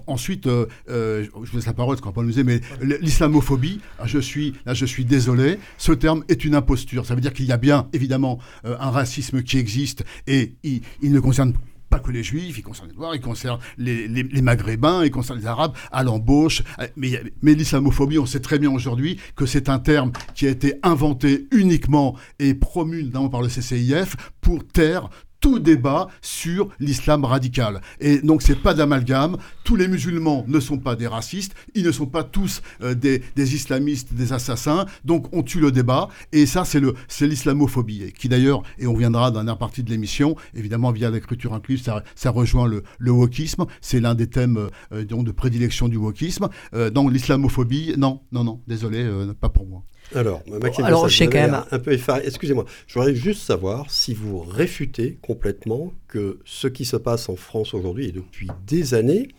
ensuite, 0.08 0.48
euh, 0.48 0.66
euh, 0.90 1.24
je 1.24 1.50
vous 1.50 1.58
laisse 1.58 1.66
la 1.66 1.74
parole, 1.74 1.98
ce 1.98 2.02
qu'on 2.02 2.12
pas 2.12 2.24
nous 2.24 2.44
mais 2.44 2.62
l'islamophobie, 2.82 3.82
je 4.06 4.20
suis, 4.20 4.54
là, 4.66 4.74
je 4.74 4.86
suis 4.86 5.06
désolé. 5.06 5.60
Ce 5.78 5.92
terme 5.92 6.24
est 6.30 6.46
une 6.46 6.56
imposture. 6.56 7.06
Ça 7.06 7.16
veut 7.16 7.22
dire 7.22 7.34
qu'il 7.34 7.46
y 7.46 7.52
a 7.52 7.58
bien, 7.58 7.88
évidemment, 7.94 8.40
un 8.64 8.90
racisme 8.90 9.44
qui 9.44 9.58
existe 9.58 10.04
et 10.28 10.54
il, 10.64 10.82
ne 11.12 11.20
concerne 11.20 11.54
pas 11.92 12.00
que 12.00 12.10
les 12.10 12.24
juifs, 12.24 12.58
il 12.58 12.64
concerne 12.64 12.90
les 12.90 12.96
noirs, 12.96 13.14
il 13.14 13.22
concerne 13.22 13.60
les, 13.78 14.42
maghrébins, 14.42 15.04
il 15.04 15.12
concerne 15.12 15.40
les 15.40 15.46
arabes 15.46 15.74
à 15.92 16.04
l'embauche. 16.04 16.64
Mais, 16.96 17.22
mais 17.42 17.54
l'islamophobie, 17.54 18.18
on 18.18 18.26
sait 18.26 18.40
très 18.40 18.58
bien 18.58 18.72
aujourd'hui 18.72 19.20
que 19.36 19.46
c'est 19.46 19.70
un 19.70 19.78
terme 19.78 20.12
qui 20.34 20.48
a 20.48 20.50
été 20.50 20.76
inventé 20.82 21.48
uniquement 21.52 22.16
et 22.40 22.54
promu 22.54 23.04
notamment 23.04 23.30
par 23.30 23.42
le 23.42 23.50
CCIF 23.50 24.16
pour 24.40 24.66
taire 24.66 25.10
tout 25.42 25.60
débat 25.60 26.08
sur 26.22 26.70
l'islam 26.80 27.26
radical. 27.26 27.82
Et 28.00 28.20
donc 28.20 28.42
c'est 28.44 28.56
pas 28.56 28.74
d'amalgame. 28.74 29.38
Tous 29.64 29.76
les 29.76 29.88
musulmans 29.88 30.46
ne 30.48 30.60
sont 30.60 30.78
pas 30.78 30.96
des 30.96 31.08
racistes. 31.08 31.56
Ils 31.76 31.84
ne 31.84 31.92
sont 31.92 32.06
pas 32.06 32.24
tous 32.24 32.62
euh, 32.82 32.94
des, 32.94 33.22
islamistes, 33.36 34.14
des 34.14 34.32
assassins. 34.32 34.86
Donc 35.04 35.28
on 35.34 35.44
tue 35.44 35.60
le 35.60 35.72
débat. 35.72 36.08
Et 36.32 36.46
ça 36.46 36.64
c'est 36.64 36.80
le 36.80 36.94
c'est 37.08 37.28
l'islamophobie 37.28 38.14
qui 38.14 38.30
d'ailleurs 38.30 38.62
et 38.78 38.88
on 38.88 38.94
viendra 38.94 39.32
dans 39.32 39.44
la 39.44 39.56
partie 39.56 39.84
de 39.84 39.90
l'émission 39.90 40.36
évidemment 40.54 40.92
via 40.92 41.10
l'écriture 41.10 41.54
inclusive 41.54 41.84
ça, 41.84 42.04
ça 42.16 42.30
rejoint 42.30 42.68
le, 42.68 42.84
le 43.00 43.12
wokisme. 43.12 43.66
C'est 43.82 44.00
l'un 44.00 44.14
des 44.14 44.28
thèmes 44.28 44.70
euh, 44.94 45.04
de 45.04 45.32
prédilection 45.32 45.88
du 45.88 45.98
wokisme. 45.98 46.50
Euh, 46.74 46.92
donc 46.92 47.12
l'islamophobie 47.12 47.96
non 47.98 48.22
non 48.32 48.44
non 48.44 48.62
désolé 48.68 49.10
pas 49.40 49.50
pour 49.50 49.66
moi. 49.66 49.84
Alors, 50.16 50.42
Maxime, 50.48 50.86
Alors, 50.86 51.08
je 51.08 51.24
quand 51.26 51.34
même 51.34 51.64
un 51.70 51.80
peu 51.80 51.94
effaré. 51.94 52.24
Excusez-moi, 52.26 52.66
je 52.88 52.94
voudrais 52.96 53.16
juste 53.16 53.42
savoir 53.42 53.90
si 53.92 54.14
vous 54.14 54.40
réfutez 54.40 55.18
complètement 55.22 55.94
que 56.08 56.40
ce 56.46 56.68
qui 56.68 56.86
se 56.86 56.98
passe 56.98 57.30
en 57.30 57.36
France 57.36 57.74
aujourd'hui 57.74 58.08
et 58.08 58.12
depuis 58.12 58.48
des 58.68 58.94
années, 58.94 59.30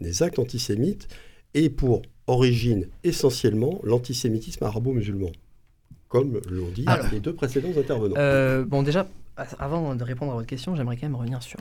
des 0.00 0.22
actes 0.22 0.38
antisémites, 0.38 1.08
est 1.54 1.68
pour 1.68 2.02
origine 2.26 2.88
essentiellement 3.04 3.80
l'antisémitisme 3.82 4.64
arabo-musulman, 4.64 5.32
comme 6.08 6.40
l'ont 6.50 6.70
dit 6.70 6.86
les 7.12 7.20
deux 7.20 7.34
précédents 7.34 7.76
intervenants. 7.76 8.14
Euh, 8.16 8.64
bon, 8.64 8.82
déjà, 8.82 9.06
avant 9.58 9.94
de 9.94 10.04
répondre 10.04 10.32
à 10.32 10.34
votre 10.36 10.46
question, 10.46 10.76
j'aimerais 10.76 10.96
quand 10.96 11.06
même 11.06 11.16
revenir 11.16 11.42
sur 11.42 11.58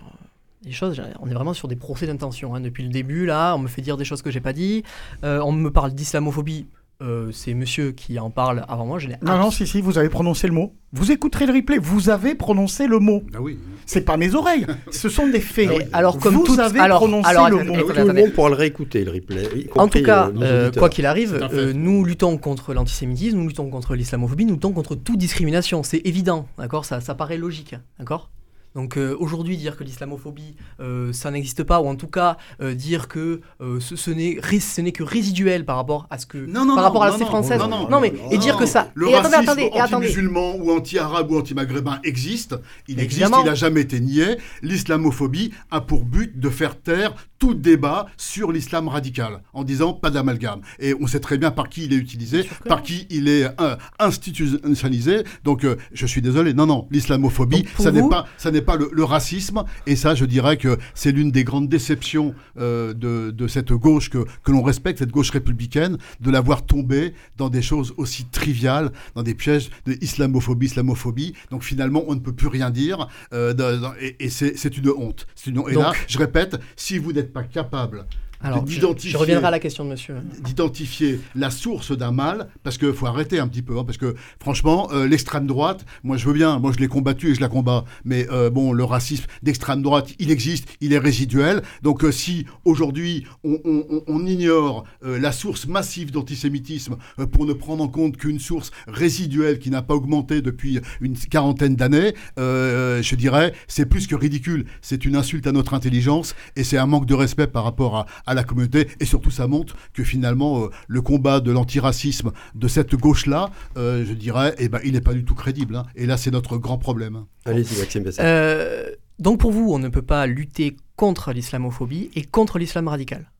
les 0.63 0.71
choses, 0.71 1.01
on 1.19 1.27
est 1.27 1.33
vraiment 1.33 1.53
sur 1.53 1.67
des 1.67 1.75
procès 1.75 2.05
d'intention. 2.05 2.53
Hein. 2.53 2.61
Depuis 2.61 2.83
le 2.83 2.89
début, 2.89 3.25
là, 3.25 3.55
on 3.55 3.59
me 3.59 3.67
fait 3.67 3.81
dire 3.81 3.97
des 3.97 4.05
choses 4.05 4.21
que 4.21 4.29
j'ai 4.29 4.41
pas 4.41 4.53
dit. 4.53 4.83
Euh, 5.23 5.39
on 5.43 5.51
me 5.51 5.71
parle 5.71 5.91
d'islamophobie. 5.91 6.67
Euh, 7.01 7.31
c'est 7.31 7.55
monsieur 7.55 7.91
qui 7.91 8.19
en 8.19 8.29
parle 8.29 8.63
avant 8.67 8.85
moi. 8.85 8.99
Je 8.99 9.07
non, 9.23 9.37
non, 9.37 9.51
si, 9.51 9.65
si, 9.65 9.81
vous 9.81 9.97
avez 9.97 10.09
prononcé 10.09 10.47
le 10.47 10.53
mot. 10.53 10.73
Vous 10.93 11.11
écouterez 11.11 11.47
le 11.47 11.53
replay, 11.53 11.79
vous 11.79 12.09
avez 12.09 12.35
prononcé 12.35 12.85
le 12.85 12.99
mot. 12.99 13.23
Ah 13.33 13.41
oui. 13.41 13.57
C'est 13.87 14.01
pas 14.01 14.17
mes 14.17 14.35
oreilles, 14.35 14.67
ce 14.91 15.09
sont 15.09 15.27
des 15.27 15.39
faits. 15.39 15.69
Ah 15.91 15.97
alors, 15.97 16.19
comme 16.19 16.35
vous 16.35 16.59
avez 16.59 16.79
prononcé 16.79 17.33
le 17.33 17.63
mot. 17.63 17.81
tout 17.81 17.93
le 17.93 18.13
monde 18.13 18.31
pourra 18.33 18.49
le 18.49 18.55
réécouter, 18.55 19.03
le 19.03 19.11
replay. 19.11 19.67
En 19.75 19.87
tout 19.87 20.03
cas, 20.03 20.29
euh, 20.29 20.41
euh, 20.41 20.71
quoi 20.71 20.89
qu'il 20.89 21.05
arrive, 21.05 21.39
nous 21.73 22.05
luttons 22.05 22.37
contre 22.37 22.73
l'antisémitisme, 22.73 23.37
nous 23.37 23.47
luttons 23.47 23.69
contre 23.69 23.95
l'islamophobie, 23.95 24.45
nous 24.45 24.53
luttons 24.53 24.73
contre 24.73 24.95
toute 24.95 25.17
discrimination. 25.17 25.81
C'est 25.83 26.01
évident, 26.05 26.47
d'accord? 26.57 26.85
Ça, 26.85 27.01
ça 27.01 27.15
paraît 27.15 27.37
logique, 27.37 27.75
d'accord? 27.97 28.29
Donc 28.75 28.97
euh, 28.97 29.15
aujourd'hui, 29.19 29.57
dire 29.57 29.75
que 29.75 29.83
l'islamophobie, 29.83 30.55
euh, 30.79 31.11
ça 31.11 31.29
n'existe 31.29 31.63
pas, 31.63 31.81
ou 31.81 31.87
en 31.87 31.95
tout 31.95 32.07
cas 32.07 32.37
euh, 32.61 32.73
dire 32.73 33.07
que 33.07 33.41
ce, 33.59 33.95
ce 33.95 34.11
n'est 34.11 34.91
que 34.91 35.03
résiduel 35.03 35.65
par 35.65 35.75
rapport 35.75 36.07
à 36.09 36.17
ce 36.17 36.25
que, 36.25 36.45
par 36.51 36.83
rapport 36.83 37.03
à 37.03 37.07
la 37.07 37.11
société 37.11 37.29
française. 37.29 37.61
Non, 37.89 37.99
mais 37.99 38.13
et 38.31 38.37
dire 38.37 38.57
que 38.57 38.65
ça. 38.65 38.91
Le 38.93 39.07
racisme 39.07 39.59
anti-musulman 39.73 40.55
ou 40.55 40.71
anti-arabe 40.71 41.31
ou 41.31 41.37
anti-maghrébin 41.37 41.99
existe. 42.03 42.55
Il 42.87 42.99
existe. 42.99 43.31
Il 43.39 43.45
n'a 43.45 43.55
jamais 43.55 43.81
été 43.81 43.99
nié. 43.99 44.37
L'islamophobie 44.61 45.51
a 45.69 45.81
pour 45.81 46.03
but 46.03 46.39
de 46.39 46.49
faire 46.49 46.79
taire 46.79 47.13
tout 47.41 47.55
débat 47.55 48.05
sur 48.17 48.51
l'islam 48.51 48.87
radical 48.87 49.41
en 49.53 49.63
disant 49.63 49.93
pas 49.93 50.11
d'amalgame. 50.11 50.61
Et 50.79 50.93
on 51.01 51.07
sait 51.07 51.19
très 51.19 51.39
bien 51.39 51.49
par 51.49 51.69
qui 51.69 51.85
il 51.85 51.93
est 51.93 51.97
utilisé, 51.97 52.47
par 52.67 52.83
qui 52.83 53.07
il 53.09 53.27
est 53.27 53.45
euh, 53.59 53.75
institutionnalisé. 53.97 55.23
Donc 55.43 55.65
euh, 55.65 55.75
je 55.91 56.05
suis 56.05 56.21
désolé, 56.21 56.53
non, 56.53 56.67
non, 56.67 56.87
l'islamophobie, 56.91 57.65
ça 57.79 57.91
n'est 57.91 58.07
pas, 58.07 58.27
ça 58.37 58.51
n'est 58.51 58.61
pas 58.61 58.77
le, 58.77 59.03
racisme. 59.03 59.63
Et 59.87 59.95
ça, 59.95 60.13
je 60.13 60.25
dirais 60.25 60.57
que 60.57 60.77
c'est 60.93 61.11
l'une 61.11 61.31
des 61.31 61.43
grandes 61.43 61.67
déceptions 61.67 62.35
euh, 62.59 62.93
de, 62.93 63.31
de, 63.31 63.47
cette 63.47 63.71
gauche 63.71 64.11
que, 64.11 64.23
que 64.43 64.51
l'on 64.51 64.61
respecte, 64.61 64.99
cette 64.99 65.09
gauche 65.09 65.31
républicaine, 65.31 65.97
de 66.19 66.29
l'avoir 66.29 66.63
tombée 66.63 67.15
dans 67.37 67.49
des 67.49 67.63
choses 67.63 67.95
aussi 67.97 68.25
triviales, 68.25 68.91
dans 69.15 69.23
des 69.23 69.33
pièges 69.33 69.71
de 69.87 69.97
islamophobie, 70.01 70.67
islamophobie. 70.67 71.33
Donc 71.49 71.63
finalement, 71.63 72.03
on 72.07 72.13
ne 72.13 72.19
peut 72.19 72.33
plus 72.33 72.49
rien 72.49 72.69
dire. 72.69 73.07
et, 73.33 74.15
et 74.19 74.29
c'est 74.29 74.77
une 74.77 74.89
honte. 74.91 75.25
Une 75.47 75.57
honte. 75.57 75.69
Et 75.71 75.73
là, 75.73 75.91
je 76.07 76.19
répète, 76.19 76.59
si 76.75 76.99
vous 76.99 77.11
n'êtes 77.11 77.30
pas 77.31 77.43
capable 77.43 78.05
alors, 78.43 78.65
je, 78.67 79.17
reviendrai 79.17 79.47
à 79.47 79.51
la 79.51 79.59
question 79.59 79.85
de 79.85 79.89
monsieur. 79.89 80.15
D'identifier 80.43 81.19
la 81.35 81.51
source 81.51 81.95
d'un 81.95 82.11
mal, 82.11 82.47
parce 82.63 82.77
qu'il 82.77 82.93
faut 82.93 83.05
arrêter 83.05 83.39
un 83.39 83.47
petit 83.47 83.61
peu, 83.61 83.77
hein, 83.77 83.83
parce 83.83 83.97
que 83.97 84.15
franchement, 84.39 84.89
euh, 84.91 85.07
l'extrême 85.07 85.45
droite, 85.45 85.85
moi 86.03 86.17
je 86.17 86.25
veux 86.25 86.33
bien, 86.33 86.57
moi 86.59 86.71
je 86.71 86.79
l'ai 86.79 86.87
combattu 86.87 87.31
et 87.31 87.35
je 87.35 87.41
la 87.41 87.49
combats, 87.49 87.85
mais 88.03 88.27
euh, 88.31 88.49
bon, 88.49 88.73
le 88.73 88.83
racisme 88.83 89.25
d'extrême 89.43 89.81
droite, 89.81 90.09
il 90.19 90.31
existe, 90.31 90.67
il 90.81 90.93
est 90.93 90.97
résiduel. 90.97 91.61
Donc 91.83 92.03
euh, 92.03 92.11
si 92.11 92.45
aujourd'hui 92.65 93.25
on, 93.43 93.59
on, 94.07 94.25
ignore 94.25 94.85
la 95.01 95.31
source 95.31 95.65
massive 95.65 96.11
d'antisémitisme 96.11 96.95
pour 97.31 97.47
ne 97.47 97.53
prendre 97.53 97.83
en 97.83 97.87
compte 97.87 98.17
qu'une 98.17 98.39
source 98.39 98.71
résiduelle 98.87 99.57
qui 99.57 99.71
n'a 99.71 99.81
pas 99.81 99.95
augmenté 99.95 100.41
depuis 100.41 100.79
une 101.01 101.17
quarantaine 101.17 101.75
d'années, 101.75 102.13
je 102.37 103.15
dirais, 103.15 103.53
c'est 103.67 103.87
plus 103.87 104.05
que 104.05 104.15
ridicule. 104.15 104.65
C'est 104.81 105.05
une 105.05 105.15
insulte 105.15 105.47
à 105.47 105.51
notre 105.51 105.73
intelligence 105.73 106.35
et 106.55 106.63
c'est 106.63 106.77
un 106.77 106.85
manque 106.85 107.07
de 107.07 107.15
respect 107.15 107.47
par 107.47 107.63
rapport 107.63 107.97
à, 107.97 108.05
à 108.27 108.30
la 108.33 108.43
communauté. 108.43 108.87
Et 108.99 109.05
surtout, 109.05 109.31
ça 109.31 109.47
montre 109.47 109.75
que 109.93 110.03
finalement, 110.03 110.65
euh, 110.65 110.69
le 110.87 111.01
combat 111.01 111.39
de 111.39 111.51
l'antiracisme 111.51 112.31
de 112.55 112.67
cette 112.67 112.95
gauche-là, 112.95 113.49
euh, 113.77 114.05
je 114.05 114.13
dirais, 114.13 114.55
eh 114.57 114.69
ben, 114.69 114.79
il 114.83 114.93
n'est 114.93 115.01
pas 115.01 115.13
du 115.13 115.25
tout 115.25 115.35
crédible. 115.35 115.75
Hein. 115.75 115.85
Et 115.95 116.05
là, 116.05 116.17
c'est 116.17 116.31
notre 116.31 116.57
grand 116.57 116.77
problème. 116.77 117.25
Allez-y, 117.45 117.79
Maxime 117.79 118.03
euh, 118.19 118.89
donc 119.19 119.39
pour 119.39 119.51
vous, 119.51 119.71
on 119.71 119.79
ne 119.79 119.89
peut 119.89 120.01
pas 120.01 120.25
lutter 120.25 120.75
contre 120.95 121.31
l'islamophobie 121.31 122.09
et 122.15 122.23
contre 122.23 122.57
l'islam 122.57 122.87
radical 122.87 123.31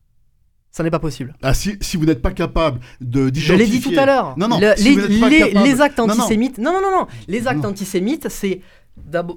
ça 0.72 0.84
n'est 0.84 0.90
pas 0.90 1.00
possible. 1.00 1.36
Ah, 1.42 1.54
si, 1.54 1.78
si 1.82 1.98
vous 1.98 2.06
n'êtes 2.06 2.22
pas 2.22 2.32
capable 2.32 2.80
de 3.02 3.30
Je 3.34 3.54
l'ai 3.54 3.68
dit 3.68 3.82
tout 3.82 3.94
à 3.98 4.06
l'heure. 4.06 4.36
Non, 4.38 4.48
non. 4.48 4.58
les, 4.58 4.74
les, 4.76 5.82
actes 5.82 6.00
antisémites. 6.00 6.60
Non, 6.60 6.72
non, 6.72 6.82
non, 6.82 6.92
non. 7.00 7.08
Les 7.28 7.48
actes 7.48 7.66
antisémites, 7.66 8.30
c'est 8.30 8.62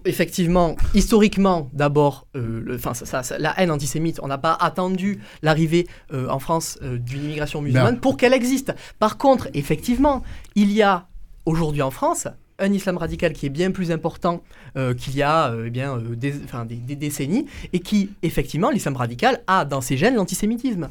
effectivement, 0.05 0.77
historiquement, 0.95 1.69
d'abord, 1.73 2.27
euh, 2.37 2.79
la 3.39 3.61
haine 3.61 3.71
antisémite, 3.71 4.21
on 4.23 4.29
n'a 4.29 4.39
pas 4.39 4.57
attendu 4.61 5.21
l'arrivée 5.43 5.87
euh, 6.13 6.29
en 6.29 6.39
France 6.39 6.79
euh, 6.83 6.99
d'une 6.99 7.25
immigration 7.25 7.63
musulmane 7.63 8.01
pour 8.01 8.17
qu'elle 8.17 8.33
existe. 8.35 8.75
Par 8.99 9.19
contre, 9.19 9.49
effectivement, 9.55 10.23
il 10.55 10.73
y 10.73 10.83
a 10.83 11.07
aujourd'hui 11.47 11.83
en 11.83 11.91
France 11.91 12.29
un 12.59 12.73
islam 12.73 12.99
radical 12.99 13.33
qui 13.33 13.47
est 13.47 13.51
bien 13.51 13.73
plus 13.73 13.91
important 13.91 14.45
qu'il 14.97 15.17
y 15.17 15.23
a 15.23 15.53
eh 15.67 15.71
bien, 15.71 15.99
des, 15.99 16.31
des, 16.31 16.95
décennies 16.95 17.47
et 17.73 17.81
qui, 17.81 18.11
effectivement, 18.23 18.71
l'islam 18.71 18.97
radical 18.97 19.43
a 19.49 19.65
dans 19.65 19.81
ses 19.81 19.97
gènes 19.97 20.15
l'antisémitisme. 20.15 20.89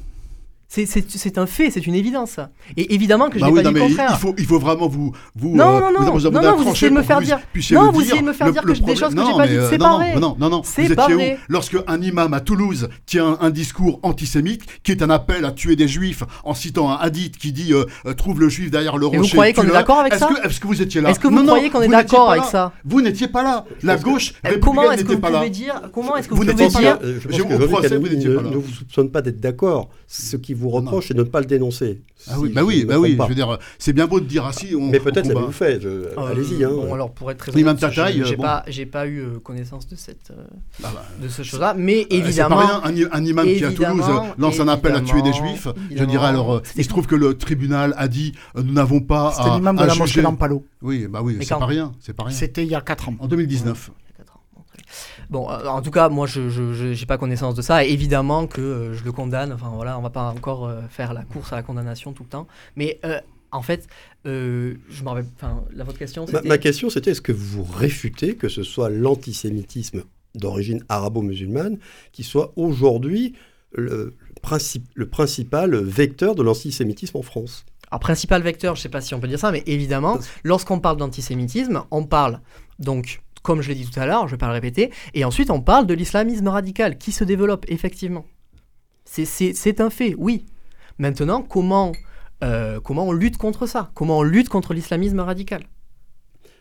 C'est 0.73 1.37
un 1.37 1.45
fait, 1.45 1.69
c'est 1.69 1.85
une 1.85 1.93
évidence. 1.93 2.39
Et 2.75 2.95
évidemment 2.95 3.29
que 3.29 3.37
je 3.37 3.43
bah 3.43 3.51
n'ai 3.51 3.61
pas 3.61 3.69
dit 3.69 3.75
le 3.75 3.79
contraire. 3.79 4.09
Il 4.09 4.17
faut, 4.17 4.33
il 4.39 4.45
faut 4.45 4.57
vraiment 4.57 4.87
vous. 4.87 5.11
vous 5.35 5.55
non, 5.55 5.79
non, 5.79 5.91
non, 5.91 6.17
vous, 6.17 6.31
non, 6.31 6.41
non, 6.41 6.55
vous 6.55 6.71
essayez 6.71 6.89
de 6.89 6.95
me 6.95 7.03
faire 7.03 7.21
dire. 7.21 7.39
Non, 7.71 7.91
vous 7.91 8.01
essayez 8.01 8.21
de 8.21 8.25
me 8.25 8.33
faire 8.33 8.51
dire 8.51 8.63
que 8.63 8.71
des 8.71 8.95
choses 8.95 9.13
que 9.13 9.21
j'ai 9.23 9.37
pas 9.37 9.47
dites. 9.47 9.61
C'est 9.69 9.77
pas 9.77 9.97
vrai. 9.97 10.19
Non, 10.19 10.35
non, 10.39 10.49
non. 10.49 10.61
C'est 10.63 10.95
pas 10.95 11.07
vrai. 11.07 11.37
Lorsque 11.47 11.77
un 11.85 12.01
imam 12.01 12.33
à 12.33 12.39
Toulouse 12.39 12.89
tient 13.05 13.37
un 13.39 13.51
discours 13.51 13.99
antisémite, 14.01 14.63
qui 14.81 14.91
est 14.91 15.03
un 15.03 15.11
appel 15.11 15.45
à 15.45 15.51
tuer 15.51 15.75
des 15.75 15.87
juifs 15.87 16.23
en 16.43 16.55
citant 16.55 16.89
un 16.89 16.95
hadith 16.95 17.37
qui 17.37 17.51
dit 17.51 17.71
euh, 17.71 17.85
euh, 18.07 18.13
trouve 18.13 18.39
le 18.39 18.49
juif 18.49 18.71
derrière 18.71 18.97
le 18.97 19.05
rocher. 19.05 19.19
Vous 19.19 19.27
croyez 19.27 19.53
qu'on 19.53 19.63
est 19.63 19.71
d'accord 19.71 19.99
avec 19.99 20.15
ça 20.15 20.29
Est-ce 20.43 20.59
que 20.59 20.67
vous 20.67 20.81
étiez 20.81 21.01
là 21.01 21.11
Est-ce 21.11 21.19
que 21.19 21.27
vous 21.27 21.45
croyez 21.45 21.69
qu'on 21.69 21.81
est 21.81 21.87
d'accord 21.87 22.31
avec 22.31 22.45
ça 22.45 22.71
Vous 22.83 23.01
n'étiez 23.01 23.27
pas 23.27 23.43
là. 23.43 23.65
La 23.83 23.97
gauche 23.97 24.33
Comment 24.59 24.91
est-ce 24.91 25.03
que 25.03 25.13
vous 25.13 25.19
pouvez 25.19 25.49
dire 25.51 25.81
Comment 25.93 26.17
est-ce 26.17 26.27
que 26.27 26.33
vous 26.33 26.41
pouvez 26.41 26.53
dire 26.55 26.99
Je 27.29 27.43
ne 27.43 28.55
vous 28.57 28.73
soupçonne 28.73 29.11
pas 29.11 29.21
d'être 29.21 29.39
d'accord. 29.39 29.89
Ce 30.07 30.35
qui 30.35 30.53
vous 30.63 30.69
reproche, 30.69 31.09
c'est 31.09 31.13
de 31.13 31.23
ne 31.23 31.27
pas 31.27 31.41
dénoncer. 31.41 32.01
Ah 32.29 32.39
oui, 32.39 32.51
bah 32.53 32.63
oui, 32.63 32.85
bah 32.85 32.97
oui. 32.99 33.17
Je 33.19 33.27
veux 33.27 33.35
dire, 33.35 33.57
c'est 33.77 33.93
bien 33.93 34.07
beau 34.07 34.19
de 34.19 34.25
dire 34.25 34.45
ainsi. 34.45 34.75
Mais 34.75 34.99
peut-être 34.99 35.27
ça 35.27 35.33
vous 35.33 35.51
fait. 35.51 35.79
Ah, 36.17 36.27
Allez-y. 36.29 36.63
Hein. 36.63 36.71
Bon, 36.71 36.93
alors 36.93 37.11
pour 37.11 37.29
être 37.31 37.37
très 37.37 37.51
honnête, 37.51 38.25
j'ai 38.25 38.37
pas, 38.37 38.63
j'ai 38.67 38.85
pas 38.85 39.05
eu 39.05 39.19
euh, 39.19 39.39
connaissance 39.39 39.87
de 39.87 39.95
cette, 39.95 40.31
euh, 40.31 40.43
ah 40.83 40.91
bah, 40.93 41.05
de 41.21 41.27
ce 41.27 41.43
chose-là. 41.43 41.73
Mais 41.77 42.01
euh, 42.03 42.15
évidemment, 42.15 42.55
pas 42.55 42.81
rien. 42.85 43.09
Un, 43.11 43.25
imam 43.25 43.45
qui 43.45 43.63
à 43.63 43.71
Toulouse 43.71 44.05
lance 44.37 44.59
un 44.59 44.67
appel 44.67 44.95
à 44.95 45.01
tuer 45.01 45.21
des 45.21 45.33
juifs. 45.33 45.67
Je 45.93 46.03
dirais 46.03 46.27
alors, 46.27 46.61
il 46.75 46.83
se 46.83 46.89
trouve 46.89 47.07
que 47.07 47.15
le 47.15 47.37
tribunal 47.37 47.93
a 47.97 48.07
dit, 48.07 48.33
nous 48.55 48.73
n'avons 48.73 49.01
pas. 49.01 49.33
C'était 49.35 49.55
l'imam 49.55 49.75
de 49.75 49.83
la 49.83 49.95
mosquée 49.95 50.21
d'Ampalo. 50.21 50.65
Oui, 50.81 51.07
bah 51.07 51.21
oui, 51.23 51.37
c'est 51.41 51.49
pas 51.57 51.65
rien, 51.65 51.91
c'est 51.99 52.13
pas 52.13 52.23
rien. 52.23 52.35
C'était 52.35 52.63
il 52.63 52.69
y 52.69 52.75
a 52.75 52.81
4 52.81 53.09
ans. 53.09 53.15
En 53.19 53.27
2019. 53.27 53.91
Bon, 55.33 55.49
euh, 55.49 55.65
en 55.65 55.81
tout 55.81 55.89
cas, 55.89 56.09
moi, 56.09 56.27
je 56.27 56.41
n'ai 56.91 57.05
pas 57.07 57.17
connaissance 57.17 57.55
de 57.55 57.63
ça. 57.63 57.83
évidemment 57.83 58.45
que 58.45 58.61
euh, 58.61 58.93
je 58.93 59.03
le 59.03 59.11
condamne. 59.11 59.51
Enfin, 59.51 59.71
voilà, 59.73 59.97
on 59.97 60.01
va 60.03 60.11
pas 60.11 60.29
encore 60.29 60.67
euh, 60.67 60.81
faire 60.91 61.11
la 61.11 61.23
course 61.23 61.51
à 61.51 61.55
la 61.55 61.63
condamnation 61.63 62.13
tout 62.13 62.21
le 62.21 62.29
temps. 62.29 62.47
Mais 62.75 62.99
en 63.51 63.63
fait, 63.63 63.87
je 64.25 64.75
me 65.03 65.09
rappelle. 65.09 65.25
Enfin, 65.35 65.63
la 65.73 65.85
votre 65.85 65.97
question, 65.97 66.27
c'était. 66.27 66.47
Ma, 66.47 66.59
question, 66.59 66.91
c'était 66.91 67.11
est-ce 67.11 67.21
que 67.21 67.31
vous 67.31 67.63
réfutez 67.63 68.35
que 68.35 68.47
ce 68.47 68.61
soit 68.61 68.91
l'antisémitisme 68.91 70.03
d'origine 70.35 70.83
arabo-musulmane 70.87 71.79
qui 72.11 72.21
soit 72.23 72.53
aujourd'hui 72.55 73.33
le, 73.71 74.13
le 74.93 75.09
principal 75.09 75.75
vecteur 75.75 76.35
de 76.35 76.43
l'antisémitisme 76.43 77.17
en 77.17 77.23
France? 77.23 77.65
Alors, 77.89 78.01
principal 78.01 78.43
vecteur, 78.43 78.75
je 78.75 78.81
ne 78.81 78.83
sais 78.83 78.89
pas 78.89 79.01
si 79.01 79.15
on 79.15 79.19
peut 79.19 79.27
dire 79.27 79.39
ça, 79.39 79.51
mais 79.51 79.63
évidemment, 79.65 80.19
lorsqu'on 80.43 80.79
parle 80.79 80.97
d'antisémitisme, 80.97 81.85
on 81.89 82.03
parle 82.03 82.39
donc 82.77 83.23
comme 83.43 83.61
je 83.61 83.69
l'ai 83.69 83.75
dit 83.75 83.85
tout 83.85 83.99
à 83.99 84.05
l'heure, 84.05 84.21
je 84.21 84.25
ne 84.25 84.31
vais 84.31 84.37
pas 84.37 84.47
le 84.47 84.53
répéter. 84.53 84.91
Et 85.13 85.23
ensuite, 85.25 85.51
on 85.51 85.61
parle 85.61 85.85
de 85.85 85.93
l'islamisme 85.93 86.47
radical 86.47 86.97
qui 86.97 87.11
se 87.11 87.23
développe, 87.23 87.65
effectivement. 87.67 88.25
C'est 89.05 89.81
un 89.81 89.89
fait, 89.89 90.15
oui. 90.17 90.45
Maintenant, 90.97 91.43
comment, 91.43 91.91
euh, 92.43 92.79
comment 92.79 93.05
on 93.07 93.11
lutte 93.11 93.37
contre 93.37 93.67
ça? 93.67 93.91
Comment 93.93 94.19
on 94.19 94.23
lutte 94.23 94.49
contre 94.49 94.73
l'islamisme 94.73 95.19
radical? 95.19 95.63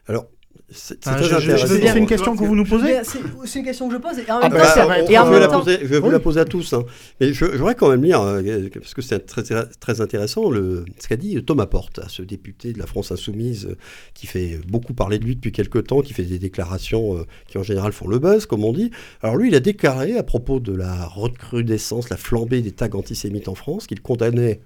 Alors, 0.07 0.27
c'est 0.75 1.07
une 1.97 2.07
question 2.07 2.37
que 2.37 2.45
vous 2.45 2.55
nous 2.55 2.65
posez 2.65 3.01
C'est 3.05 3.59
une 3.59 3.65
question 3.65 3.89
que 3.89 3.95
je 3.95 4.01
pose. 4.01 4.19
Et 4.19 4.31
en 4.31 4.41
même 4.41 5.49
temps, 5.49 5.65
je 5.65 5.87
vais 5.87 5.99
vous 5.99 6.11
la 6.11 6.21
poser 6.21 6.41
à 6.41 6.45
tous. 6.45 6.73
Hein. 6.73 6.85
Mais 7.21 7.33
je, 7.33 7.45
voudrais 7.45 7.75
quand 7.75 7.91
même 7.91 8.03
lire, 8.03 8.21
euh, 8.21 8.69
parce 8.75 8.95
que 8.95 9.03
c'est 9.03 9.21
très, 9.21 9.43
très 9.43 10.01
intéressant, 10.01 10.51
le, 10.51 10.85
ce 10.99 11.09
qu'a 11.09 11.17
dit 11.17 11.43
Thomas 11.45 11.67
Porte, 11.67 12.01
ce 12.09 12.23
député 12.23 12.73
de 12.73 12.79
la 12.79 12.87
France 12.87 13.13
Insoumise, 13.13 13.67
euh, 13.67 13.77
qui 14.15 14.27
fait 14.27 14.59
beaucoup 14.67 14.95
parler 14.95 15.19
de 15.19 15.25
lui 15.25 15.37
depuis 15.37 15.53
quelques 15.53 15.87
temps, 15.87 16.01
qui 16.01 16.13
fait 16.13 16.25
des 16.25 16.39
déclarations 16.39 17.19
euh, 17.19 17.27
qui 17.49 17.59
en 17.59 17.63
général 17.63 17.93
font 17.93 18.09
le 18.09 18.19
buzz, 18.19 18.47
comme 18.47 18.65
on 18.65 18.73
dit. 18.73 18.91
Alors 19.23 19.37
lui, 19.37 19.49
il 19.49 19.55
a 19.55 19.61
déclaré 19.61 20.17
à 20.17 20.23
propos 20.23 20.61
de 20.61 20.75
la 20.75 21.07
recrudescence, 21.07 22.09
la 22.09 22.17
flambée 22.17 22.63
des 22.63 22.73
tags 22.73 22.89
antisémites 22.93 23.49
en 23.49 23.55
France, 23.55 23.87
qu'il 23.87 24.01
condamnait 24.01 24.61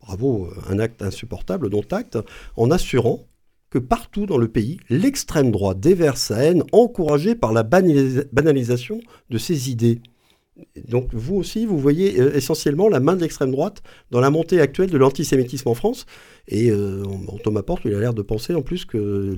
bravo, 0.00 0.48
un 0.68 0.78
acte 0.78 1.02
insupportable, 1.02 1.68
dont 1.68 1.84
acte, 1.90 2.18
en 2.56 2.70
assurant 2.70 3.26
que 3.70 3.78
partout 3.78 4.26
dans 4.26 4.38
le 4.38 4.48
pays, 4.48 4.78
l'extrême 4.88 5.50
droite 5.50 5.80
déverse 5.80 6.20
sa 6.20 6.44
haine 6.44 6.64
encouragée 6.72 7.34
par 7.34 7.52
la 7.52 7.62
banalisation 7.62 9.00
de 9.30 9.38
ses 9.38 9.70
idées. 9.70 10.00
Donc 10.88 11.14
vous 11.14 11.36
aussi, 11.36 11.64
vous 11.64 11.78
voyez 11.78 12.20
euh, 12.20 12.36
essentiellement 12.36 12.88
la 12.88 13.00
main 13.00 13.16
de 13.16 13.22
l'extrême 13.22 13.50
droite 13.50 13.82
dans 14.10 14.20
la 14.20 14.30
montée 14.30 14.60
actuelle 14.60 14.90
de 14.90 14.98
l'antisémitisme 14.98 15.68
en 15.68 15.74
France. 15.74 16.04
Et 16.48 16.70
euh, 16.70 17.02
Thomas 17.44 17.62
Porte, 17.62 17.82
il 17.84 17.94
a 17.94 18.00
l'air 18.00 18.12
de 18.12 18.22
penser 18.22 18.54
en 18.54 18.62
plus 18.62 18.84
que 18.84 19.36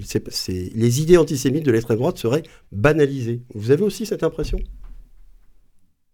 les 0.74 1.00
idées 1.00 1.18
antisémites 1.18 1.64
de 1.64 1.70
l'extrême 1.70 1.98
droite 1.98 2.18
seraient 2.18 2.42
banalisées. 2.72 3.42
Vous 3.54 3.70
avez 3.70 3.82
aussi 3.82 4.06
cette 4.06 4.24
impression? 4.24 4.58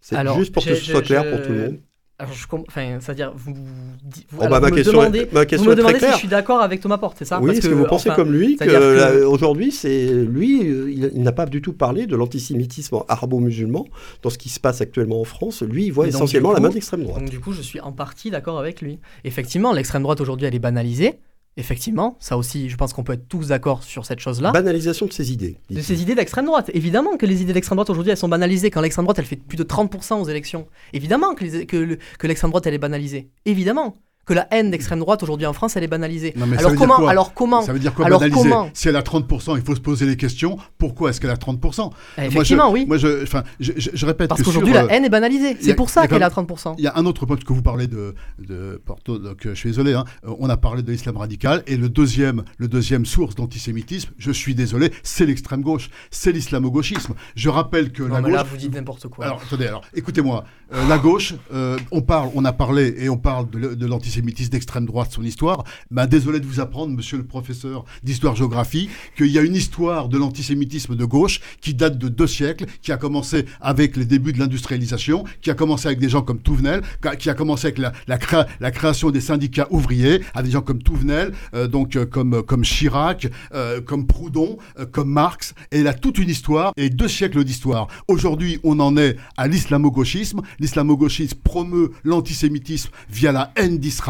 C'est 0.00 0.16
juste 0.37 0.52
pour 0.52 0.64
que 0.64 0.74
ce 0.74 0.85
soit 0.85 1.02
clair 1.02 1.28
pour 1.31 1.42
tout 1.42 1.52
le 1.52 1.59
monde. 1.59 1.78
Alors, 2.20 2.33
je 2.33 2.46
enfin, 2.66 2.98
c'est-à-dire, 3.00 3.33
vous, 3.37 3.54
vous, 3.54 4.38
oh, 4.40 4.48
bah, 4.48 4.59
me 4.59 4.83
demandez, 4.83 5.28
ma 5.31 5.44
vous 5.44 5.64
me 5.64 5.76
demandez 5.76 6.00
si 6.00 6.11
je 6.11 6.16
suis 6.16 6.26
d'accord 6.26 6.61
avec 6.61 6.81
Thomas 6.81 6.98
Porte, 6.98 7.16
c'est 7.16 7.24
ça? 7.24 7.40
Oui, 7.40 7.52
est-ce 7.52 7.68
que, 7.68 7.72
vous 7.72 7.85
pensez 7.85 8.11
comme 8.11 8.33
lui 8.33 8.57
que, 8.57 9.22
aujourd'hui, 9.22 9.70
c'est 9.70 10.07
lui, 10.09 10.62
il, 10.62 11.22
n'a 11.22 11.31
pas 11.31 11.46
du 11.46 11.62
tout 11.62 11.74
parlé 11.74 12.09
de 12.09 12.16
l'antisémitisme 12.16 12.98
arabo-musulman 13.07 13.87
dans 14.22 14.31
ce 14.31 14.38
qui 14.38 14.48
se 14.48 14.59
passe 14.59 14.81
actuellement 14.81 15.20
en 15.20 15.24
France. 15.24 15.62
Lui, 15.62 15.87
il 15.87 15.92
voit 15.92 16.09
essentiellement 16.09 16.50
la 16.50 16.59
main 16.59 16.70
de 16.70 16.74
l'extrême 16.74 17.04
droite. 17.04 17.20
Donc, 17.20 17.31
du 17.31 17.38
coup, 17.38 17.52
je 17.52 17.62
suis 17.62 17.78
en 17.78 17.92
partie 17.92 18.33
d'accord 18.33 18.59
avec 18.59 18.81
lui. 18.81 18.98
Effectivement, 19.22 19.72
l'extrême 19.72 20.02
droite 20.02 20.20
aujourd'hui, 20.20 20.48
elle 20.48 20.57
est 20.57 20.59
banalisée. 20.59 21.20
Effectivement, 21.59 22.16
ça 22.21 22.38
aussi, 22.38 22.71
je 22.71 22.77
pense 22.77 22.92
qu'on 22.92 23.03
peut 23.03 23.14
être 23.14 23.27
tous 23.29 23.49
d'accord 23.49 23.83
sur 23.83 24.07
cette 24.07 24.21
chose-là. 24.21 24.53
Banalisation 24.53 25.07
de 25.07 25.12
ces 25.12 25.33
idées. 25.33 25.57
De 25.71 25.81
ces 25.81 26.01
idées 26.01 26.14
d'extrême 26.14 26.47
droite. 26.47 26.71
Évidemment 26.73 27.16
que 27.16 27.27
les 27.27 27.42
idées 27.42 27.53
d'extrême 27.53 27.75
droite 27.75 27.90
aujourd'hui, 27.90 28.12
elles 28.12 28.16
sont 28.16 28.29
banalisées. 28.29 28.71
Quand 28.71 28.81
l'extrême 28.81 29.05
droite, 29.05 29.18
elle 29.18 29.25
fait 29.25 29.35
plus 29.35 29.57
de 29.57 29.64
30% 29.64 30.21
aux 30.21 30.29
élections. 30.29 30.68
Évidemment 30.92 31.35
que, 31.35 32.27
l'extrême 32.27 32.51
droite, 32.53 32.64
elle 32.68 32.75
est 32.75 32.79
banalisée. 32.79 33.31
Évidemment. 33.44 33.97
Que 34.29 34.35
la 34.35 34.47
haine 34.51 34.71
d'extrême 34.71 34.99
droite 35.01 35.23
aujourd'hui 35.23 35.47
en 35.47 35.53
France, 35.55 35.77
elle 35.77 35.85
est 35.85 35.88
banalisée. 35.88 36.35
Non, 36.37 36.47
mais 36.47 36.57
ça 36.59 36.67
alors, 36.67 36.75
comment, 36.77 37.07
alors 37.09 37.33
comment 37.35 37.62
Ça 37.62 37.73
veut 37.73 37.79
dire 37.79 37.95
quoi 37.95 38.05
Alors 38.07 38.21
banaliser 38.21 38.43
comment 38.43 38.69
Si 38.75 38.88
elle 38.88 38.97
a 38.97 39.01
30%, 39.03 39.57
il 39.57 39.62
faut 39.64 39.75
se 39.75 39.81
poser 39.81 40.05
les 40.07 40.17
questions. 40.17 40.59
Pourquoi 40.77 41.11
est-ce 41.11 41.21
qu'elle 41.21 41.31
a 41.31 41.37
30% 41.37 41.91
Eh, 42.19 42.27
Effectivement, 42.27 42.64
moi, 42.71 42.77
je, 42.77 42.83
oui. 42.83 42.87
Moi, 42.87 42.97
je, 42.99 43.23
enfin, 43.23 43.43
je, 43.59 43.73
je- 43.77 43.91
je 43.95 44.07
répète 44.07 44.29
Parce 44.29 44.41
que 44.43 44.45
qu'aujourd'hui, 44.47 44.75
la 44.75 44.85
haine 44.93 45.05
est 45.05 45.09
banalisée. 45.09 45.53
a- 45.53 45.55
C'est 45.61 45.75
pour 45.75 45.87
a 45.88 45.91
ça 45.91 46.07
qu'elle 46.09 46.19
même- 46.21 46.29
30%. 46.29 46.75
Il 46.79 46.85
y 46.85 46.87
a 46.87 46.93
un 46.97 47.07
autre 47.07 47.25
point 47.25 47.37
que 47.37 47.53
vous 47.53 47.62
parlez 47.62 47.87
de, 47.87 48.14
de 48.38 48.81
Porto, 48.85 49.19
donc 49.19 49.47
euh, 49.47 49.55
je 49.55 49.59
suis 49.59 49.71
désolé, 49.71 49.95
hein, 49.95 50.05
euh, 50.27 50.35
on 50.38 50.51
a 50.51 50.59
parlé 50.59 50.83
de 50.83 50.93
l'islam 50.93 51.17
radical, 51.17 51.62
et 51.67 51.79
le 51.79 51.88
deuxième, 51.88 52.43
le 52.59 52.69
deuxième 52.69 53.07
source 53.07 53.35
d'antisémitisme, 53.35 54.11
je 54.19 54.31
suis 54.31 54.55
désolé, 54.55 54.93
c'est 55.03 55.25
l'extrême 55.25 55.62
gauche, 55.62 55.88
c'est 56.11 56.33
l'islamo-gauchisme. 56.33 57.14
Je 57.35 57.49
rappelle 57.49 57.93
que 57.93 58.03
Non, 58.03 58.09
la 58.17 58.21
mais 58.21 58.29
gauche... 58.29 58.37
là, 58.37 58.43
vous 58.43 58.57
dites 58.59 58.75
n'importe 58.75 59.09
quoi. 59.09 59.25
Alors, 59.25 59.41
attendez, 59.43 59.67
alors, 59.67 59.83
écoutez-moi. 59.95 60.45
Euh, 60.75 60.87
la 60.87 60.99
gauche, 60.99 61.33
euh, 61.55 61.79
on 61.93 62.03
parle, 62.03 62.29
on 62.35 62.45
a 62.45 62.53
parlé 62.53 62.95
et 62.99 63.09
on 63.09 63.17
parle 63.17 63.49
de, 63.49 63.75
de 63.75 63.87
l'antisémitisme 63.87 64.17
d'extrême 64.22 64.87
droite, 64.87 65.12
son 65.12 65.22
histoire. 65.24 65.64
Ben, 65.90 66.07
désolé 66.07 66.40
de 66.40 66.46
vous 66.46 66.61
apprendre, 66.61 66.92
monsieur 66.94 67.16
le 67.16 67.24
professeur 67.24 67.85
d'histoire-géographie, 68.02 68.88
qu'il 69.16 69.26
y 69.28 69.38
a 69.38 69.42
une 69.42 69.54
histoire 69.54 70.09
de 70.09 70.18
l'antisémitisme 70.18 70.94
de 70.96 71.04
gauche 71.04 71.40
qui 71.61 71.74
date 71.74 71.98
de 71.98 72.09
deux 72.09 72.26
siècles, 72.26 72.66
qui 72.83 72.92
a 72.92 72.96
commencé 72.96 73.44
avec 73.61 73.96
les 73.96 74.04
débuts 74.04 74.33
de 74.33 74.38
l'industrialisation, 74.38 75.24
qui 75.40 75.50
a 75.50 75.54
commencé 75.54 75.87
avec 75.88 75.98
des 75.98 76.09
gens 76.09 76.22
comme 76.22 76.38
Touvenel, 76.40 76.83
qui 77.18 77.31
a- 77.31 77.35
commencé 77.35 77.66
avec 77.66 77.78
la, 77.78 77.92
la, 78.07 78.18
créa- 78.18 78.46
la 78.61 78.70
création 78.70 79.11
des 79.11 79.20
syndicats 79.20 79.66
ouvriers, 79.70 80.20
avec 80.35 80.46
des 80.46 80.52
gens 80.52 80.62
comme 80.62 80.83
Touvenel, 80.83 81.33
euh, 81.54 81.66
donc 81.68 81.96
euh, 81.96 82.07
comme, 82.07 82.42
comme 82.42 82.62
Chirac, 82.64 83.28
euh, 83.54 83.81
comme 83.81 84.07
Proudhon, 84.07 84.59
euh, 84.78 84.87
comme 84.87 85.11
Marx. 85.11 85.54
Et 85.72 85.87
a 85.87 85.94
toute 85.94 86.18
une 86.18 86.28
histoire 86.28 86.72
et 86.76 86.90
deux 86.90 87.09
siècles 87.09 87.44
d'histoire. 87.44 87.88
Aujourd'hui, 88.09 88.59
on 88.62 88.78
en 88.81 88.96
est 88.96 89.16
à 89.37 89.46
l'islamo-gauchisme. 89.48 90.42
L'islamo-gauchisme 90.59 91.37
promeut 91.42 91.90
l'antisémitisme 92.04 92.90
via 93.09 93.33
la 93.33 93.52
haine 93.57 93.78
d'Israël, 93.78 94.08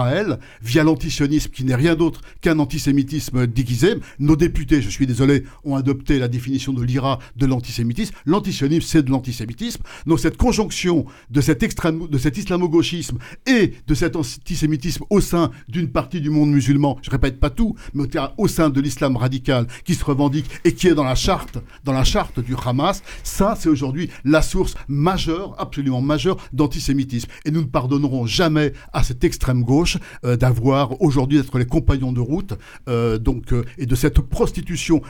via 0.63 0.85
l'antisionisme 0.85 1.51
qui 1.51 1.65
n'est 1.65 1.75
rien 1.75 1.95
d'autre 1.95 2.21
qu'un 2.41 2.59
antisémitisme 2.59 3.47
déguisé. 3.47 3.95
Nos 4.19 4.37
députés, 4.37 4.83
je 4.83 4.91
suis 4.91 5.07
désolé, 5.07 5.45
ont 5.65 5.77
adopté 5.77 6.19
la 6.19 6.29
définition 6.29 6.73
de 6.73 6.83
l'IRA 6.83 7.19
de 7.37 7.47
l'antisémitisme. 7.47 8.15
L'antisionisme, 8.27 8.87
c'est 8.87 9.03
de 9.03 9.11
l'antisémitisme. 9.11 9.83
Donc 10.07 10.21
cette 10.21 10.37
conjonction 10.37 11.07
de 11.31 11.41
cet 11.41 11.63
extrême, 11.63 12.09
de 12.09 12.19
cet 12.19 12.37
islamo-gauchisme 12.37 13.19
et 13.47 13.75
de 13.87 13.95
cet 13.95 14.17
antisémitisme 14.17 15.05
au 15.11 15.21
sein 15.21 15.51
d'une 15.69 15.89
partie 15.89 16.21
du 16.21 16.31
monde 16.31 16.51
musulman, 16.51 16.99
je 17.03 17.11
répète 17.11 17.41
pas 17.41 17.51
tout, 17.51 17.75
mais 17.95 18.05
au, 18.37 18.49
sein 18.49 18.71
de 18.71 18.81
l'islam 18.81 19.17
radical 19.17 19.67
qui 19.85 19.95
se 19.95 20.05
revendique 20.05 20.47
et 20.65 20.73
qui 20.73 20.89
est 20.89 20.95
dans 20.95 21.05
la 21.05 21.15
charte, 21.15 21.59
dans 21.85 21.93
la 21.93 22.05
charte 22.05 22.41
du 22.41 22.55
Hamas, 22.65 23.03
ça 23.23 23.57
c'est 23.59 23.69
aujourd'hui 23.69 24.11
la 24.25 24.43
source 24.43 24.75
majeure, 24.89 25.55
absolument 25.59 26.01
majeure 26.01 26.37
d'antisémitisme. 26.53 27.31
Et 27.45 27.51
nous 27.51 27.63
ne 27.63 27.67
pardonnerons 27.67 28.27
jamais 28.27 28.73
à 28.93 29.03
cette 29.03 29.25
extrême 29.25 29.63
gauche 29.63 29.78
euh, 30.25 30.37
d'avoir 30.37 31.01
aujourd'hui 31.01 31.39
d'être 31.39 31.59
les 31.59 31.67
compagnons 31.67 32.13
de 32.13 32.21
route 32.21 32.55
euh, 32.89 33.19
donc 33.19 33.53
euh, 33.53 33.65
et 33.77 33.87
de 33.87 33.95
cette 33.95 34.21
prostitution 34.21 35.03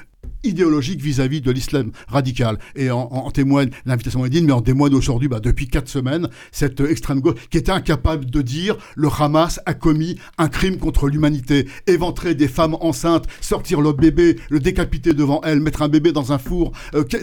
idéologique 0.44 1.00
vis-à-vis 1.00 1.40
de 1.40 1.50
l'islam 1.50 1.90
radical. 2.08 2.58
Et 2.76 2.90
en, 2.90 3.30
témoigne 3.30 3.70
l'invitation 3.86 4.24
Edine, 4.24 4.46
mais 4.46 4.52
en 4.52 4.60
témoigne 4.60 4.94
aujourd'hui, 4.94 5.28
bah, 5.28 5.40
depuis 5.40 5.68
quatre 5.68 5.88
semaines, 5.88 6.28
cette 6.52 6.80
extrême 6.80 7.20
gauche 7.20 7.34
qui 7.50 7.58
était 7.58 7.72
incapable 7.72 8.26
de 8.26 8.42
dire 8.42 8.76
le 8.96 9.08
Hamas 9.08 9.60
a 9.66 9.74
commis 9.74 10.18
un 10.36 10.48
crime 10.48 10.78
contre 10.78 11.08
l'humanité, 11.08 11.68
éventrer 11.86 12.34
des 12.34 12.48
femmes 12.48 12.76
enceintes, 12.80 13.26
sortir 13.40 13.80
leur 13.80 13.94
bébé, 13.94 14.36
le 14.50 14.60
décapiter 14.60 15.12
devant 15.12 15.40
elles, 15.42 15.60
mettre 15.60 15.82
un 15.82 15.88
bébé 15.88 16.12
dans 16.12 16.32
un 16.32 16.38
four, 16.38 16.72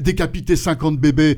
décapiter 0.01 0.55
50 0.55 0.97
bébés, 0.99 1.37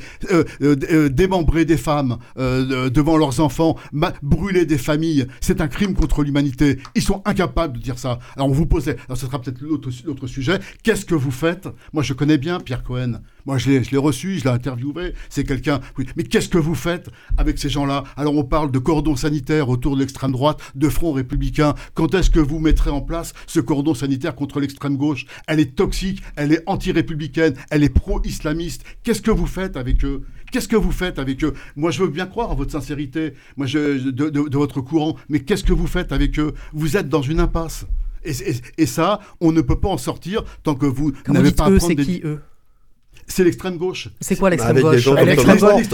démembrer 1.11 1.65
des 1.65 1.77
femmes 1.77 2.17
de- 2.37 2.89
devant 2.89 3.17
leurs 3.17 3.39
enfants, 3.39 3.75
brûler 4.21 4.65
des 4.65 4.77
familles, 4.77 5.27
c'est 5.41 5.61
un 5.61 5.67
crime 5.67 5.93
contre 5.97 6.23
l'humanité. 6.23 6.79
Ils 6.95 7.01
sont 7.01 7.21
incapables 7.25 7.77
de 7.77 7.83
dire 7.83 7.99
ça. 7.99 8.19
Alors 8.35 8.47
on 8.47 8.53
vous 8.53 8.65
posait, 8.65 8.95
alors 9.07 9.17
ce 9.17 9.25
sera 9.25 9.41
peut-être 9.41 9.59
l'autre 9.61 9.89
l'autre 10.05 10.27
sujet, 10.27 10.59
qu'est-ce 10.83 11.05
que 11.05 11.15
vous 11.15 11.31
faites? 11.31 11.67
Moi 11.91 12.03
je 12.03 12.13
connais 12.13 12.37
bien 12.37 12.59
Pierre 12.59 12.83
Cohen, 12.83 13.21
moi 13.47 13.57
je 13.57 13.69
l'ai 13.71 13.83
je 13.83 13.89
l'ai 13.91 13.97
reçu, 13.97 14.37
je 14.37 14.43
l'ai 14.43 14.51
interviewé, 14.51 15.13
c'est 15.29 15.43
quelqu'un, 15.45 15.79
oui. 15.97 16.05
mais 16.15 16.23
qu'est-ce 16.23 16.49
que 16.49 16.57
vous 16.59 16.75
faites 16.75 17.09
avec 17.37 17.57
ces 17.57 17.69
gens-là? 17.69 18.03
Alors 18.15 18.35
on 18.35 18.43
parle 18.43 18.69
de 18.71 18.77
cordon 18.77 19.15
sanitaire 19.15 19.69
autour 19.69 19.95
de 19.95 20.01
l'extrême 20.01 20.33
droite, 20.33 20.59
de 20.75 20.89
front 20.89 21.13
républicain, 21.13 21.73
quand 21.95 22.13
est-ce 22.13 22.29
que 22.29 22.39
vous 22.39 22.59
mettrez 22.59 22.91
en 22.91 23.01
place 23.01 23.33
ce 23.47 23.59
cordon 23.59 23.95
sanitaire 23.95 24.35
contre 24.35 24.59
l'extrême 24.59 24.97
gauche? 24.97 25.25
Elle 25.47 25.59
est 25.59 25.75
toxique, 25.75 26.21
elle 26.35 26.51
est 26.51 26.61
anti-républicaine, 26.67 27.55
elle 27.71 27.83
est 27.83 27.89
pro-islamiste, 27.89 28.83
qu'est-ce 29.03 29.21
que 29.21 29.31
vous 29.31 29.47
faites 29.47 29.77
avec 29.77 30.03
eux? 30.03 30.23
Qu'est-ce 30.51 30.67
que 30.67 30.75
vous 30.77 30.91
faites 30.91 31.19
avec 31.19 31.43
eux? 31.43 31.53
Moi, 31.75 31.91
je 31.91 32.01
veux 32.03 32.09
bien 32.09 32.25
croire 32.25 32.51
en 32.51 32.55
votre 32.55 32.71
sincérité, 32.71 33.33
moi, 33.57 33.65
je, 33.67 34.09
de, 34.11 34.29
de- 34.29 34.47
de 34.49 34.57
votre 34.57 34.79
courant, 34.81 35.15
mais 35.29 35.39
qu'est-ce 35.41 35.63
que 35.63 35.73
vous 35.73 35.87
faites 35.87 36.11
avec 36.11 36.39
eux? 36.39 36.53
Vous 36.73 36.95
êtes 36.97 37.09
dans 37.09 37.21
une 37.21 37.39
impasse. 37.39 37.85
Et, 38.23 38.31
et- 38.31 38.61
et 38.77 38.85
ça, 38.85 39.19
on 39.41 39.51
ne 39.51 39.61
peut 39.61 39.79
pas 39.79 39.89
en 39.89 39.97
sortir 39.97 40.43
tant 40.63 40.75
que 40.75 40.85
vous 40.85 41.11
n'avez 41.27 41.51
pas 41.51 41.65
à 41.65 41.69
eux, 41.69 41.77
prendre 41.77 41.89
c'est 41.89 41.95
des... 41.95 42.05
qui 42.05 42.21
eux? 42.23 42.41
C'est 43.29 43.43
l'extrême 43.43 43.77
gauche. 43.77 44.09
C'est 44.21 44.35
quoi 44.37 44.49
l'extrême 44.49 44.79
gauche 44.79 45.05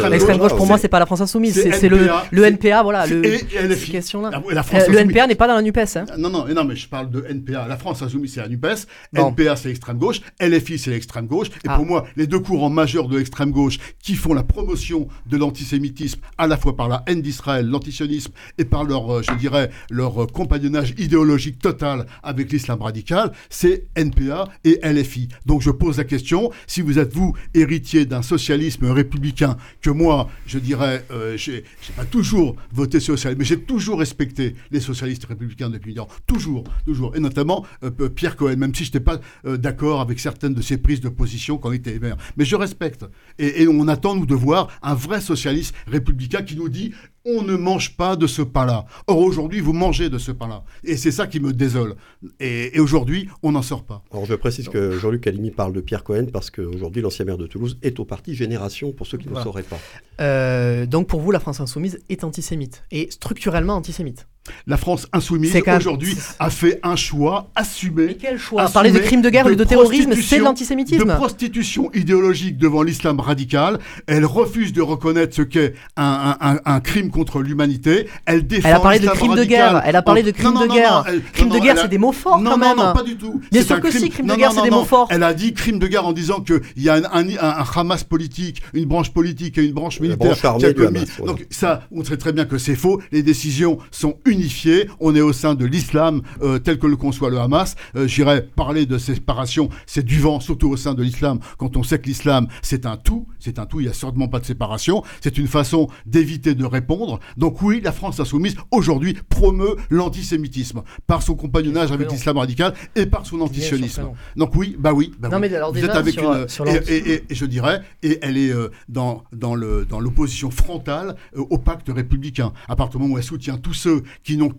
L'extrême 0.10 0.38
gauche, 0.38 0.54
pour 0.56 0.67
moi, 0.67 0.78
c'est- 0.78 0.88
pas 0.88 1.00
la 1.00 1.06
France 1.08 1.22
Insoumise, 1.22 1.56
c'est 1.56 1.89
le, 1.89 1.98
NPA, 2.04 2.26
le 2.32 2.41
c'est- 2.43 2.48
NPA, 2.50 2.84
voilà, 2.84 3.08
le, 3.08 3.26
Et, 3.26 3.39
LFI. 3.60 3.91
questions-là. 3.91 4.30
La, 4.30 4.38
Euh, 4.38 4.41
Le 4.50 4.58
insoumise- 4.58 4.98
NPA 4.98 5.28
n'est 5.28 5.36
pas 5.36 5.48
dans 5.48 5.56
la 5.56 5.62
NUPES. 5.63 5.98
Hein. 5.98 6.06
Non, 6.17 6.30
non, 6.30 6.46
non, 6.48 6.63
mais 6.63 6.76
je 6.76 6.88
parle 6.88 7.10
de 7.10 7.26
NPA. 7.28 7.67
La 7.67 7.78
France 7.78 8.02
Insoumise, 8.04 8.34
c'est 8.36 8.41
la 8.41 8.48
NUPES. 8.50 8.86
Bon. 9.13 9.30
NPA, 9.30 9.56
c'est 9.56 9.69
l'extrême 9.69 9.98
gauche. 9.98 10.22
LFI, 10.39 10.78
c'est 10.78 10.91
l'extrême 10.91 11.26
gauche. 11.26 11.48
Et 11.48 11.67
Ah. 11.67 11.76
pour 11.76 11.86
moi, 11.86 12.06
les 12.15 12.28
deux 12.28 12.39
courants 12.39 12.69
majeurs 12.69 13.08
de 13.08 13.17
l'extrême 13.17 13.52
gauche 13.52 13.80
qui 14.02 14.15
font 14.15 14.34
la 14.34 14.43
promotion 14.43 15.08
de 15.26 15.38
l'antisémitisme, 15.38 16.19
à 16.38 16.46
la 16.48 16.58
fois 16.58 16.76
par 16.76 16.88
la 16.88 17.04
haine 17.08 17.22
d'Israël, 17.22 17.65
l'antisionisme, 17.67 18.32
et 18.58 18.65
par 18.65 18.84
leur, 18.84 19.10
euh, 19.12 19.22
je 19.28 19.34
dirais, 19.38 19.69
leur 19.89 20.24
euh, 20.24 20.28
compagnonnage 20.28 20.93
idéologique 21.00 21.60
total 21.60 22.06
avec 22.22 22.52
l'islam 22.52 22.82
radical, 22.82 23.32
c'est 23.50 23.86
NPA 23.96 24.48
et 24.63 24.80
LFI. 24.84 25.30
Donc 25.46 25.62
je 25.62 25.72
pose 25.72 25.98
la 25.98 26.04
question, 26.04 26.52
si 26.67 26.82
vous 26.82 27.00
êtes, 27.00 27.13
vous, 27.13 27.23
héritier 27.54 28.06
d'un 28.06 28.22
socialisme 28.22 28.86
républicain, 28.92 29.58
que 29.82 29.90
moi, 29.90 30.30
je 30.46 30.60
dirais, 30.60 31.06
euh, 31.12 31.38
j'ai 31.38 31.64
pas 31.96 32.06
toujours 32.06 32.56
voté 32.72 33.00
social, 33.00 33.36
mais 33.38 33.46
j'ai 33.46 33.60
toujours 33.60 34.00
respecté 34.00 34.56
les 34.72 34.80
socialistes 34.80 35.26
républicains 35.26 35.70
depuis 35.70 35.94
lors. 35.94 36.08
Toujours, 36.28 36.64
toujours. 36.86 37.16
Et 37.16 37.20
notamment 37.20 37.66
euh, 37.84 37.90
Pierre 38.10 38.36
Cohen, 38.36 38.58
même 38.58 38.76
si 38.76 38.84
je 38.84 38.90
n'étais 38.90 39.00
pas 39.00 39.20
euh, 39.46 39.58
d'accord 39.58 40.02
avec 40.02 40.20
certaines 40.20 40.54
de 40.54 40.62
ses 40.62 40.78
prises 40.78 41.02
de 41.02 41.10
position 41.10 41.58
quand 41.58 41.72
il 41.72 41.78
était 41.78 42.00
maire. 42.00 42.18
Mais 42.38 42.46
je 42.46 42.56
respecte. 42.56 43.06
Et 43.40 43.68
on 43.68 43.88
attend, 43.88 44.16
nous, 44.16 44.26
de 44.26 44.36
voir 44.36 44.70
un 44.82 44.94
vrai 44.94 45.22
socialiste 45.22 45.74
républicain 45.88 46.42
qui 46.42 46.56
nous 46.56 46.70
dit 46.70 46.94
on 47.26 47.42
ne 47.42 47.56
mange 47.56 47.96
pas 47.96 48.16
de 48.16 48.28
ce 48.28 48.42
pain-là. 48.42 48.86
Or, 49.08 49.18
aujourd'hui, 49.20 49.60
vous 49.62 49.74
mangez 49.74 50.10
de 50.10 50.18
ce 50.18 50.32
pain-là. 50.32 50.64
Et 50.84 50.98
c'est 50.98 51.12
ça 51.12 51.28
qui 51.28 51.40
me 51.40 51.54
désole. 51.54 51.96
Et, 52.40 52.76
et 52.76 52.80
aujourd'hui, 52.80 53.30
on 53.44 53.52
n'en 53.54 53.62
sort 53.62 53.84
pas. 53.84 54.04
Alors 54.12 54.26
je 54.26 54.36
précise 54.36 54.68
que 54.70 54.98
Jean-Luc 55.00 55.26
Alimi 55.28 55.52
parle 55.52 55.74
de 55.74 55.82
Pierre 55.82 56.04
Cohen 56.04 56.28
parce 56.32 56.50
qu'aujourd'hui 56.50 57.02
l'ancien 57.02 57.26
maire 57.26 57.38
de 57.38 57.48
Toulouse 57.48 57.78
est 57.82 58.00
au 58.00 58.06
parti 58.06 58.36
Génération 58.36 58.92
pour 58.92 59.08
ceux 59.08 59.18
qui 59.18 59.26
ne 59.26 59.32
Voilà. 59.32 59.44
sauraient 59.44 59.64
pas. 59.64 59.80
Euh, 60.22 60.86
donc 60.86 61.08
pour 61.08 61.22
vous, 61.22 61.32
la 61.32 61.40
France 61.40 61.60
Insoumise 61.60 62.00
est 62.10 62.24
antisémite 62.24 62.84
et 62.92 63.10
structurellement 63.10 63.76
antisémite. 63.76 64.28
La 64.67 64.75
France 64.77 65.08
insoumise, 65.13 65.56
aujourd'hui, 65.77 66.17
a 66.39 66.49
fait 66.49 66.79
un 66.84 66.97
choix 66.97 67.47
Mais 67.56 67.62
assumé 67.62 68.17
quel 68.19 68.38
choix 68.38 68.63
Assumé 68.63 68.73
Parler 68.73 68.91
de 68.91 68.99
crimes 68.99 69.21
de 69.21 69.29
guerre 69.29 69.45
ou 69.45 69.56
de 69.56 69.63
terrorisme, 69.63 70.03
c'est 70.03 70.10
de 70.10 70.13
prostitution- 70.15 70.38
de 70.39 70.43
l'antisémitisme. 70.43 71.15
prostitution 71.15 71.89
idéologique 71.93 72.58
devant 72.58 72.84
l'islam 72.84 73.19
radical. 73.21 73.79
Elle 74.06 74.25
refuse 74.25 74.73
de 74.73 74.82
reconnaître 74.82 75.34
ce 75.36 75.41
qu'est 75.43 75.73
un, 75.95 76.36
un- 76.41 76.56
un- 76.56 76.60
un 76.65 76.79
crime 76.82 77.10
contre 77.10 77.39
l'humanité. 77.41 78.08
Elle 78.25 78.45
défend 78.45 78.67
Elle 78.67 78.75
a 78.75 78.79
parlé 78.82 78.99
de 78.99 79.08
crimes 79.08 79.36
de 79.36 79.43
guerre. 79.45 79.82
Elle 79.86 79.95
a 79.95 80.01
parlé 80.01 80.21
en- 80.21 80.25
de 80.25 80.32
crimes 80.32 80.53
Non, 80.53 80.62
de 80.62 80.67
non, 80.67 80.73
guerre. 80.75 81.03
non, 81.08 81.19
Crimes 81.34 81.47
non, 81.47 81.53
de 81.53 81.60
non, 81.60 81.63
guerre, 81.63 81.77
c'est 81.82 81.88
des 81.88 81.97
mots 81.97 82.12
forts 82.12 82.39
non, 82.39 82.51
quand 82.51 82.58
non, 82.58 82.67
même. 82.67 82.77
non, 82.77 82.93
pas 82.93 83.03
du 83.03 83.15
tout. 83.15 83.41
Bien 83.51 83.63
sûr 83.63 83.79
que 83.79 83.91
si, 83.91 84.10
crime 84.10 84.25
de 84.25 84.32
non, 84.32 84.38
guerre, 84.38 84.49
non, 84.49 84.56
c'est 84.56 84.58
non, 84.60 84.63
des 84.65 84.69
non. 84.71 84.79
mots 84.79 84.86
forts. 84.86 85.08
Elle 85.10 85.23
a 85.23 85.34
dit 85.34 85.53
crime 85.53 85.79
de 85.79 85.88
guerre 85.88 86.06
en 86.06 86.12
disant 86.13 86.41
qu'il 86.41 86.60
y 86.77 86.89
a 86.89 86.95
un, 86.95 87.03
un- 87.06 87.38
un 87.39 87.65
Hamas 87.75 88.03
politique, 88.03 88.62
une 88.73 88.86
branche 88.86 89.12
politique 89.12 89.58
et 89.58 89.63
une 89.63 89.71
branche 89.73 89.99
militaire. 90.01 90.36
qui 90.58 90.65
a 90.65 90.73
commis-. 90.73 91.06
Donc 91.25 91.45
ça, 91.49 91.88
on 91.91 92.03
sait 92.03 92.17
très 92.17 92.34
bien 92.34 92.43
que 92.45 92.58
c'est 92.58 92.75
faux. 92.75 93.01
Les 93.13 93.23
décisions 93.23 93.77
sont 93.91 94.17
unifiées. 94.34 94.89
On 95.00 95.15
est 95.15 95.22
au 95.22 95.34
sein 95.34 95.56
de 95.56 95.65
l'islam 95.65 96.22
euh, 96.41 96.60
tel 96.60 96.78
que 96.80 96.88
le 96.88 96.96
conçoit 96.98 97.30
le 97.30 97.39
Hamas. 97.39 97.76
Euh, 97.96 98.08
J'irais 98.08 98.41
parler 98.41 98.86
de 98.86 98.98
séparation. 98.98 99.69
C'est 99.86 100.04
du 100.06 100.19
vent, 100.19 100.39
surtout 100.39 100.69
au 100.69 100.78
sein 100.78 100.93
de 100.93 101.04
l'islam, 101.04 101.39
quand 101.58 101.78
on 101.78 101.84
sait 101.84 102.00
que 102.00 102.08
l'islam, 102.08 102.48
c'est 102.62 102.86
un 102.86 102.98
tout. 102.98 103.28
C'est 103.39 103.60
un 103.60 103.65
tout, 103.65 103.80
il 103.80 103.84
n'y 103.84 103.89
a 103.89 103.93
certainement 103.93 104.28
pas 104.28 104.39
de 104.39 104.46
séparation. 104.46 105.04
C'est 105.22 105.38
une 105.38 105.48
façon 105.48 105.88
d'éviter 106.06 106.56
de 106.56 106.65
répondre. 106.65 107.19
Donc 107.38 107.62
oui, 107.62 107.82
la 107.84 107.91
France 107.91 108.19
insoumise, 108.19 108.56
aujourd'hui, 108.72 109.17
promeut 109.30 109.76
l'antisémitisme 109.89 110.82
par 111.08 111.22
son 111.22 111.36
compagnonnage 111.36 111.91
avec 111.91 112.12
l'islam 112.12 112.38
radical 112.38 112.74
et 112.96 113.06
par 113.06 113.26
son 113.26 113.41
antisionisme. 113.41 114.10
Donc 114.36 114.56
oui, 114.56 114.76
bah 114.80 114.93
oui. 114.93 115.12
bah 115.19 115.30
Non, 115.30 115.38
oui. 115.38 115.48
mais 115.50 115.56
alors 115.56 115.69
Vous 115.69 115.76
déjà, 115.80 115.88
êtes 115.88 115.96
avec 115.98 116.13
sur- 116.13 116.34
une... 116.34 116.48
sur 116.48 116.67
et, 116.67 116.74
l'anti- 116.76 116.91
et- 116.91 117.13
et- 117.13 117.24
et 117.30 117.36
je 117.36 117.46
dirais, 117.46 117.82
et 118.02 118.19
elle 118.22 118.38
est 118.38 118.52
euh, 118.52 118.69
dans, 118.89 119.24
dans, 119.32 119.56
l'opposition 119.56 120.52
frontale 120.52 121.15
euh, 121.38 121.41
au 121.50 121.58
pacte 121.58 121.89
républicain. 121.89 122.52
À 122.67 122.76
partir 122.76 123.00
du 123.00 123.04
moment 123.04 123.15
où 123.15 123.17
elle 123.17 123.24
soutient 123.24 123.58
tous 123.58 123.74
ceux 123.74 124.04
qui 124.24 124.38
n'ont 124.38 124.52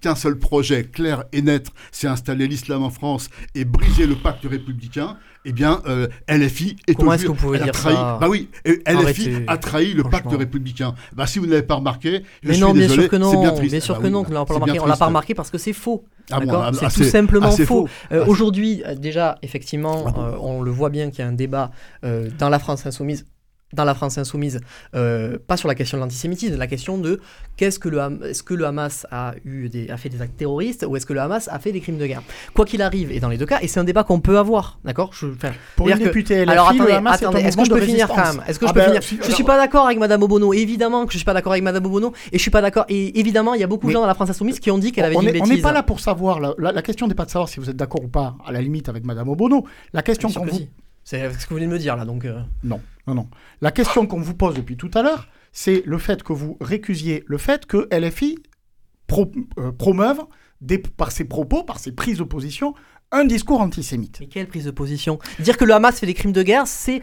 qu'un 0.00 0.14
seul 0.14 0.38
projet 0.38 0.84
clair 0.84 1.24
et 1.32 1.42
net, 1.42 1.68
c'est 1.92 2.06
installer 2.06 2.46
l'islam 2.46 2.82
en 2.82 2.90
France 2.90 3.28
et 3.54 3.64
briser 3.64 4.06
le 4.06 4.14
pacte 4.14 4.44
républicain, 4.44 5.16
eh 5.44 5.52
bien, 5.52 5.80
euh, 5.86 6.08
LFI 6.28 6.76
est 6.86 6.94
Comment 6.94 7.12
est-ce 7.12 7.22
que 7.22 7.28
vous 7.28 7.34
pouvez 7.34 7.58
dire 7.58 7.72
trahi, 7.72 7.94
ça 7.94 8.18
Bah 8.20 8.28
oui, 8.28 8.48
LFI 8.64 9.44
a 9.46 9.56
trahi 9.58 9.94
le 9.94 10.02
pacte 10.02 10.32
républicain. 10.32 10.94
Bah 11.14 11.26
si 11.26 11.38
vous 11.38 11.46
ne 11.46 11.52
l'avez 11.52 11.66
pas 11.66 11.76
remarqué, 11.76 12.24
je 12.42 12.48
mais 12.48 12.58
non, 12.58 12.72
bien 12.72 12.88
sûr 12.88 13.08
que 13.08 13.16
non, 13.16 13.40
bien, 13.40 13.52
bien 13.52 13.80
sûr 13.80 13.96
bah 13.96 14.02
que 14.02 14.08
non, 14.08 14.24
pas 14.24 14.54
remarqué. 14.54 14.80
On 14.80 14.86
l'a 14.86 14.96
pas 14.96 15.06
remarqué 15.06 15.34
parce 15.34 15.50
que 15.50 15.58
c'est 15.58 15.72
faux. 15.72 16.04
Ah 16.30 16.40
bon, 16.40 16.52
ah, 16.52 16.70
c'est 16.72 16.88
tout 16.92 17.08
simplement 17.08 17.52
faux. 17.52 17.88
Euh, 18.12 18.26
Aujourd'hui, 18.26 18.82
déjà, 18.96 19.38
effectivement, 19.42 20.06
ah 20.06 20.18
euh, 20.18 20.36
on 20.40 20.62
le 20.62 20.70
voit 20.70 20.90
bien 20.90 21.10
qu'il 21.10 21.20
y 21.20 21.22
a 21.22 21.28
un 21.28 21.32
débat 21.32 21.70
euh, 22.04 22.28
dans 22.38 22.48
la 22.48 22.58
France 22.58 22.84
insoumise 22.86 23.24
dans 23.76 23.84
la 23.84 23.94
France 23.94 24.18
insoumise, 24.18 24.60
euh, 24.94 25.38
pas 25.46 25.56
sur 25.56 25.68
la 25.68 25.74
question 25.74 25.98
de 25.98 26.02
l'antisémitisme, 26.02 26.56
la 26.56 26.66
question 26.66 26.98
de 26.98 27.20
qu'est-ce 27.56 27.78
que 27.78 27.88
le 27.88 28.00
est-ce 28.24 28.42
que 28.42 28.54
le 28.54 28.66
Hamas 28.66 29.06
a 29.10 29.34
eu 29.44 29.68
des, 29.68 29.88
a 29.90 29.96
fait 29.96 30.08
des 30.08 30.22
actes 30.22 30.36
terroristes 30.36 30.84
ou 30.88 30.96
est-ce 30.96 31.06
que 31.06 31.12
le 31.12 31.20
Hamas 31.20 31.48
a 31.48 31.58
fait 31.58 31.72
des 31.72 31.80
crimes 31.80 31.98
de 31.98 32.06
guerre? 32.06 32.22
Quoi 32.54 32.64
qu'il 32.64 32.82
arrive, 32.82 33.12
et 33.12 33.20
dans 33.20 33.28
les 33.28 33.38
deux 33.38 33.46
cas, 33.46 33.60
et 33.62 33.68
c'est 33.68 33.78
un 33.78 33.84
débat 33.84 34.02
qu'on 34.02 34.20
peut 34.20 34.38
avoir, 34.38 34.78
d'accord? 34.84 35.12
Je, 35.12 35.28
Pour 35.76 35.88
une 35.88 35.98
députée 35.98 36.44
LFI, 36.44 36.50
alors 36.50 36.68
attendez, 36.70 36.92
attendez, 36.92 37.40
est-ce 37.40 37.56
que 37.56 37.64
je 37.64 37.70
peux 37.70 37.80
finir 37.80 38.08
quand 38.08 38.16
même? 38.16 38.42
Est-ce 38.48 38.58
que 38.58 38.66
je 38.66 38.70
ah 38.70 38.74
peux 38.74 38.80
ben, 38.80 39.00
finir? 39.00 39.24
Je 39.24 39.32
suis 39.32 39.44
pas 39.44 39.56
d'accord 39.56 39.86
avec 39.86 39.98
Madame 39.98 40.22
Obono, 40.22 40.52
évidemment 40.52 41.06
que 41.06 41.12
je 41.12 41.18
suis 41.18 41.24
pas 41.24 41.34
d'accord 41.34 41.52
avec 41.52 41.62
Madame 41.62 41.84
Obono, 41.84 42.12
et 42.32 42.38
je 42.38 42.42
suis 42.42 42.50
pas 42.50 42.62
d'accord. 42.62 42.86
Et 42.88 43.18
évidemment, 43.20 43.54
il 43.54 43.60
y 43.60 43.64
a 43.64 43.66
beaucoup 43.66 43.88
de 43.88 43.92
gens 43.92 44.00
dans 44.00 44.06
la 44.06 44.14
France 44.14 44.30
insoumise 44.30 44.58
qui 44.58 44.70
ont 44.70 44.78
dit 44.78 44.92
qu'elle 44.92 45.04
avait 45.04 45.16
dit 45.16 45.26
une 45.26 45.32
bêtise. 45.32 45.50
On 45.50 45.54
n'est 45.54 45.60
pas 45.60 45.72
là 45.72 45.82
pour 45.82 46.00
savoir. 46.00 46.40
La, 46.40 46.72
la 46.72 46.82
question 46.82 47.06
n'est 47.06 47.14
pas 47.14 47.26
de 47.26 47.30
savoir 47.30 47.48
si 47.48 47.60
vous 47.60 47.68
êtes 47.68 47.76
d'accord 47.76 48.02
ou 48.02 48.08
pas. 48.08 48.36
À 48.46 48.52
la 48.52 48.62
limite 48.62 48.88
avec 48.88 49.04
Madame 49.04 49.28
Obono, 49.28 49.66
la 49.92 50.02
question 50.02 50.30
qu'on 50.30 50.46
vous 50.46 50.60
c'est 51.06 51.32
ce 51.38 51.44
que 51.44 51.50
vous 51.50 51.54
venez 51.54 51.68
de 51.68 51.72
me 51.72 51.78
dire 51.78 51.94
là, 51.94 52.04
donc. 52.04 52.24
Euh. 52.24 52.40
Non, 52.64 52.80
non, 53.06 53.14
non. 53.14 53.28
La 53.60 53.70
question 53.70 54.06
qu'on 54.06 54.20
vous 54.20 54.34
pose 54.34 54.54
depuis 54.54 54.76
tout 54.76 54.90
à 54.94 55.02
l'heure, 55.02 55.28
c'est 55.52 55.82
le 55.86 55.98
fait 55.98 56.22
que 56.22 56.32
vous 56.32 56.56
récusiez 56.60 57.24
le 57.26 57.38
fait 57.38 57.66
que 57.66 57.88
LFI 57.96 58.38
euh, 59.58 59.72
promeuve 59.72 60.20
par 60.96 61.12
ses 61.12 61.24
propos, 61.24 61.62
par 61.62 61.78
ses 61.78 61.92
prises 61.92 62.18
de 62.18 62.24
position, 62.24 62.74
un 63.12 63.24
discours 63.24 63.60
antisémite. 63.60 64.18
Mais 64.20 64.26
quelle 64.26 64.48
prise 64.48 64.64
de 64.64 64.72
position 64.72 65.18
Dire 65.38 65.56
que 65.56 65.64
le 65.64 65.72
Hamas 65.74 65.98
fait 65.98 66.06
des 66.06 66.14
crimes 66.14 66.32
de 66.32 66.42
guerre, 66.42 66.64
c'est 66.66 67.02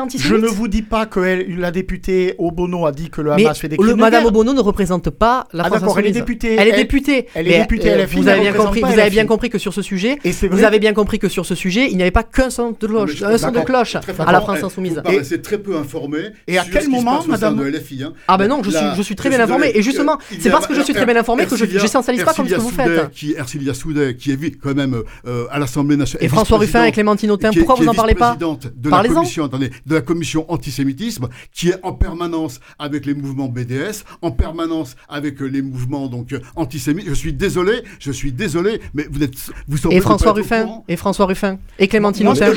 antisémite. 0.00 0.20
Je 0.26 0.34
ne 0.34 0.46
vous 0.46 0.68
dis 0.68 0.82
pas 0.82 1.04
que 1.04 1.20
la 1.20 1.70
députée 1.70 2.34
Obono 2.38 2.86
a 2.86 2.92
dit 2.92 3.10
que 3.10 3.20
le 3.20 3.32
Hamas 3.32 3.58
fait 3.58 3.68
des 3.68 3.76
crimes 3.76 3.88
de 3.88 3.94
guerre. 3.94 4.04
Madame 4.04 4.24
Obono 4.24 4.54
ne 4.54 4.60
représente 4.60 5.10
pas 5.10 5.46
la 5.52 5.64
ah, 5.64 5.66
France 5.66 5.80
d'accord, 5.80 5.98
elle 5.98 6.06
est 6.06 6.12
députée. 6.12 6.56
Elle, 6.58 6.68
est 6.68 6.76
députée. 6.76 7.26
Elle 7.34 7.48
est 7.48 7.58
députée 7.58 7.92
euh, 7.92 8.06
Vous 8.10 8.26
avez 8.26 8.40
bien 8.40 8.52
compris. 8.52 8.80
Vous 8.80 8.98
avez 8.98 9.10
bien 9.10 9.26
compris 9.26 9.50
que 9.50 9.58
sur 9.58 9.74
ce 9.74 9.82
sujet, 9.82 10.18
vous 10.50 10.64
avez 10.64 10.78
bien 10.78 10.94
compris 10.94 11.18
que 11.18 11.28
sur 11.28 11.44
ce 11.44 11.54
sujet, 11.54 11.88
il 11.90 11.96
n'y 11.96 12.02
avait 12.02 12.10
pas 12.10 12.22
qu'un 12.22 12.48
son 12.48 12.70
de 12.70 12.86
cloche, 12.86 13.22
un 13.22 13.36
son 13.36 13.50
de 13.50 13.60
cloche 13.60 13.96
à 13.96 14.32
la 14.32 14.40
France 14.40 14.62
insoumise. 14.62 15.02
C'est 15.22 15.42
très 15.42 15.58
peu 15.58 15.76
informé. 15.76 16.18
Et 16.46 16.58
à 16.58 16.64
quel 16.64 16.88
moment, 16.88 17.22
Madame 17.26 17.60
hein. 17.60 18.12
Ah 18.28 18.38
ben 18.38 18.48
non, 18.48 18.62
je 18.62 18.70
suis 18.70 18.86
je 18.96 19.02
suis 19.02 19.14
très 19.14 19.28
bien 19.28 19.40
informé. 19.40 19.72
Et 19.74 19.82
justement, 19.82 20.18
c'est 20.40 20.50
parce 20.50 20.66
que 20.66 20.74
je 20.74 20.80
suis 20.80 20.94
très 20.94 21.06
bien 21.06 21.16
informé 21.16 21.44
que 21.44 21.56
je 21.56 21.64
n'essentialise 21.64 22.24
pas 22.24 22.32
comme 22.32 22.48
ce 22.48 22.54
que 22.54 22.60
vous 22.60 22.70
faites. 22.70 23.10
Ercilia 23.36 23.74
Soudet, 23.74 24.16
qui 24.16 24.32
est 24.32 24.38
quand 24.58 24.74
même 24.74 25.02
euh, 25.26 25.46
à 25.50 25.58
l'Assemblée 25.58 25.96
et 26.20 26.28
François 26.28 26.58
Ruffin 26.58 26.84
et 26.84 26.92
Clémentine 26.92 27.30
Autain, 27.30 27.50
pourquoi 27.52 27.74
vous 27.76 27.84
n'en 27.84 27.94
parlez 27.94 28.14
pas 28.14 28.36
de 28.36 28.90
la 28.90 29.04
commission, 29.04 29.44
attendez, 29.44 29.70
de 29.86 29.94
la 29.94 30.00
commission 30.00 30.44
antisémitisme, 30.48 31.28
qui 31.52 31.70
est 31.70 31.78
en 31.82 31.92
permanence 31.92 32.60
avec 32.78 33.06
les 33.06 33.14
mouvements 33.14 33.48
BDS, 33.48 34.04
en 34.22 34.30
permanence 34.30 34.96
avec 35.08 35.40
euh, 35.42 35.46
les 35.46 35.62
mouvements 35.62 36.06
donc 36.08 36.32
euh, 36.32 36.40
antisémites. 36.56 37.06
Je 37.08 37.14
suis 37.14 37.32
désolé, 37.32 37.82
je 37.98 38.12
suis 38.12 38.32
désolé, 38.32 38.80
mais 38.94 39.06
vous 39.10 39.22
êtes, 39.22 39.34
vous 39.66 39.78
Et 39.90 40.00
François 40.00 40.32
Ruffin, 40.32 40.82
et 40.88 40.96
François 40.96 41.26
Ruffin, 41.26 41.58
et 41.78 41.88
Clémentine 41.88 42.28
Autain, 42.28 42.50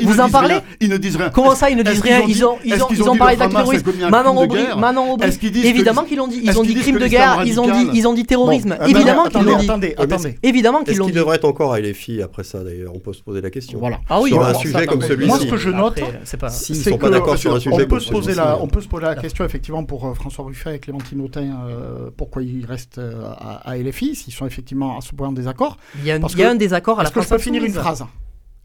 vous 0.00 0.20
en 0.20 0.28
parlez 0.28 0.58
Ils 0.80 0.88
ne 0.88 0.96
disent 0.96 1.16
rien. 1.16 1.30
Comment 1.30 1.54
ça, 1.54 1.70
ils 1.70 1.76
ne 1.76 1.82
disent 1.82 2.00
rien 2.00 2.22
Ils 2.26 2.44
ont, 2.44 2.58
ils 2.64 2.82
ont, 2.82 2.88
ils 2.90 3.02
ont 3.08 3.16
parlé 3.16 3.36
d'actes 3.36 3.54
terroristes. 3.54 3.86
Manon 4.10 4.42
Aubry, 4.42 4.64
Manon 4.76 5.12
Aubry. 5.12 5.38
Évidemment 5.64 6.04
qu'ils 6.04 6.18
l'ont 6.18 6.28
dit. 6.28 6.40
Ils 6.42 6.58
ont 6.58 6.62
dit 6.62 6.74
crime 6.74 6.98
de 6.98 7.06
guerre. 7.06 7.42
Ils 7.44 7.60
ont 7.60 7.70
dit, 7.70 7.88
ils 7.94 8.06
ont 8.08 8.14
dit 8.14 8.24
terrorisme. 8.24 8.76
Évidemment 8.86 9.26
qu'ils 9.26 9.42
l'ont 9.42 9.58
dit. 9.58 9.64
Attendez, 9.64 9.94
attendez. 9.98 10.38
Évidemment 10.42 10.82
qu'ils 10.82 10.96
l'ont 10.96 11.06
dit. 11.06 11.12
Devrait 11.12 11.36
être 11.36 11.44
encore 11.44 11.72
à 11.72 11.80
LFI? 11.80 12.07
Après 12.22 12.44
ça 12.44 12.64
d'ailleurs 12.64 12.92
On 12.94 12.98
peut 12.98 13.12
se 13.12 13.22
poser 13.22 13.40
la 13.40 13.50
question. 13.50 13.78
Voilà. 13.78 14.00
Ah 14.08 14.20
oui, 14.20 14.30
sur 14.30 14.44
un 14.44 14.54
sujet 14.54 14.86
comme 14.86 15.02
celui-ci. 15.02 15.28
Moi, 15.28 15.38
ce 15.38 15.46
que 15.46 15.56
je 15.56 15.70
note, 15.70 16.00
c'est 16.24 16.36
pas. 16.36 16.50
Si, 16.50 16.74
sont 16.74 16.98
pas 16.98 17.10
d'accord 17.10 17.36
sur 17.36 17.54
un 17.54 17.60
sujet 17.60 17.84
on 17.84 17.86
peut 17.86 18.00
se 18.00 18.10
poser 18.10 18.34
la, 18.34 18.60
on 18.60 18.68
peut 18.68 18.80
se 18.80 18.88
poser 18.88 19.04
la 19.04 19.16
question 19.16 19.44
effectivement 19.44 19.84
pour 19.84 20.06
euh, 20.06 20.14
François 20.14 20.44
Ruffet 20.44 20.76
et 20.76 20.78
Clémentine 20.78 21.20
Autain, 21.20 21.58
euh, 21.68 22.10
pourquoi 22.16 22.42
ils 22.42 22.64
restent 22.66 22.98
euh, 22.98 23.22
à, 23.24 23.76
LFI, 23.76 24.14
s'ils 24.14 24.32
sont 24.32 24.46
effectivement 24.46 24.98
à 24.98 25.00
ce 25.00 25.14
point 25.14 25.28
en 25.28 25.32
désaccord. 25.32 25.76
Il 25.98 26.06
y 26.06 26.10
a, 26.10 26.16
il 26.16 26.38
y 26.38 26.42
a 26.42 26.50
un 26.50 26.54
désaccord 26.54 27.00
à 27.00 27.02
la 27.02 27.08
Est-ce 27.08 27.14
que 27.14 27.22
je 27.22 27.28
peux 27.28 27.38
finir 27.38 27.64
une 27.64 27.72
phrase 27.72 28.04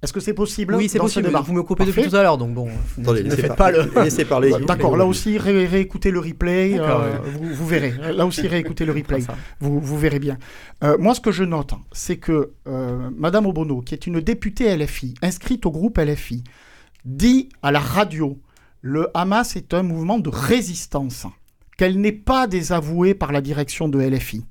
est-ce 0.03 0.13
que 0.13 0.19
c'est 0.19 0.33
possible 0.33 0.75
Oui, 0.75 0.89
c'est 0.89 0.99
possible. 0.99 1.31
Vous 1.45 1.53
me 1.53 1.63
coupez 1.63 1.85
depuis 1.85 2.09
tout 2.09 2.15
à 2.15 2.23
l'heure, 2.23 2.37
donc 2.37 2.53
bon. 2.53 2.67
Attendez, 3.01 3.23
ne 3.23 3.35
faites 3.35 3.55
pas 3.55 3.71
le. 3.71 3.89
Laissez 4.03 4.25
parler. 4.25 4.53
D'accord. 4.67 4.97
Là 4.97 5.05
aussi, 5.05 5.37
réécoutez 5.37 6.11
le 6.11 6.19
replay. 6.19 6.79
vous, 7.25 7.67
verrez. 7.67 7.93
Là 8.13 8.25
aussi, 8.25 8.47
réécoutez 8.47 8.85
le 8.85 8.91
replay. 8.93 9.19
Vous, 9.59 9.79
vous, 9.79 9.97
verrez 9.97 10.19
bien. 10.19 10.37
moi, 10.99 11.15
ce 11.15 11.21
que 11.21 11.31
je 11.31 11.43
note, 11.43 11.73
c'est 11.91 12.17
que 12.17 12.51
Madame 13.17 13.45
Obono, 13.45 13.81
qui 13.81 13.93
est 13.95 14.05
une 14.05 14.19
députée 14.19 14.75
LFI, 14.75 15.15
inscrite 15.21 15.65
au 15.65 15.71
groupe 15.71 15.97
LFI, 15.97 16.43
dit 17.05 17.49
à 17.61 17.71
la 17.71 17.79
radio 17.79 18.39
le 18.85 19.07
Hamas 19.13 19.55
est 19.55 19.73
un 19.73 19.81
mouvement 19.81 20.19
de 20.19 20.29
résistance, 20.29 21.25
qu'elle 21.77 22.01
n'est 22.01 22.11
pas 22.11 22.47
désavouée 22.47 23.15
par 23.15 23.31
la 23.31 23.39
direction 23.39 23.87
de 23.87 23.97
LFI. 23.97 24.43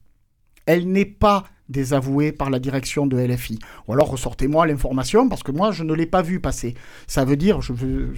Elle 0.64 0.90
n'est 0.90 1.04
pas 1.04 1.44
désavouée 1.68 2.32
par 2.32 2.50
la 2.50 2.58
direction 2.58 3.06
de 3.06 3.16
LFI. 3.16 3.58
Ou 3.86 3.92
alors 3.92 4.10
ressortez-moi 4.10 4.66
l'information, 4.66 5.28
parce 5.28 5.42
que 5.42 5.52
moi, 5.52 5.72
je 5.72 5.84
ne 5.84 5.94
l'ai 5.94 6.06
pas 6.06 6.22
vu 6.22 6.40
passer. 6.40 6.74
Ça 7.06 7.24
veut 7.24 7.36
dire, 7.36 7.60
je, 7.60 7.72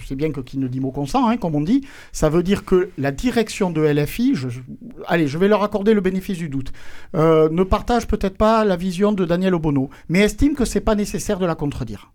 sais 0.05 0.15
bien 0.15 0.31
que 0.31 0.41
qui 0.41 0.57
ne 0.57 0.67
dit 0.67 0.79
mot 0.79 0.91
consent, 0.91 1.27
hein, 1.27 1.37
comme 1.37 1.55
on 1.55 1.61
dit, 1.61 1.85
ça 2.11 2.29
veut 2.29 2.43
dire 2.43 2.65
que 2.65 2.89
la 2.97 3.11
direction 3.11 3.71
de 3.71 3.81
LFI, 3.81 4.35
allez, 5.07 5.27
je 5.27 5.37
vais 5.37 5.47
leur 5.47 5.63
accorder 5.63 5.93
le 5.93 6.01
bénéfice 6.01 6.37
du 6.37 6.49
doute, 6.49 6.71
euh, 7.15 7.49
ne 7.51 7.63
partage 7.63 8.07
peut-être 8.07 8.37
pas 8.37 8.65
la 8.65 8.75
vision 8.75 9.11
de 9.11 9.25
Daniel 9.25 9.55
Obono, 9.55 9.89
mais 10.09 10.19
estime 10.19 10.55
que 10.55 10.65
c'est 10.65 10.81
pas 10.81 10.95
nécessaire 10.95 11.39
de 11.39 11.45
la 11.45 11.55
contredire 11.55 12.11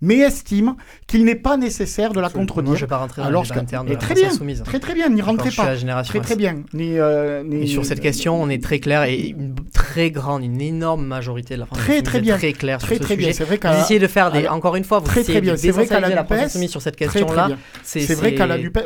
mais 0.00 0.18
estime 0.18 0.76
qu'il 1.06 1.24
n'est 1.24 1.34
pas 1.34 1.56
nécessaire 1.56 2.12
de 2.12 2.20
la 2.20 2.30
contredire. 2.30 2.74
je 2.74 2.80
vais 2.80 2.86
pas 2.86 2.98
rentrer 2.98 3.22
dans 3.22 3.28
alors, 3.28 3.44
le 3.44 3.58
interne 3.58 3.88
de 3.88 3.94
très 3.94 4.14
bien, 4.14 4.30
Très 4.64 4.78
très 4.78 4.94
bien, 4.94 5.08
n'y 5.08 5.22
rentrez 5.22 5.50
pas. 5.50 5.74
Très 6.04 6.20
très 6.20 6.36
bien. 6.36 6.56
Ni, 6.72 6.98
euh, 6.98 7.42
ni, 7.42 7.68
sur 7.68 7.84
cette 7.84 8.00
question, 8.00 8.40
on 8.40 8.48
est 8.48 8.62
très 8.62 8.78
clair 8.78 9.04
et 9.04 9.28
une 9.28 9.54
très 9.72 10.10
grande, 10.10 10.44
une 10.44 10.60
énorme 10.60 11.04
majorité 11.04 11.54
de 11.54 11.60
la 11.60 11.66
France 11.66 11.78
très 11.78 12.02
très 12.02 12.20
bien, 12.20 12.36
très 12.36 12.52
clair 12.52 12.78
très, 12.78 12.96
sur 12.96 13.04
très 13.04 13.16
bien. 13.16 13.32
C'est 13.32 13.44
vrai 13.44 13.58
vous 13.62 13.80
essayez 13.80 14.00
de 14.00 14.06
faire 14.06 14.30
des, 14.30 14.48
encore 14.48 14.76
une 14.76 14.84
fois, 14.84 14.98
vous 14.98 15.06
très 15.06 15.24
très 15.24 15.40
bien. 15.40 15.56
C'est 15.56 15.70
vrai 15.70 15.86
qu'à 15.86 16.00
la 16.00 16.10
Nupes, 16.10 16.68
sur 16.68 16.82
cette 16.82 16.96
question-là, 16.96 17.50
c'est 17.82 18.14
vrai 18.14 18.34
qu'à 18.34 18.46
la 18.46 18.58
Nupes, 18.58 18.78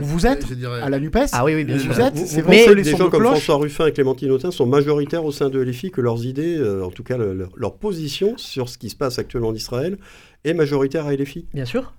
vous 0.00 0.26
êtes 0.26 0.46
à 0.82 0.90
la 0.90 0.98
Nupes. 0.98 1.18
Ah 1.32 1.44
oui 1.44 1.54
oui 1.54 1.64
bien 1.64 1.78
sûr. 1.78 1.92
Vous 1.92 2.00
êtes, 2.00 2.16
c'est 2.16 2.42
vrai. 2.42 2.74
Des 2.74 2.96
gens 2.96 3.08
comme 3.08 3.22
François 3.22 3.56
Ruffin 3.56 3.86
et 3.86 3.92
Clémentine 3.92 4.30
Autain 4.30 4.50
sont 4.50 4.66
majoritaires 4.66 5.24
au 5.24 5.32
sein 5.32 5.48
de 5.48 5.60
LFI 5.60 5.90
que 5.90 6.00
leurs 6.00 6.24
idées, 6.24 6.56
euh, 6.58 6.84
en 6.84 6.90
tout 6.90 7.02
cas 7.02 7.16
leur 7.56 7.74
position 7.74 8.34
sur 8.36 8.68
ce 8.68 8.78
qui 8.78 8.90
se 8.90 8.96
passe 8.96 9.18
actuellement 9.18 9.48
en 9.48 9.54
Israël 9.54 9.98
est 10.44 10.54
majoritaire 10.54 11.06
à 11.06 11.14
LFI 11.14 11.46
Bien 11.52 11.64
sûr. 11.64 11.94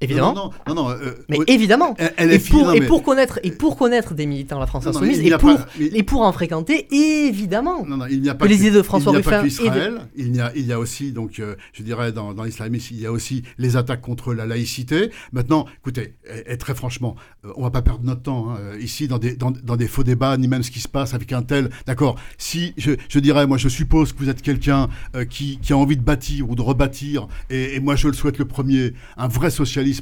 Évidemment. 0.00 0.32
Non, 0.32 0.50
non, 0.68 0.74
non, 0.74 0.90
euh, 0.90 1.14
mais 1.28 1.38
évidemment. 1.48 1.96
et, 2.18 2.38
pour, 2.38 2.72
et, 2.72 2.80
pour, 2.82 3.02
connaître, 3.02 3.40
et 3.42 3.50
pour 3.50 3.76
connaître 3.76 4.14
des 4.14 4.26
militants 4.26 4.56
de 4.56 4.60
la 4.60 4.68
France 4.68 4.86
Insoumise, 4.86 5.18
et, 5.18 5.30
pour, 5.30 5.58
et 5.80 6.02
pour 6.04 6.22
en 6.22 6.32
fréquenter, 6.32 6.86
évidemment. 6.94 7.84
Il 8.08 8.20
n'y 8.22 8.28
a 8.28 8.36
pas 8.36 8.44
que, 8.44 8.50
les 8.50 8.60
idées 8.60 8.70
de 8.70 8.82
François 8.82 9.12
il 9.12 9.16
Ruffin. 9.16 9.44
Israël, 9.44 10.02
il, 10.14 10.36
y 10.36 10.40
a, 10.40 10.52
il 10.54 10.66
y 10.66 10.72
a 10.72 10.78
aussi, 10.78 11.10
donc, 11.10 11.40
euh, 11.40 11.56
je 11.72 11.82
dirais, 11.82 12.12
dans, 12.12 12.32
dans 12.32 12.44
l'islamisme, 12.44 12.94
il 12.94 13.00
y 13.00 13.06
a 13.06 13.12
aussi 13.12 13.42
les 13.58 13.76
attaques 13.76 14.00
contre 14.00 14.34
la 14.34 14.46
laïcité. 14.46 15.10
Maintenant, 15.32 15.66
écoutez, 15.80 16.14
et, 16.46 16.56
très 16.58 16.76
franchement, 16.76 17.16
euh, 17.44 17.50
on 17.56 17.64
va 17.64 17.70
pas 17.70 17.82
perdre 17.82 18.04
notre 18.04 18.22
temps 18.22 18.50
hein, 18.50 18.78
ici 18.80 19.08
dans 19.08 19.18
des, 19.18 19.34
dans, 19.34 19.50
dans, 19.50 19.76
des 19.76 19.88
faux 19.88 20.04
débats, 20.04 20.36
ni 20.36 20.46
même 20.46 20.62
ce 20.62 20.70
qui 20.70 20.80
se 20.80 20.88
passe 20.88 21.12
avec 21.12 21.32
un 21.32 21.42
tel. 21.42 21.70
D'accord 21.86 22.14
Si, 22.36 22.72
je, 22.76 22.92
je, 23.08 23.18
dirais, 23.18 23.48
moi, 23.48 23.58
je 23.58 23.68
suppose 23.68 24.12
que 24.12 24.18
vous 24.20 24.28
êtes 24.28 24.42
quelqu'un 24.42 24.88
qui, 25.28 25.58
qui, 25.58 25.72
a 25.72 25.76
envie 25.76 25.96
de 25.96 26.02
bâtir 26.02 26.48
ou 26.48 26.54
de 26.54 26.62
rebâtir, 26.62 27.26
et 27.50 27.80
moi, 27.80 27.96
je 27.96 28.06
le 28.06 28.14
souhaite 28.14 28.38
le 28.38 28.44
premier, 28.44 28.92
un 29.16 29.26
vrai 29.26 29.50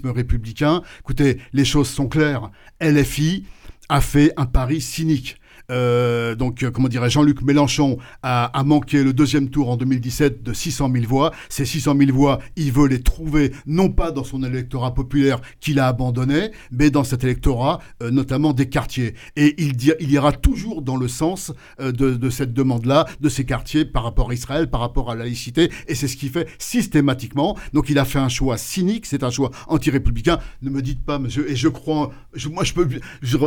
républicain 0.05 0.83
Écoutez, 1.01 1.39
les 1.53 1.65
choses 1.65 1.89
sont 1.89 2.09
claires. 2.09 2.51
LFI 2.81 3.45
a 3.89 4.01
fait 4.01 4.33
un 4.37 4.47
pari 4.47 4.81
cynique. 4.81 5.39
Euh, 5.71 6.35
donc, 6.35 6.63
euh, 6.63 6.71
comment 6.71 6.89
dirais 6.89 7.11
Jean-Luc 7.11 7.43
Mélenchon 7.43 7.99
a, 8.23 8.51
manqué 8.65 9.03
le 9.03 9.13
deuxième 9.13 9.49
tour 9.49 9.71
en 9.71 9.77
2017 9.77 10.43
de 10.43 10.53
600 10.53 10.91
000 10.93 11.07
voix. 11.07 11.33
Ces 11.49 11.65
600 11.65 11.97
000 11.99 12.13
voix, 12.13 12.41
il 12.57 12.73
veut 12.73 12.89
les 12.89 13.01
trouver 13.01 13.53
non 13.67 13.91
pas 13.91 14.11
dans 14.11 14.25
son 14.25 14.43
électorat 14.43 14.95
populaire 14.95 15.41
qu'il 15.61 15.79
a 15.79 15.89
abandonné, 15.89 16.51
mais 16.71 16.91
dans 16.91 17.05
cet 17.05 17.25
électorat, 17.25 17.81
euh, 18.03 18.11
notamment 18.11 18.53
des 18.53 18.69
quartiers. 18.69 19.15
Et 19.37 19.55
il, 19.63 19.77
il 20.01 20.11
ira 20.11 20.33
toujours 20.33 20.83
dans 20.83 20.97
le 20.97 21.09
sens 21.09 21.53
de, 21.79 22.31
cette 22.31 22.53
demande-là, 22.53 23.07
de 23.21 23.29
ces 23.29 23.45
quartiers 23.45 23.85
par 23.85 24.05
rapport 24.05 24.31
à 24.31 24.35
Israël, 24.35 24.69
par 24.69 24.81
rapport 24.81 25.11
à 25.11 25.15
la 25.15 25.25
laïcité. 25.25 25.71
Et 25.89 25.95
c'est 25.95 26.09
ce 26.09 26.17
qu'il 26.17 26.31
fait 26.31 26.49
systématiquement. 26.59 27.57
Donc, 27.73 27.89
il 27.91 27.99
a 27.99 28.05
fait 28.05 28.19
un 28.19 28.29
choix 28.29 28.57
cynique, 28.57 29.07
c'est 29.07 29.23
un 29.23 29.31
choix 29.31 29.51
anti-républicain. 29.69 30.39
Ne 30.63 30.71
me 30.71 30.83
dites 30.83 31.05
pas, 31.05 31.21
je, 31.27 31.43
et 31.43 31.57
je 31.57 31.69
crois, 31.69 32.11
moi, 32.51 32.65
je 32.65 32.73
peux, 32.73 32.89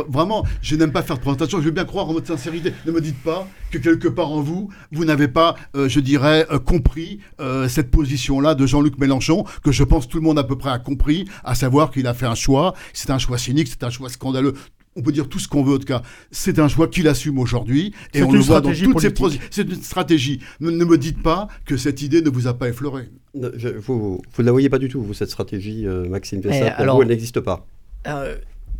vraiment, 0.08 0.44
je 0.62 0.76
n'aime 0.76 0.92
pas 0.92 1.02
faire 1.02 1.16
de 1.16 1.22
présentation, 1.22 1.58
je 1.58 1.64
veux 1.64 1.70
bien 1.70 1.84
croire 1.84 2.09
en 2.10 2.12
votre 2.12 2.26
sincérité. 2.26 2.72
Ne 2.86 2.92
me 2.92 3.00
dites 3.00 3.22
pas 3.22 3.46
que 3.70 3.78
quelque 3.78 4.08
part 4.08 4.32
en 4.32 4.42
vous, 4.42 4.68
vous 4.92 5.04
n'avez 5.04 5.28
pas, 5.28 5.54
euh, 5.76 5.88
je 5.88 6.00
dirais, 6.00 6.46
euh, 6.50 6.58
compris 6.58 7.20
euh, 7.40 7.68
cette 7.68 7.90
position-là 7.90 8.54
de 8.54 8.66
Jean-Luc 8.66 8.98
Mélenchon, 8.98 9.44
que 9.62 9.70
je 9.70 9.84
pense 9.84 10.08
tout 10.08 10.18
le 10.18 10.24
monde 10.24 10.38
à 10.38 10.44
peu 10.44 10.58
près 10.58 10.70
a 10.70 10.78
compris, 10.78 11.26
à 11.44 11.54
savoir 11.54 11.90
qu'il 11.90 12.06
a 12.06 12.14
fait 12.14 12.26
un 12.26 12.34
choix. 12.34 12.74
C'est 12.92 13.10
un 13.10 13.18
choix 13.18 13.38
cynique, 13.38 13.68
c'est 13.68 13.84
un 13.84 13.90
choix 13.90 14.08
scandaleux 14.08 14.54
on 14.96 15.02
peut 15.02 15.12
dire 15.12 15.28
tout 15.28 15.38
ce 15.38 15.46
qu'on 15.46 15.62
veut, 15.62 15.76
en 15.76 15.78
tout 15.78 15.84
cas, 15.84 16.02
c'est 16.32 16.58
un 16.58 16.66
choix 16.66 16.88
qu'il 16.88 17.06
assume 17.06 17.38
aujourd'hui, 17.38 17.94
et 18.12 18.24
on 18.24 18.32
le 18.32 18.40
voit 18.40 18.60
dans 18.60 18.74
toutes 18.74 19.00
ses 19.00 19.14
C'est 19.48 19.62
une 19.62 19.80
stratégie. 19.80 20.40
Ne, 20.58 20.84
me 20.84 20.98
dites 20.98 21.22
pas 21.22 21.46
que 21.64 21.76
cette 21.76 22.02
idée 22.02 22.22
ne 22.22 22.28
vous 22.28 22.48
a 22.48 22.54
pas 22.54 22.68
effleuré. 22.68 23.08
vous 23.32 24.20
ne 24.36 24.42
la 24.42 24.50
voyez 24.50 24.68
pas 24.68 24.80
du 24.80 24.88
tout, 24.88 25.00
vous, 25.00 25.14
cette 25.14 25.30
stratégie, 25.30 25.86
Maxime 25.86 26.40
Vessa, 26.40 26.72
pour 26.72 26.80
alors, 26.80 26.96
vous, 26.96 27.02
elle 27.02 27.08
n'existe 27.08 27.38
pas. 27.38 27.64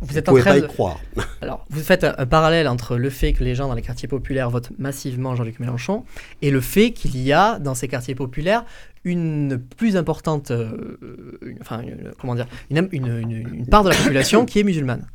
Vous 0.01 0.17
êtes 0.17 0.29
en 0.29 0.35
train 0.35 0.59
de... 0.59 0.65
croire. 0.65 0.99
Alors, 1.41 1.65
vous 1.69 1.81
faites 1.81 2.03
un, 2.03 2.25
parallèle 2.25 2.67
entre 2.67 2.97
le 2.97 3.09
fait 3.09 3.33
que 3.33 3.43
les 3.43 3.53
gens 3.55 3.67
dans 3.67 3.75
les 3.75 3.81
quartiers 3.81 4.07
populaires 4.07 4.49
votent 4.49 4.71
massivement 4.79 5.35
Jean-Luc 5.35 5.59
Mélenchon 5.59 6.03
et 6.41 6.49
le 6.49 6.59
fait 6.59 6.91
qu'il 6.91 7.17
y 7.17 7.31
a 7.31 7.59
dans 7.59 7.75
ces 7.75 7.87
quartiers 7.87 8.15
populaires 8.15 8.65
une 9.03 9.59
plus 9.77 9.97
importante, 9.97 10.51
euh, 10.51 10.97
enfin, 11.61 11.83
comment 12.19 12.35
dire, 12.35 12.47
une, 12.69 12.87
une, 12.91 13.65
part 13.67 13.83
de 13.83 13.89
la 13.89 13.95
population 13.95 14.45
qui 14.45 14.59
est 14.59 14.63
musulmane. 14.63 15.07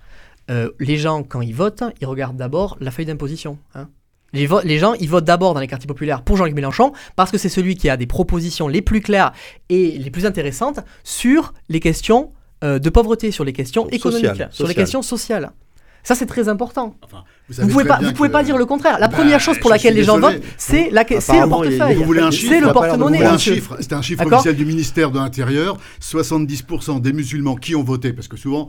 Euh, 0.50 0.70
les 0.78 0.96
gens, 0.96 1.22
quand 1.22 1.40
ils 1.40 1.54
votent, 1.54 1.84
ils 2.00 2.06
regardent 2.06 2.36
d'abord 2.36 2.76
la 2.80 2.90
feuille 2.90 3.06
d'imposition. 3.06 3.58
Hein. 3.74 3.88
Les, 4.32 4.48
les, 4.64 4.78
gens, 4.78 4.94
ils 4.94 5.08
votent 5.08 5.24
d'abord 5.24 5.54
dans 5.54 5.60
les 5.60 5.66
quartiers 5.66 5.86
populaires 5.86 6.22
pour 6.22 6.36
Jean-Luc 6.36 6.54
Mélenchon 6.54 6.92
parce 7.14 7.30
que 7.30 7.38
c'est 7.38 7.48
celui 7.48 7.76
qui 7.76 7.88
a 7.88 7.96
des 7.96 8.06
propositions 8.06 8.68
les 8.68 8.82
plus 8.82 9.00
claires 9.00 9.32
et 9.68 9.98
les 9.98 10.10
plus 10.10 10.26
intéressantes 10.26 10.80
sur 11.04 11.54
les 11.68 11.80
questions 11.80 12.32
euh, 12.66 12.78
de 12.78 12.90
pauvreté, 12.90 13.30
sur 13.30 13.44
les 13.44 13.52
questions 13.52 13.88
économiques, 13.90 14.42
sur 14.50 14.66
les 14.66 14.74
questions 14.74 15.02
sociales. 15.02 15.52
Ça, 16.02 16.14
c'est 16.14 16.26
très 16.26 16.48
important. 16.48 16.94
vous 17.48 17.64
ne 17.64 17.72
pouvez, 17.72 17.84
pas, 17.84 17.98
vous 18.00 18.12
pouvez 18.12 18.28
pas 18.28 18.44
dire 18.44 18.56
le 18.56 18.64
contraire. 18.64 19.00
La 19.00 19.08
bah, 19.08 19.16
première 19.16 19.40
chose 19.40 19.58
pour 19.58 19.70
laquelle 19.70 19.94
les 19.94 20.04
gens 20.04 20.20
votent, 20.20 20.40
c'est 20.56 20.88
le 20.90 21.48
portefeuille. 21.48 22.32
C'est 22.32 22.60
le 22.60 22.72
porte-monnaie. 22.72 23.18
C'est 23.80 23.92
un 23.92 24.02
chiffre 24.02 24.24
officiel 24.24 24.54
du 24.54 24.64
ministère 24.64 25.10
de 25.10 25.18
l'Intérieur. 25.18 25.76
70% 26.00 27.00
des 27.00 27.12
musulmans 27.12 27.56
qui 27.56 27.74
ont 27.74 27.82
voté, 27.82 28.12
parce 28.12 28.28
que 28.28 28.36
souvent, 28.36 28.68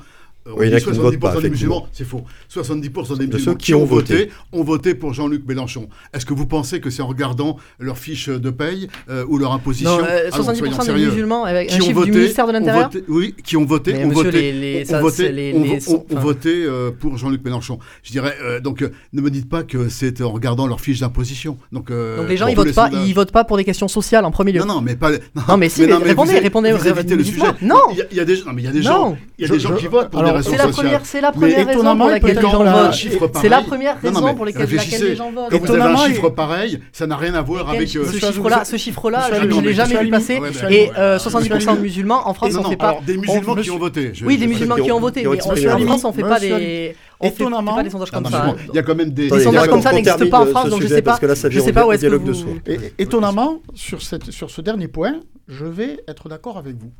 oui, 0.56 0.70
70% 0.70 1.42
des 1.42 1.50
musulmans, 1.50 1.88
c'est 1.92 2.06
faux. 2.06 2.24
70% 2.54 3.18
des 3.18 3.28
musulmans 3.28 3.56
qui, 3.56 3.74
ont 3.74 3.86
voté, 3.86 4.30
ont 4.52 4.64
voté 4.64 4.96
pour 4.96 5.14
Jean-Luc 5.14 5.46
Mélenchon. 5.48 5.90
Est-ce 6.14 6.26
que 6.26 6.34
vous 6.34 6.46
pensez 6.46 6.80
que 6.80 6.90
c'est 6.90 7.02
en 7.02 7.08
regardant 7.08 7.58
leur 7.80 7.98
fiche 7.98 8.30
de 8.30 8.50
paye 8.50 8.88
euh, 9.10 9.26
ou 9.28 9.38
leur 9.38 9.52
imposition 9.52 9.98
non, 9.98 10.04
70% 10.04 10.76
ah 10.80 10.86
des 10.86 11.06
musulmans, 11.06 11.44
avec 11.44 11.72
un 11.72 11.80
chiffre 11.80 12.06
du 12.06 12.12
ministère 12.12 12.48
de 12.48 12.54
l'Intérieur 12.54 12.90
Oui, 13.08 13.36
qui 13.44 13.58
ont 13.58 13.66
voté, 13.66 14.04
ont 14.04 14.10
voté, 14.10 14.86
ont 14.92 16.20
voté, 16.20 16.68
pour 17.00 17.18
Jean-Luc 17.18 17.44
Mélenchon. 17.44 17.80
Je 18.04 18.12
dirais, 18.12 18.36
euh, 18.42 18.60
donc, 18.60 18.82
euh, 18.82 18.92
ne 19.14 19.22
me 19.22 19.30
dites 19.30 19.50
pas 19.50 19.64
que 19.64 19.90
c'est 19.90 20.22
en 20.22 20.32
regardant 20.32 20.68
leur 20.68 20.82
fiche 20.82 21.00
d'imposition. 21.00 21.58
Donc, 21.72 21.92
donc 21.92 22.30
les 22.30 22.38
gens, 22.38 22.48
ils 22.48 22.56
votent 22.56 22.74
pas, 22.74 22.90
ils 23.06 23.14
votent 23.14 23.32
pas 23.32 23.44
pour 23.44 23.58
des 23.58 23.66
questions 23.66 23.88
sociales 23.88 24.26
en 24.26 24.32
premier 24.32 24.52
lieu. 24.54 24.60
Non, 24.62 24.76
non, 24.76 24.82
mais 24.82 24.96
pas. 24.96 25.12
Non, 25.48 25.58
mais 25.58 25.70
si, 25.70 25.86
répondez, 25.86 26.40
répondez. 26.40 26.72
Vous 26.72 26.88
évitez 26.88 27.16
le 27.16 27.24
sujet. 27.24 27.42
Non. 27.62 27.82
Il 28.12 28.18
y 28.18 28.20
a 28.20 28.26
des 28.26 28.36
gens, 28.36 28.52
il 28.58 28.64
y 28.64 28.68
a 28.68 28.72
des 28.72 29.60
gens 29.60 29.76
qui 29.76 29.88
votent 29.88 30.10
pour 30.10 30.24
des 30.24 30.32
c'est 30.42 30.58
la 30.58 30.68
première, 30.68 31.06
c'est 31.06 31.22
la 31.22 31.32
première 31.32 31.68
raison 31.68 31.98
pour 31.98 32.10
laquelle 32.10 32.36
les 32.36 32.42
gens 32.42 32.64
votent. 32.64 33.38
C'est 33.42 33.50
la 33.50 33.62
première 33.62 34.02
raison 34.02 34.36
pour 34.36 34.46
laquelle 34.46 34.70
les 34.70 35.16
gens 35.16 35.32
votent. 35.32 35.50
Quand 35.52 35.60
vous 35.60 35.72
avez 35.72 35.82
un 35.82 36.08
chiffre 36.08 36.30
pareil, 36.30 36.80
ça 36.92 37.08
n'a 37.08 37.18
rien 37.18 37.34
à 37.34 37.42
voir 37.42 37.70
avec 37.70 37.88
ce 37.88 38.04
chiffre-là. 38.06 38.66
Ce 38.66 38.78
chiffre-là, 38.78 39.30
je 39.34 39.46
ne 39.46 39.62
l'ai 39.62 39.74
jamais 39.74 40.04
vu 40.04 40.10
passer. 40.10 40.40
Et 40.70 40.90
70% 40.90 41.76
de 41.76 41.82
musulmans 41.82 42.28
en 42.28 42.34
France, 42.34 42.56
on 42.56 42.64
fait 42.64 42.76
pas. 42.76 42.98
Des 43.06 43.18
musulmans 43.18 43.56
qui 43.56 43.72
ont 43.72 43.78
voté. 43.80 44.12
Oui, 44.24 44.38
des 44.38 44.48
musulmans 44.48 44.76
qui 44.76 44.92
ont 44.92 45.00
voté. 45.00 45.26
Mais 45.26 45.72
en 45.72 45.80
France, 45.80 46.06
on 46.06 46.14
fait 46.14 46.22
pas 46.22 46.40
des. 46.40 46.96
On 47.20 47.30
Étonnamment, 47.30 47.72
fait 47.72 47.78
pas 47.78 47.84
des 47.84 47.90
sondages 47.90 48.12
comme 48.12 48.26
ça. 48.26 48.56
Il 48.70 48.76
y 48.76 48.80
a 48.80 48.84
quand 48.84 48.94
même 48.94 49.10
des, 49.10 49.30
des 49.30 49.40
sondages 49.40 49.68
comme 49.68 49.82
ça 49.82 49.92
n'existent 49.92 50.30
pas 50.30 50.42
en 50.42 50.46
France, 50.46 50.70
donc 50.70 50.82
je 50.82 50.88
sais 50.88 51.02
pas. 51.02 51.18
Je 51.50 51.60
sais 51.60 51.74
pas 51.74 51.88
où 51.88 51.92
est-ce 51.92 52.06
que 52.06 52.16
vous. 52.16 52.60
Étonnamment, 52.98 53.62
sur 53.74 54.02
cette 54.02 54.32
sur 54.32 54.50
ce 54.50 54.62
dernier 54.62 54.88
point, 54.88 55.20
je 55.48 55.66
vais 55.66 56.00
être 56.08 56.30
d'accord 56.30 56.58
avec 56.58 56.76
vous. 56.76 56.92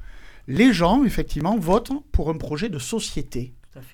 Les 0.48 0.74
gens, 0.74 1.04
effectivement, 1.04 1.58
votent 1.58 1.92
pour 2.12 2.30
un 2.30 2.38
projet 2.38 2.70
de 2.70 2.80
société 2.80 3.54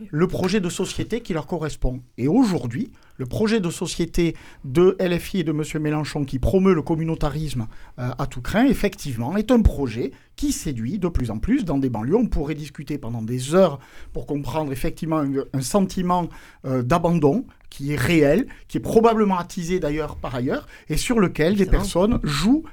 le 0.10 0.28
projet 0.28 0.60
de 0.60 0.70
société 0.70 1.22
qui 1.22 1.34
leur 1.34 1.48
correspond. 1.48 2.02
Et 2.18 2.28
aujourd'hui, 2.28 2.92
le 3.18 3.26
projet 3.26 3.60
de 3.60 3.70
société 3.70 4.36
de 4.66 4.98
LFI 5.00 5.40
et 5.40 5.44
de 5.44 5.52
M. 5.52 5.64
Mélenchon 5.82 6.26
qui 6.26 6.40
promeut 6.40 6.74
le 6.74 6.82
communautarisme 6.82 7.68
euh, 8.00 8.10
à 8.18 8.28
tout 8.28 8.42
craint, 8.42 8.66
effectivement, 8.66 9.38
est 9.38 9.52
un 9.52 9.62
projet 9.62 10.12
qui 10.36 10.52
séduit 10.52 11.00
de 11.00 11.08
plus 11.08 11.30
en 11.32 11.38
plus 11.38 11.64
dans 11.64 11.78
des 11.78 11.90
banlieues. 11.90 12.16
On 12.16 12.28
pourrait 12.28 12.56
discuter 12.56 12.98
pendant 12.98 13.22
des 13.22 13.54
heures 13.54 13.80
pour 14.14 14.26
comprendre 14.26 14.72
effectivement 14.72 15.24
un, 15.54 15.62
sentiment 15.62 16.28
euh, 16.66 16.82
d'abandon 16.82 17.46
qui 17.70 17.94
est 17.94 18.00
réel, 18.00 18.48
qui 18.68 18.78
est 18.78 18.82
probablement 18.82 19.38
attisé 19.38 19.80
d'ailleurs 19.80 20.16
par 20.16 20.36
ailleurs, 20.36 20.68
et 20.90 20.98
sur 20.98 21.20
lequel 21.20 21.56
des 21.56 21.66
personnes 21.66 22.20
jouent 22.24 22.64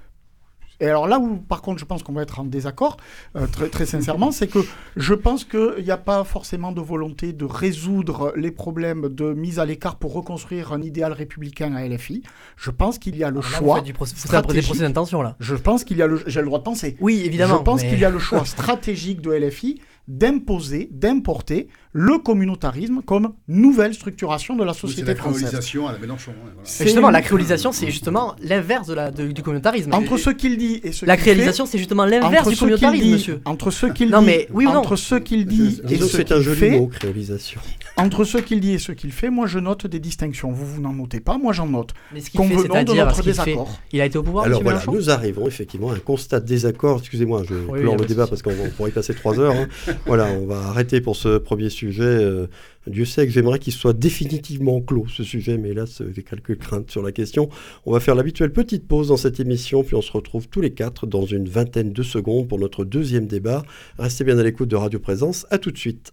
et 0.81 0.87
alors 0.87 1.07
là 1.07 1.19
où, 1.19 1.37
par 1.37 1.63
contre, 1.63 1.79
je 1.79 1.85
pense 1.85 2.03
qu'on 2.03 2.13
va 2.13 2.23
être 2.23 2.41
en 2.41 2.45
désaccord, 2.45 2.97
euh, 3.37 3.47
très, 3.47 3.69
très 3.69 3.87
sincèrement, 3.87 4.33
c'est 4.33 4.47
que 4.47 4.61
je 4.97 5.15
pense 5.15 5.45
qu'il 5.45 5.85
n'y 5.85 5.91
a 5.91 5.97
pas 5.97 6.25
forcément 6.25 6.73
de 6.73 6.81
volonté 6.81 7.33
de 7.33 7.45
résoudre 7.45 8.33
les 8.37 8.51
problèmes 8.51 9.09
de 9.09 9.33
mise 9.35 9.59
à 9.59 9.67
l'écart 9.67 9.97
pour 9.97 10.13
reconstruire 10.13 10.73
un 10.73 10.83
idéal 10.83 11.13
républicain 11.13 11.75
à 11.75 11.87
LFI. 11.87 12.23
Je 12.57 12.71
pense 12.71 12.99
qu'il 12.99 13.17
y 13.17 13.25
a 13.25 13.31
le 13.31 13.41
choix. 13.41 13.79
Vous, 13.79 13.85
du 13.85 13.93
des 13.93 14.63
procès 14.63 14.83
d'intention, 14.83 15.23
là. 15.23 15.37
Je 15.39 15.55
pense 15.55 15.85
qu'il 15.85 15.99
y 15.99 16.03
a 16.03 16.07
le. 16.07 16.23
J'ai 16.27 16.41
le 16.41 16.47
droit 16.47 16.59
de 16.59 16.65
penser. 16.65 16.97
Oui, 17.01 17.23
évidemment. 17.25 17.59
Je 17.59 17.63
pense 17.63 17.83
qu'il 17.83 17.99
y 17.99 18.05
a 18.05 18.11
le 18.11 18.19
choix 18.19 18.45
stratégique 18.45 19.21
de 19.21 19.33
LFI 19.33 19.81
d'imposer, 20.09 20.89
d'importer 20.91 21.69
le 21.93 22.19
communautarisme 22.19 23.03
comme 23.05 23.33
nouvelle 23.49 23.95
structuration 23.95 24.57
de 24.57 24.65
la 24.65 24.75
société 24.75 25.15
française. 25.15 25.39
C'est 25.39 25.45
la 25.45 25.51
créolisation 25.51 25.89
à 25.89 25.93
la 25.93 25.99
Mélenchon. 25.99 26.33
Justement, 26.81 27.11
la 27.11 27.23
créolisation, 27.23 27.73
c'est 27.73 27.91
justement 27.91 28.37
l'inverse 28.43 28.87
de 28.87 28.95
la, 28.95 29.11
du 29.11 29.43
communautarisme. 29.43 29.93
Entre 29.93 30.17
ce 30.17 30.31
qu'il 30.31 30.57
dit 30.57 30.81
et 30.85 30.93
ce 30.93 31.05
La 31.07 31.17
créolisation, 31.17 31.67
c'est 31.67 31.79
justement 31.79 32.05
l'inverse 32.05 32.49
du 32.49 32.57
communautarisme, 32.57 33.11
monsieur. 33.11 33.41
Entre 33.45 33.71
ce 33.71 33.87
qu'il 33.87 34.11
dit, 34.11 34.25
mais, 34.25 34.49
oui 34.53 34.67
entre 34.67 34.97
ce 34.97 35.17
qu'il 35.17 35.47
dit 35.47 35.81
et 35.89 35.99
ce 35.99 36.23
qu'il 36.23 36.55
fait... 36.55 36.71
Mot, 36.71 36.87
créolisation. 36.87 37.61
Entre 37.97 38.25
ce 38.25 38.39
qu'il 38.39 38.61
dit 38.61 38.73
et 38.73 38.79
ce 38.79 38.93
qu'il 38.93 39.13
fait, 39.13 39.31
moi 39.31 39.47
je 39.47 39.59
note 39.59 39.87
des 39.87 39.99
distinctions. 39.99 40.53
Vous, 40.53 40.65
vous 40.65 40.81
n'en 40.81 40.93
notez 40.93 41.21
pas, 41.21 41.39
moi 41.39 41.53
j'en 41.53 41.67
note. 41.67 41.93
Mais 42.13 42.21
ce 42.21 42.31
qu'il 42.31 42.41
fait, 42.43 42.57
c'est-à-dire 42.57 43.07
notre 43.07 43.23
désaccord. 43.23 43.79
Il 43.93 44.01
a 44.01 44.07
été 44.07 44.17
au 44.17 44.23
pouvoir, 44.23 44.45
Alors 44.45 44.63
voilà, 44.63 44.83
nous 44.87 45.11
arrivons 45.11 45.47
effectivement 45.47 45.91
à 45.91 45.95
un 45.95 45.99
constat 45.99 46.41
de 46.41 46.47
désaccord. 46.47 47.01
Excusez-moi, 47.01 47.43
je 47.49 47.55
oui, 47.55 47.81
clore 47.81 47.97
le 47.97 48.07
débat 48.07 48.27
parce 48.27 48.43
qu'on 48.43 48.55
pourrait 48.77 48.91
y 48.91 48.93
passer 48.93 49.15
trois 49.15 49.39
heures. 49.39 49.55
Hein. 49.55 49.69
voilà, 50.07 50.27
on 50.27 50.47
va 50.47 50.69
arrêter 50.69 51.01
pour 51.01 51.17
ce 51.17 51.39
premier 51.39 51.69
Euh, 51.83 52.47
Dieu 52.87 53.05
sait 53.05 53.27
que 53.27 53.33
j'aimerais 53.33 53.59
qu'il 53.59 53.73
soit 53.73 53.93
définitivement 53.93 54.81
clos, 54.81 55.07
ce 55.09 55.23
sujet, 55.23 55.59
mais 55.59 55.75
là, 55.75 55.85
j'ai 56.15 56.23
quelques 56.23 56.59
craintes 56.59 56.91
sur 56.91 57.03
la 57.03 57.13
question. 57.13 57.49
On 57.87 57.93
va 57.93 58.01
faire 58.01 58.15
l'habituelle 58.15 58.53
petite 58.53 58.87
pause 58.87 59.09
dans 59.09 59.17
cette 59.17 59.41
émission, 59.41 59.83
puis 59.83 59.95
on 59.95 60.03
se 60.03 60.13
retrouve 60.13 60.49
tous 60.49 60.61
les 60.61 60.73
quatre 60.73 61.07
dans 61.07 61.25
une 61.25 61.49
vingtaine 61.49 61.93
de 61.93 62.03
secondes 62.03 62.49
pour 62.49 62.59
notre 62.59 62.85
deuxième 62.85 63.27
débat. 63.27 63.63
Restez 63.99 64.25
bien 64.25 64.39
à 64.39 64.43
l'écoute 64.43 64.69
de 64.69 64.77
Radio 64.77 64.99
Présence. 64.99 65.47
À 65.51 65.59
tout 65.59 65.71
de 65.71 65.79
suite. 65.79 66.13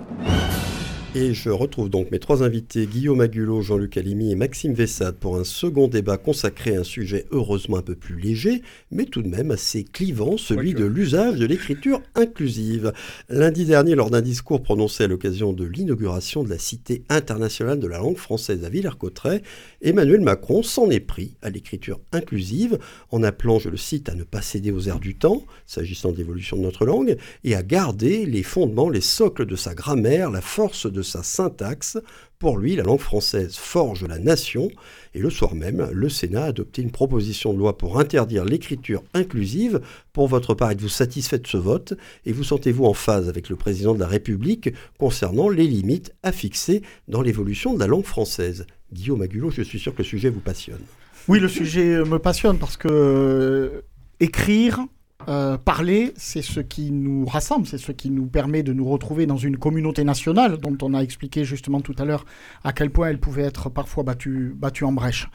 Et 1.13 1.33
je 1.33 1.49
retrouve 1.49 1.89
donc 1.89 2.09
mes 2.09 2.19
trois 2.19 2.41
invités, 2.41 2.87
Guillaume 2.87 3.19
Agulot, 3.19 3.61
Jean-Luc 3.61 3.97
Alimi 3.97 4.31
et 4.31 4.35
Maxime 4.35 4.73
Vessade, 4.73 5.17
pour 5.17 5.35
un 5.35 5.43
second 5.43 5.89
débat 5.89 6.15
consacré 6.15 6.77
à 6.77 6.79
un 6.79 6.83
sujet 6.85 7.25
heureusement 7.31 7.75
un 7.75 7.81
peu 7.81 7.95
plus 7.95 8.17
léger, 8.17 8.61
mais 8.91 9.03
tout 9.03 9.21
de 9.21 9.27
même 9.27 9.51
assez 9.51 9.83
clivant, 9.83 10.37
celui 10.37 10.73
de 10.73 10.85
l'usage 10.85 11.35
de 11.35 11.45
l'écriture 11.45 12.01
inclusive. 12.15 12.93
Lundi 13.27 13.65
dernier, 13.65 13.95
lors 13.95 14.09
d'un 14.09 14.21
discours 14.21 14.63
prononcé 14.63 15.03
à 15.03 15.07
l'occasion 15.07 15.51
de 15.51 15.65
l'inauguration 15.65 16.45
de 16.45 16.49
la 16.49 16.57
Cité 16.57 17.03
internationale 17.09 17.81
de 17.81 17.87
la 17.87 17.97
langue 17.97 18.15
française 18.15 18.63
à 18.63 18.69
Villers-Cotterêts, 18.69 19.41
Emmanuel 19.81 20.21
Macron 20.21 20.63
s'en 20.63 20.89
est 20.89 21.01
pris 21.01 21.35
à 21.41 21.49
l'écriture 21.49 21.99
inclusive, 22.13 22.79
en 23.09 23.21
appelant, 23.21 23.59
je 23.59 23.67
le 23.67 23.75
cite, 23.75 24.07
à 24.07 24.15
ne 24.15 24.23
pas 24.23 24.41
céder 24.41 24.71
aux 24.71 24.87
airs 24.87 25.01
du 25.01 25.15
temps, 25.15 25.45
s'agissant 25.65 26.13
de 26.13 26.17
l'évolution 26.17 26.55
de 26.55 26.61
notre 26.61 26.85
langue, 26.85 27.17
et 27.43 27.53
à 27.53 27.63
garder 27.63 28.25
les 28.25 28.43
fondements, 28.43 28.89
les 28.89 29.01
socles 29.01 29.45
de 29.45 29.57
sa 29.57 29.73
grammaire, 29.73 30.31
la 30.31 30.39
force 30.39 30.89
de 30.89 31.00
sa 31.01 31.23
syntaxe. 31.23 31.97
Pour 32.39 32.57
lui, 32.57 32.75
la 32.75 32.83
langue 32.83 32.99
française 32.99 33.55
forge 33.55 34.03
la 34.05 34.17
nation. 34.17 34.69
Et 35.13 35.19
le 35.19 35.29
soir 35.29 35.53
même, 35.53 35.89
le 35.91 36.09
Sénat 36.09 36.43
a 36.43 36.47
adopté 36.47 36.81
une 36.81 36.91
proposition 36.91 37.53
de 37.53 37.59
loi 37.59 37.77
pour 37.77 37.99
interdire 37.99 38.45
l'écriture 38.45 39.03
inclusive. 39.13 39.81
Pour 40.13 40.27
votre 40.27 40.53
part, 40.53 40.71
êtes-vous 40.71 40.89
satisfait 40.89 41.39
de 41.39 41.47
ce 41.47 41.57
vote? 41.57 41.93
Et 42.25 42.31
vous 42.31 42.43
sentez-vous 42.43 42.85
en 42.85 42.93
phase 42.93 43.29
avec 43.29 43.49
le 43.49 43.55
président 43.55 43.93
de 43.93 43.99
la 43.99 44.07
République 44.07 44.73
concernant 44.97 45.49
les 45.49 45.67
limites 45.67 46.13
à 46.23 46.31
fixer 46.31 46.81
dans 47.07 47.21
l'évolution 47.21 47.73
de 47.73 47.79
la 47.79 47.87
langue 47.87 48.05
française? 48.05 48.65
Guillaume 48.91 49.21
Agulot, 49.21 49.51
je 49.51 49.61
suis 49.61 49.79
sûr 49.79 49.93
que 49.93 49.99
le 49.99 50.07
sujet 50.07 50.29
vous 50.29 50.39
passionne. 50.39 50.81
Oui, 51.27 51.39
le 51.39 51.47
sujet 51.47 52.03
me 52.03 52.17
passionne 52.17 52.57
parce 52.57 52.77
que 52.77 52.87
euh, 52.89 53.81
écrire, 54.19 54.79
euh, 55.27 55.57
parler, 55.57 56.13
c'est 56.15 56.41
ce 56.41 56.59
qui 56.59 56.91
nous 56.91 57.25
rassemble, 57.25 57.67
c'est 57.67 57.77
ce 57.77 57.91
qui 57.91 58.09
nous 58.09 58.25
permet 58.25 58.63
de 58.63 58.73
nous 58.73 58.85
retrouver 58.89 59.25
dans 59.25 59.37
une 59.37 59.57
communauté 59.57 60.03
nationale 60.03 60.57
dont 60.57 60.77
on 60.81 60.93
a 60.93 60.99
expliqué 60.99 61.43
justement 61.43 61.81
tout 61.81 61.95
à 61.97 62.05
l'heure 62.05 62.25
à 62.63 62.73
quel 62.73 62.89
point 62.89 63.09
elle 63.09 63.19
pouvait 63.19 63.43
être 63.43 63.69
parfois 63.69 64.03
battue, 64.03 64.53
battue 64.55 64.83
en 64.83 64.91
brèche. 64.91 65.29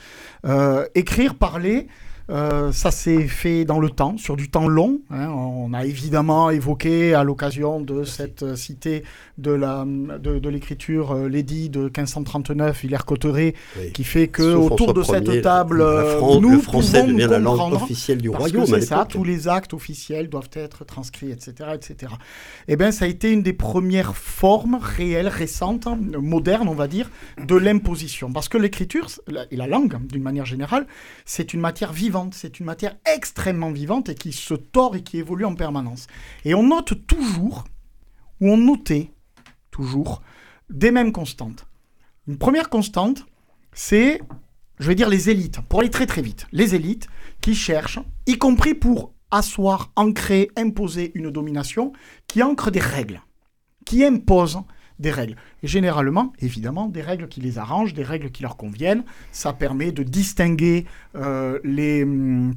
Euh, 0.45 0.87
écrire, 0.95 1.35
parler, 1.35 1.87
euh, 2.29 2.73
ça 2.73 2.91
s'est 2.91 3.29
fait 3.29 3.65
dans 3.65 3.79
le 3.79 3.89
temps, 3.89 4.17
sur 4.17 4.37
du 4.37 4.51
temps 4.51 4.67
long. 4.67 5.01
Hein. 5.11 5.29
On 5.29 5.73
a 5.73 5.85
évidemment 5.85 6.51
évoqué 6.51 7.15
à 7.15 7.23
l'occasion 7.23 7.81
de 7.81 8.03
cette 8.03 8.43
euh, 8.43 8.57
cité 8.57 9.05
de 9.39 9.53
la 9.53 9.85
de, 9.87 10.49
l'écriture 10.49 11.13
euh, 11.13 11.29
l'édit 11.29 11.71
de 11.71 11.83
1539 11.83 12.83
Hilaire 12.83 13.05
Cotteret, 13.05 13.55
qui 13.95 14.03
fait 14.03 14.27
que 14.27 14.55
autour 14.55 14.93
de 14.93 15.03
cette 15.03 15.43
table, 15.43 15.85
nous 16.41 16.51
le 16.51 16.59
français 16.59 17.03
pouvons 17.03 17.13
devient 17.13 17.29
la 17.31 17.39
langue 17.39 17.75
officielle 17.75 18.19
du 18.19 18.31
royaume. 18.31 18.67
C'est 18.67 18.81
ça, 18.81 19.07
tous 19.09 19.23
les 19.23 19.47
actes 19.47 19.73
officiels 19.73 20.29
doivent 20.29 20.51
être 20.55 20.85
transcrits, 20.85 21.31
etc., 21.31 21.71
etc. 21.75 22.13
Eh 22.67 22.77
bien, 22.77 22.91
ça 22.91 23.05
a 23.05 23.09
été 23.09 23.31
une 23.31 23.43
des 23.43 23.53
premières 23.53 24.17
formes 24.17 24.79
réelles, 24.81 25.29
récentes, 25.29 25.87
modernes, 26.21 26.69
on 26.69 26.75
va 26.75 26.89
dire, 26.89 27.11
de 27.45 27.55
l'imposition, 27.55 28.33
parce 28.33 28.49
que 28.49 28.59
l'écriture 28.59 29.09
et 29.51 29.57
la 29.57 29.67
langue, 29.67 29.99
d'une 30.09 30.23
manière 30.23 30.47
générale, 30.47 30.87
c'est 31.25 31.55
une 31.55 31.61
matière 31.61 31.93
vivante 31.93 32.16
c'est 32.33 32.61
une 32.61 32.67
matière 32.67 32.97
extrêmement 33.05 33.71
vivante 33.71 34.09
et 34.09 34.15
qui 34.15 34.33
se 34.33 34.55
tord 34.55 34.97
et 34.97 35.03
qui 35.03 35.19
évolue 35.19 35.45
en 35.45 35.55
permanence. 35.55 36.07
Et 36.45 36.55
on 36.55 36.63
note 36.63 37.07
toujours, 37.07 37.65
ou 38.41 38.51
on 38.51 38.57
notait 38.57 39.11
toujours, 39.71 40.23
des 40.71 40.91
mêmes 40.91 41.13
constantes. 41.13 41.67
Une 42.27 42.39
première 42.39 42.71
constante, 42.71 43.27
c'est, 43.73 44.21
je 44.79 44.89
vais 44.89 44.95
dire, 44.95 45.09
les 45.09 45.31
élites, 45.31 45.61
pour 45.69 45.81
aller 45.81 45.91
très 45.91 46.07
très 46.07 46.23
vite, 46.23 46.47
les 46.53 46.75
élites 46.75 47.09
qui 47.41 47.55
cherchent, 47.55 48.01
y 48.27 48.39
compris 48.39 48.75
pour 48.75 49.13
asseoir, 49.31 49.93
ancrer, 49.97 50.51
imposer 50.57 51.13
une 51.15 51.31
domination, 51.31 51.93
qui 52.27 52.43
ancre 52.43 52.71
des 52.71 52.81
règles, 52.81 53.23
qui 53.85 54.05
impose 54.05 54.59
des 54.99 55.11
règles. 55.11 55.37
Et 55.63 55.67
généralement, 55.67 56.33
évidemment, 56.41 56.89
des 56.89 57.03
règles 57.03 57.29
qui 57.29 57.41
les 57.41 57.59
arrangent, 57.59 57.95
des 57.95 58.05
règles 58.05 58.31
qui 58.31 58.43
leur 58.43 58.57
conviennent. 58.57 59.05
Ça 59.33 59.53
permet 59.53 59.93
de 59.93 60.03
distinguer 60.03 60.87
euh, 61.15 61.59
les... 61.65 62.03
Hum, 62.03 62.55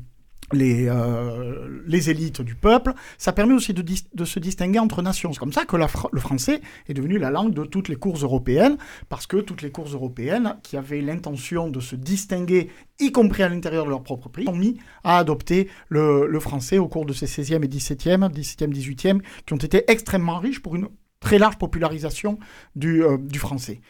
les, 0.53 0.87
euh, 0.87 1.81
les 1.85 2.09
élites 2.09 2.41
du 2.41 2.55
peuple, 2.55 2.93
ça 3.17 3.33
permet 3.33 3.53
aussi 3.53 3.73
de, 3.73 4.25
se 4.25 4.39
distinguer 4.39 4.79
entre 4.79 5.01
nations. 5.01 5.31
C'est 5.33 5.39
comme 5.39 5.53
ça 5.53 5.65
que 5.65 5.75
le 5.75 6.19
français 6.19 6.61
est 6.87 6.93
devenu 6.93 7.17
la 7.17 7.29
langue 7.29 7.53
de 7.53 7.63
toutes 7.63 7.87
les 7.87 7.95
cours 7.95 8.17
européennes, 8.17 8.77
parce 9.09 9.27
que 9.27 9.37
toutes 9.37 9.61
les 9.61 9.71
cours 9.71 9.89
européennes 9.89 10.55
qui 10.63 10.77
avaient 10.77 11.01
l'intention 11.01 11.69
de 11.69 11.79
se 11.79 11.95
distinguer, 11.95 12.69
y 12.99 13.11
compris 13.11 13.43
à 13.43 13.49
l'intérieur 13.49 13.85
de 13.85 13.89
leur 13.89 14.03
propre 14.03 14.29
pays, 14.29 14.47
ont 14.49 14.55
mis 14.55 14.79
à 15.03 15.17
adopter 15.17 15.69
le, 15.87 16.27
le 16.27 16.39
français 16.39 16.77
au 16.77 16.87
cours 16.87 17.05
de 17.05 17.13
ces 17.13 17.27
16e 17.27 17.63
et 17.63 17.67
17e, 17.67 18.31
17e, 18.31 18.73
18e, 18.73 19.21
qui 19.45 19.53
ont 19.53 19.57
été 19.57 19.89
extrêmement 19.89 20.39
riches 20.39 20.61
pour 20.61 20.75
une 20.75 20.87
très 21.19 21.39
large 21.39 21.57
popularisation 21.57 22.39
du, 22.75 23.03
euh, 23.03 23.17
du 23.17 23.39
français. 23.39 23.81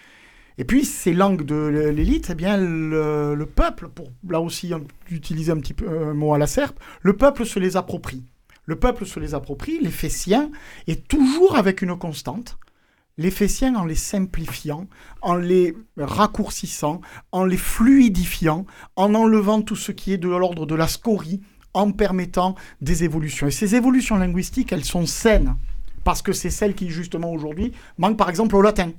Et 0.57 0.65
puis, 0.65 0.83
ces 0.83 1.13
langues 1.13 1.43
de 1.43 1.55
l'élite, 1.95 2.27
eh 2.31 2.35
bien, 2.35 2.57
le, 2.57 3.45
peuple, 3.45 3.87
pour 3.87 4.11
là 4.27 4.41
aussi 4.41 4.73
utiliser 5.09 5.53
un 5.53 5.57
petit 5.57 5.73
peu 5.73 6.11
mot 6.11 6.33
à 6.33 6.37
la 6.37 6.47
serpe, 6.47 6.77
le 7.01 7.13
peuple 7.13 7.45
se 7.45 7.59
les 7.59 7.77
approprie. 7.77 8.25
Le 8.65 8.75
peuple 8.75 9.05
se 9.05 9.21
les 9.21 9.33
approprie, 9.33 9.79
les 9.79 9.89
fait 9.89 10.09
siens, 10.09 10.51
et 10.87 10.97
toujours 10.97 11.55
avec 11.55 11.81
une 11.81 11.97
constante, 11.97 12.57
les 13.17 13.31
fait 13.31 13.49
en 13.73 13.85
les 13.85 13.95
simplifiant, 13.95 14.87
en 15.21 15.35
les 15.35 15.77
raccourcissant, 15.97 16.99
en 17.31 17.45
les 17.45 17.57
fluidifiant, 17.57 18.65
en 18.97 19.15
enlevant 19.15 19.61
tout 19.61 19.77
ce 19.77 19.93
qui 19.93 20.11
est 20.11 20.17
de 20.17 20.27
l'ordre 20.27 20.65
de 20.65 20.75
la 20.75 20.87
scorie, 20.87 21.41
en 21.73 21.91
permettant 21.91 22.55
des 22.81 23.05
évolutions. 23.05 23.47
Et 23.47 23.51
ces 23.51 23.75
évolutions 23.75 24.17
linguistiques, 24.17 24.73
elles 24.73 24.85
sont 24.85 25.05
saines 25.05 25.55
parce 26.03 26.21
que 26.21 26.33
c'est 26.33 26.49
celle 26.49 26.73
qui, 26.73 26.89
justement, 26.89 27.31
aujourd'hui, 27.31 27.71
manque 27.97 28.17
par 28.17 28.29
exemple 28.29 28.55
au 28.55 28.61
latin. 28.61 28.91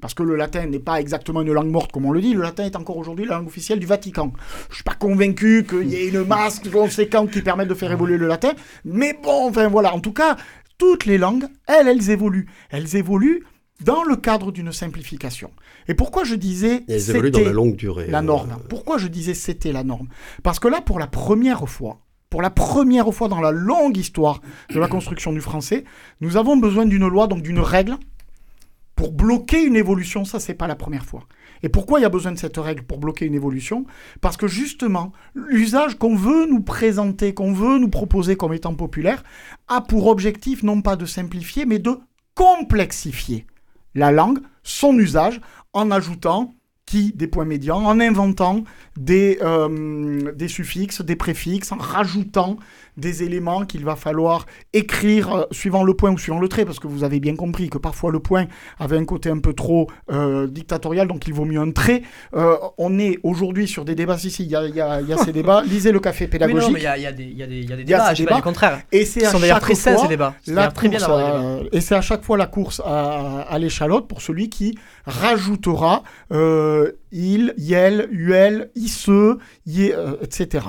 Parce 0.00 0.12
que 0.12 0.22
le 0.22 0.36
latin 0.36 0.66
n'est 0.66 0.80
pas 0.80 1.00
exactement 1.00 1.40
une 1.40 1.52
langue 1.52 1.70
morte, 1.70 1.92
comme 1.92 2.04
on 2.04 2.12
le 2.12 2.20
dit. 2.20 2.34
Le 2.34 2.42
latin 2.42 2.64
est 2.64 2.76
encore 2.76 2.98
aujourd'hui 2.98 3.24
la 3.24 3.36
langue 3.36 3.46
officielle 3.46 3.78
du 3.78 3.86
Vatican. 3.86 4.32
Je 4.64 4.72
ne 4.72 4.74
suis 4.74 4.84
pas 4.84 4.94
convaincu 4.94 5.64
qu'il 5.66 5.88
y 5.88 5.96
ait 5.96 6.08
une 6.08 6.24
masse 6.24 6.60
conséquente 6.70 7.30
qui 7.30 7.40
permette 7.40 7.68
de 7.68 7.74
faire 7.74 7.92
évoluer 7.92 8.18
le 8.18 8.26
latin. 8.26 8.52
Mais 8.84 9.18
bon, 9.22 9.48
enfin 9.48 9.68
voilà. 9.68 9.94
En 9.94 10.00
tout 10.00 10.12
cas, 10.12 10.36
toutes 10.78 11.06
les 11.06 11.16
langues, 11.16 11.46
elles, 11.66 11.88
elles 11.88 12.10
évoluent. 12.10 12.48
Elles 12.70 12.96
évoluent 12.96 13.44
dans 13.82 14.02
le 14.04 14.16
cadre 14.16 14.52
d'une 14.52 14.72
simplification. 14.72 15.50
Et 15.88 15.94
pourquoi 15.94 16.24
je 16.24 16.34
disais 16.34 16.84
elles 16.88 17.10
évoluent 17.10 17.30
dans 17.30 17.40
la 17.40 17.52
longue 17.52 17.76
durée. 17.76 18.06
La 18.08 18.22
norme? 18.22 18.52
Euh, 18.52 18.68
pourquoi 18.68 18.98
je 18.98 19.08
disais 19.08 19.34
c'était 19.34 19.72
la 19.72 19.84
norme? 19.84 20.08
Parce 20.42 20.58
que 20.58 20.68
là, 20.68 20.80
pour 20.80 20.98
la 20.98 21.06
première 21.06 21.68
fois, 21.68 22.00
pour 22.34 22.42
la 22.42 22.50
première 22.50 23.14
fois 23.14 23.28
dans 23.28 23.40
la 23.40 23.52
longue 23.52 23.96
histoire 23.96 24.40
de 24.68 24.80
la 24.80 24.88
construction 24.88 25.32
du 25.32 25.40
français, 25.40 25.84
nous 26.20 26.36
avons 26.36 26.56
besoin 26.56 26.84
d'une 26.84 27.06
loi, 27.06 27.28
donc 27.28 27.42
d'une 27.42 27.60
règle, 27.60 27.96
pour 28.96 29.12
bloquer 29.12 29.62
une 29.62 29.76
évolution. 29.76 30.24
Ça, 30.24 30.40
c'est 30.40 30.54
pas 30.54 30.66
la 30.66 30.74
première 30.74 31.04
fois. 31.04 31.28
Et 31.62 31.68
pourquoi 31.68 32.00
il 32.00 32.02
y 32.02 32.06
a 32.06 32.08
besoin 32.08 32.32
de 32.32 32.36
cette 32.36 32.56
règle 32.56 32.82
pour 32.82 32.98
bloquer 32.98 33.26
une 33.26 33.36
évolution? 33.36 33.86
Parce 34.20 34.36
que 34.36 34.48
justement, 34.48 35.12
l'usage 35.36 35.96
qu'on 35.96 36.16
veut 36.16 36.46
nous 36.46 36.60
présenter, 36.60 37.34
qu'on 37.34 37.52
veut 37.52 37.78
nous 37.78 37.88
proposer 37.88 38.34
comme 38.34 38.52
étant 38.52 38.74
populaire, 38.74 39.22
a 39.68 39.80
pour 39.80 40.08
objectif 40.08 40.64
non 40.64 40.82
pas 40.82 40.96
de 40.96 41.06
simplifier, 41.06 41.66
mais 41.66 41.78
de 41.78 42.00
complexifier 42.34 43.46
la 43.94 44.10
langue, 44.10 44.40
son 44.64 44.98
usage, 44.98 45.40
en 45.72 45.92
ajoutant 45.92 46.52
qui 46.86 47.12
des 47.14 47.26
points 47.26 47.44
médians, 47.44 47.84
en 47.84 48.00
inventant 48.00 48.64
des, 48.96 49.38
euh, 49.42 50.32
des 50.32 50.48
suffixes, 50.48 51.00
des 51.02 51.16
préfixes, 51.16 51.72
en 51.72 51.76
rajoutant 51.76 52.58
des 52.96 53.22
éléments 53.22 53.64
qu'il 53.64 53.84
va 53.84 53.96
falloir 53.96 54.46
écrire 54.72 55.34
euh, 55.34 55.44
suivant 55.50 55.82
le 55.82 55.94
point 55.94 56.10
ou 56.10 56.18
suivant 56.18 56.40
le 56.40 56.48
trait, 56.48 56.64
parce 56.64 56.78
que 56.78 56.86
vous 56.86 57.04
avez 57.04 57.20
bien 57.20 57.36
compris 57.36 57.70
que 57.70 57.78
parfois 57.78 58.10
le 58.10 58.20
point 58.20 58.46
avait 58.78 58.96
un 58.96 59.04
côté 59.04 59.30
un 59.30 59.38
peu 59.38 59.52
trop 59.52 59.88
euh, 60.10 60.46
dictatorial, 60.46 61.08
donc 61.08 61.26
il 61.26 61.34
vaut 61.34 61.44
mieux 61.44 61.60
un 61.60 61.70
trait. 61.70 62.02
on 62.32 62.98
est 62.98 63.18
aujourd'hui 63.22 63.68
sur 63.68 63.84
des 63.84 63.94
débats, 63.94 64.16
ici, 64.16 64.44
il 64.44 64.50
y 64.50 64.56
a, 64.56 64.66
y, 64.66 64.80
a, 64.80 65.00
y 65.00 65.12
a, 65.12 65.18
ces 65.18 65.32
débats, 65.40 65.62
lisez 65.64 65.92
le 65.92 66.00
café 66.00 66.26
pédagogique. 66.28 66.70
Oui, 66.74 66.80
il 66.80 67.02
y 67.02 67.06
a, 67.06 67.12
des, 67.12 67.24
y 67.24 67.42
a 67.42 67.46
des, 67.46 67.60
y 67.62 67.72
a 67.72 67.76
des 67.76 67.84
débats, 67.84 68.14
je 68.14 68.24
pas 68.24 68.40
contraire. 68.40 68.80
Et 68.92 69.04
c'est 69.04 69.24
à 69.24 69.30
chaque 69.38 69.60
très 69.60 69.74
fois, 69.74 69.96
ces 69.98 70.08
débats. 70.08 70.34
La 70.46 70.68
très 70.68 70.88
bien 70.88 70.98
et 71.72 71.80
c'est 71.80 71.94
à 71.94 72.00
chaque 72.00 72.24
fois 72.24 72.36
la 72.36 72.46
course 72.46 72.80
à, 72.84 73.40
à 73.42 73.58
l'échalote 73.58 74.08
pour 74.08 74.22
celui 74.22 74.48
qui 74.48 74.78
rajoutera 75.06 76.02
il, 77.14 77.54
yel, 77.56 78.08
uel, 78.10 78.70
isse, 78.74 79.08
y, 79.66 79.92
euh, 79.92 80.16
etc. 80.22 80.66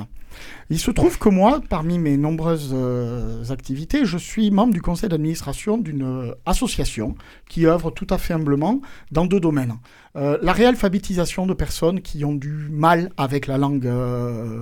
Il 0.72 0.80
se 0.80 0.90
trouve 0.90 1.20
que 1.20 1.30
moi, 1.30 1.62
parmi 1.70 2.00
mes 2.00 2.18
nombreuses 2.18 2.72
euh, 2.74 3.44
activités, 3.50 4.04
je 4.04 4.18
suis 4.18 4.50
membre 4.50 4.74
du 4.74 4.82
conseil 4.82 5.10
d'administration 5.10 5.78
d'une 5.78 6.02
euh, 6.02 6.32
association 6.48 7.14
qui 7.48 7.68
œuvre 7.68 7.92
tout 7.92 8.08
à 8.10 8.18
fait 8.18 8.34
humblement 8.34 8.82
dans 9.12 9.28
deux 9.28 9.40
domaines. 9.40 9.76
Euh, 10.16 10.40
la 10.42 10.54
réalphabétisation 10.54 11.46
de 11.46 11.54
personnes 11.54 12.02
qui 12.02 12.26
ont 12.26 12.34
du 12.34 12.68
mal 12.72 13.12
avec 13.16 13.46
la 13.46 13.60
langue 13.60 13.88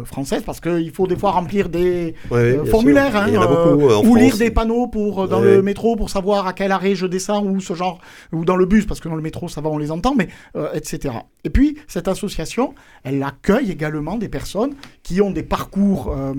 française, 0.04 0.44
parce 0.46 0.60
qu'il 0.60 0.92
faut 0.92 1.08
des 1.08 1.16
fois 1.16 1.32
remplir 1.32 1.70
des 1.70 2.16
formulaires, 2.70 3.16
hein, 3.16 4.02
ou 4.04 4.16
lire 4.16 4.36
des 4.36 4.52
panneaux 4.52 4.88
pour, 4.88 5.30
dans 5.30 5.40
le 5.40 5.62
métro 5.62 5.96
pour 5.96 6.10
savoir 6.10 6.48
à 6.48 6.54
quel 6.54 6.72
arrêt 6.72 6.96
je 6.96 7.06
descends, 7.06 7.46
ou 7.46 7.62
ce 7.62 7.76
genre, 7.76 8.02
ou 8.34 8.44
dans 8.44 8.58
le 8.58 8.66
bus, 8.66 8.86
parce 8.86 9.00
que 9.00 9.08
dans 9.08 9.16
le 9.16 9.22
métro, 9.22 9.48
ça 9.48 9.62
va, 9.62 9.70
on 9.70 9.78
les 9.78 9.92
entend, 9.92 10.16
mais 10.16 10.28
etc. 10.74 11.14
Et 11.44 11.50
puis, 11.50 11.78
cette 11.88 12.08
association, 12.08 12.74
elle 13.04 13.22
accueille 13.22 13.72
également 13.72 14.18
des 14.18 14.30
personnes 14.30 14.74
qui 15.04 15.22
ont 15.22 15.32
des 15.32 15.44
parcours 15.44 15.93
euh, 16.08 16.34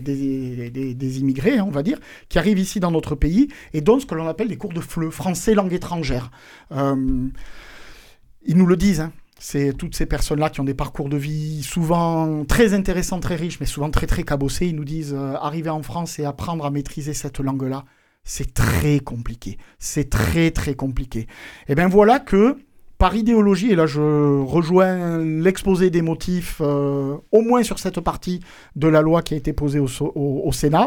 des, 0.00 1.18
immigrés, 1.20 1.58
hein, 1.58 1.64
on 1.66 1.70
va 1.70 1.82
dire, 1.82 1.98
qui 2.28 2.38
arrivent 2.38 2.58
ici 2.58 2.80
dans 2.80 2.90
notre 2.90 3.14
pays 3.14 3.48
et 3.72 3.80
donnent 3.80 4.00
ce 4.00 4.06
que 4.06 4.14
l'on 4.14 4.26
appelle 4.26 4.48
des 4.48 4.56
cours 4.56 4.72
de 4.72 4.80
FLE, 4.80 5.10
français 5.10 5.54
langue 5.54 5.72
étrangère. 5.72 6.30
Euh, 6.72 7.28
ils 8.44 8.56
nous 8.56 8.66
le 8.66 8.76
disent, 8.76 9.00
hein. 9.00 9.12
c'est 9.38 9.76
toutes 9.76 9.94
ces 9.94 10.06
personnes-là 10.06 10.50
qui 10.50 10.60
ont 10.60 10.64
des 10.64 10.74
parcours 10.74 11.08
de 11.08 11.16
vie 11.16 11.62
souvent 11.62 12.44
très 12.44 12.74
intéressants, 12.74 13.20
très 13.20 13.36
riches, 13.36 13.60
mais 13.60 13.66
souvent 13.66 13.90
très 13.90 14.06
très 14.06 14.22
cabossés. 14.22 14.66
Ils 14.66 14.76
nous 14.76 14.84
disent 14.84 15.14
euh, 15.14 15.34
arriver 15.40 15.70
en 15.70 15.82
France 15.82 16.18
et 16.18 16.24
apprendre 16.24 16.64
à 16.64 16.70
maîtriser 16.70 17.14
cette 17.14 17.40
langue-là, 17.40 17.84
c'est 18.24 18.54
très 18.54 19.00
compliqué. 19.00 19.58
C'est 19.78 20.10
très 20.10 20.50
très 20.50 20.74
compliqué. 20.74 21.26
Et 21.68 21.74
bien 21.74 21.88
voilà 21.88 22.18
que 22.18 22.56
par 23.00 23.16
idéologie, 23.16 23.72
et 23.72 23.76
là 23.76 23.86
je 23.86 24.42
rejoins 24.42 25.24
l'exposé 25.24 25.88
des 25.88 26.02
motifs, 26.02 26.60
euh, 26.60 27.16
au 27.32 27.40
moins 27.40 27.62
sur 27.62 27.78
cette 27.78 27.98
partie 28.00 28.40
de 28.76 28.88
la 28.88 29.00
loi 29.00 29.22
qui 29.22 29.32
a 29.32 29.38
été 29.38 29.54
posée 29.54 29.80
au, 29.80 30.52
Sénat, 30.52 30.86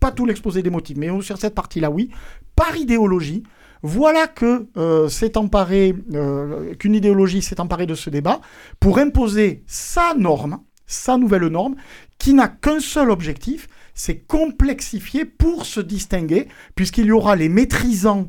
pas, 0.00 0.10
tout, 0.12 0.26
l'exposé 0.26 0.62
des 0.62 0.68
motifs, 0.68 0.98
mais 0.98 1.08
sur 1.22 1.38
cette 1.38 1.54
partie-là, 1.54 1.90
oui, 1.90 2.10
par 2.54 2.76
idéologie, 2.76 3.42
voilà 3.82 4.26
que 4.26 4.66
euh, 4.76 5.08
emparé, 5.36 5.94
euh, 6.12 6.74
qu'une 6.74 6.94
idéologie 6.94 7.40
s'est 7.40 7.58
emparée 7.58 7.86
de 7.86 7.94
ce 7.94 8.10
débat 8.10 8.42
pour 8.78 8.98
imposer 8.98 9.64
sa 9.66 10.12
norme, 10.12 10.58
sa 10.86 11.16
nouvelle 11.16 11.46
norme, 11.46 11.76
qui 12.18 12.34
n'a 12.34 12.48
qu'un 12.48 12.80
seul 12.80 13.10
objectif, 13.10 13.66
c'est 13.94 14.18
complexifier 14.18 15.24
pour 15.24 15.64
se 15.64 15.80
distinguer, 15.80 16.48
puisqu'il 16.74 17.06
y 17.06 17.12
aura 17.12 17.34
les 17.34 17.48
maîtrisants 17.48 18.26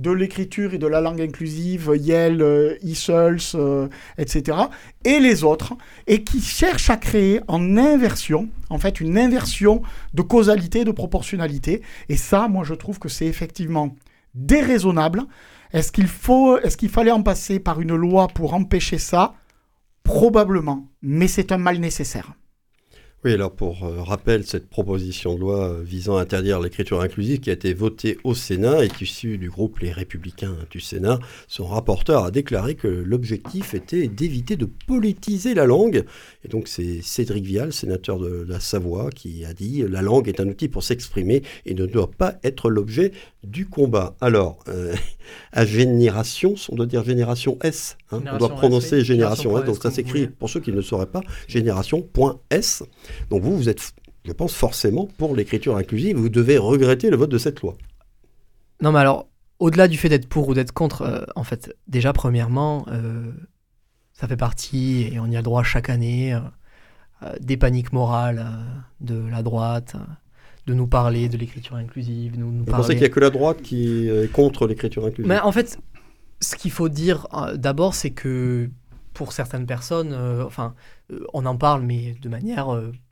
de 0.00 0.10
l'écriture 0.10 0.72
et 0.72 0.78
de 0.78 0.86
la 0.86 1.00
langue 1.00 1.20
inclusive, 1.20 1.92
Yale, 1.94 2.40
euh, 2.40 2.76
ESOLS, 2.82 3.52
euh, 3.54 3.88
etc., 4.16 4.56
et 5.04 5.20
les 5.20 5.44
autres, 5.44 5.74
et 6.06 6.24
qui 6.24 6.40
cherchent 6.40 6.90
à 6.90 6.96
créer 6.96 7.40
en 7.48 7.76
inversion, 7.76 8.48
en 8.70 8.78
fait, 8.78 9.00
une 9.00 9.18
inversion 9.18 9.82
de 10.14 10.22
causalité, 10.22 10.84
de 10.84 10.90
proportionnalité. 10.90 11.82
Et 12.08 12.16
ça, 12.16 12.48
moi, 12.48 12.64
je 12.64 12.74
trouve 12.74 12.98
que 12.98 13.10
c'est 13.10 13.26
effectivement 13.26 13.94
déraisonnable. 14.34 15.24
Est-ce 15.72 15.92
qu'il 15.92 16.08
est-ce 16.64 16.76
qu'il 16.76 16.88
fallait 16.88 17.10
en 17.10 17.22
passer 17.22 17.60
par 17.60 17.80
une 17.80 17.94
loi 17.94 18.28
pour 18.28 18.54
empêcher 18.54 18.98
ça? 18.98 19.34
Probablement, 20.02 20.88
mais 21.02 21.28
c'est 21.28 21.52
un 21.52 21.58
mal 21.58 21.78
nécessaire. 21.78 22.32
Oui, 23.22 23.34
alors 23.34 23.52
pour 23.52 23.84
euh, 23.84 24.02
rappel, 24.02 24.46
cette 24.46 24.70
proposition 24.70 25.34
de 25.34 25.40
loi 25.40 25.72
euh, 25.72 25.82
visant 25.82 26.16
à 26.16 26.22
interdire 26.22 26.58
l'écriture 26.58 27.02
inclusive 27.02 27.40
qui 27.40 27.50
a 27.50 27.52
été 27.52 27.74
votée 27.74 28.16
au 28.24 28.34
Sénat 28.34 28.82
est 28.82 28.98
issue 29.02 29.36
du 29.36 29.50
groupe 29.50 29.80
Les 29.80 29.92
Républicains 29.92 30.56
du 30.70 30.80
Sénat. 30.80 31.18
Son 31.46 31.66
rapporteur 31.66 32.24
a 32.24 32.30
déclaré 32.30 32.76
que 32.76 32.88
l'objectif 32.88 33.74
était 33.74 34.08
d'éviter 34.08 34.56
de 34.56 34.64
politiser 34.64 35.52
la 35.52 35.66
langue. 35.66 36.06
Et 36.46 36.48
donc 36.48 36.66
c'est 36.66 37.02
Cédric 37.02 37.44
Vial, 37.44 37.74
sénateur 37.74 38.18
de 38.18 38.46
la 38.48 38.58
Savoie, 38.58 39.10
qui 39.10 39.44
a 39.44 39.52
dit 39.52 39.84
la 39.86 40.00
langue 40.00 40.26
est 40.26 40.40
un 40.40 40.48
outil 40.48 40.68
pour 40.68 40.82
s'exprimer 40.82 41.42
et 41.66 41.74
ne 41.74 41.84
doit 41.84 42.10
pas 42.10 42.36
être 42.42 42.70
l'objet 42.70 43.12
du 43.44 43.66
combat. 43.66 44.16
Alors, 44.20 44.58
euh, 44.68 44.94
à 45.52 45.64
génération, 45.64 46.54
on 46.70 46.76
doit 46.76 46.86
dire 46.86 47.04
génération 47.04 47.58
S. 47.62 47.96
hein, 48.12 48.22
on 48.32 48.38
doit 48.38 48.50
prononcer 48.50 48.98
S, 49.00 49.04
génération 49.04 49.58
S. 49.58 49.64
Donc 49.64 49.76
ça 49.82 49.90
s'écrit, 49.90 50.26
pour 50.26 50.50
ceux 50.50 50.60
qui 50.60 50.70
ne 50.70 50.76
le 50.76 50.82
sauraient 50.82 51.06
pas, 51.06 51.22
génération.s. 51.48 52.82
Donc 53.30 53.42
vous, 53.42 53.56
vous 53.56 53.68
êtes, 53.68 53.92
je 54.24 54.32
pense, 54.32 54.54
forcément 54.54 55.08
pour 55.18 55.34
l'écriture 55.34 55.76
inclusive. 55.76 56.16
Vous 56.16 56.28
devez 56.28 56.58
regretter 56.58 57.10
le 57.10 57.16
vote 57.16 57.30
de 57.30 57.38
cette 57.38 57.60
loi. 57.60 57.76
Non, 58.82 58.92
mais 58.92 58.98
alors, 58.98 59.28
au-delà 59.58 59.88
du 59.88 59.98
fait 59.98 60.08
d'être 60.08 60.28
pour 60.28 60.48
ou 60.48 60.54
d'être 60.54 60.72
contre, 60.72 61.02
euh, 61.02 61.24
en 61.36 61.44
fait, 61.44 61.76
déjà, 61.86 62.12
premièrement, 62.12 62.86
euh, 62.88 63.30
ça 64.14 64.26
fait 64.26 64.36
partie, 64.36 65.08
et 65.12 65.20
on 65.20 65.26
y 65.26 65.36
a 65.36 65.40
le 65.40 65.44
droit 65.44 65.62
chaque 65.62 65.90
année, 65.90 66.34
euh, 66.34 67.32
des 67.40 67.58
paniques 67.58 67.92
morales 67.92 68.46
de 69.00 69.22
la 69.30 69.42
droite, 69.42 69.96
de 70.66 70.74
nous 70.74 70.86
parler 70.86 71.28
de 71.28 71.36
l'écriture 71.36 71.76
inclusive, 71.76 72.38
nous, 72.38 72.50
nous 72.50 72.60
Vous 72.60 72.64
parler... 72.64 72.82
pensez 72.82 72.94
qu'il 72.94 73.02
n'y 73.02 73.06
a 73.06 73.10
que 73.10 73.20
la 73.20 73.30
droite 73.30 73.60
qui 73.60 74.08
est 74.08 74.32
contre 74.32 74.66
l'écriture 74.66 75.04
inclusive? 75.04 75.28
Mais 75.28 75.40
en 75.40 75.52
fait, 75.52 75.78
ce 76.40 76.56
qu'il 76.56 76.70
faut 76.70 76.88
dire 76.88 77.26
d'abord, 77.56 77.94
c'est 77.94 78.10
que 78.10 78.70
pour 79.12 79.32
certaines 79.32 79.66
personnes, 79.66 80.14
enfin, 80.46 80.74
on 81.32 81.46
en 81.46 81.56
parle, 81.56 81.82
mais 81.82 82.14
de 82.20 82.28
manière. 82.28 82.68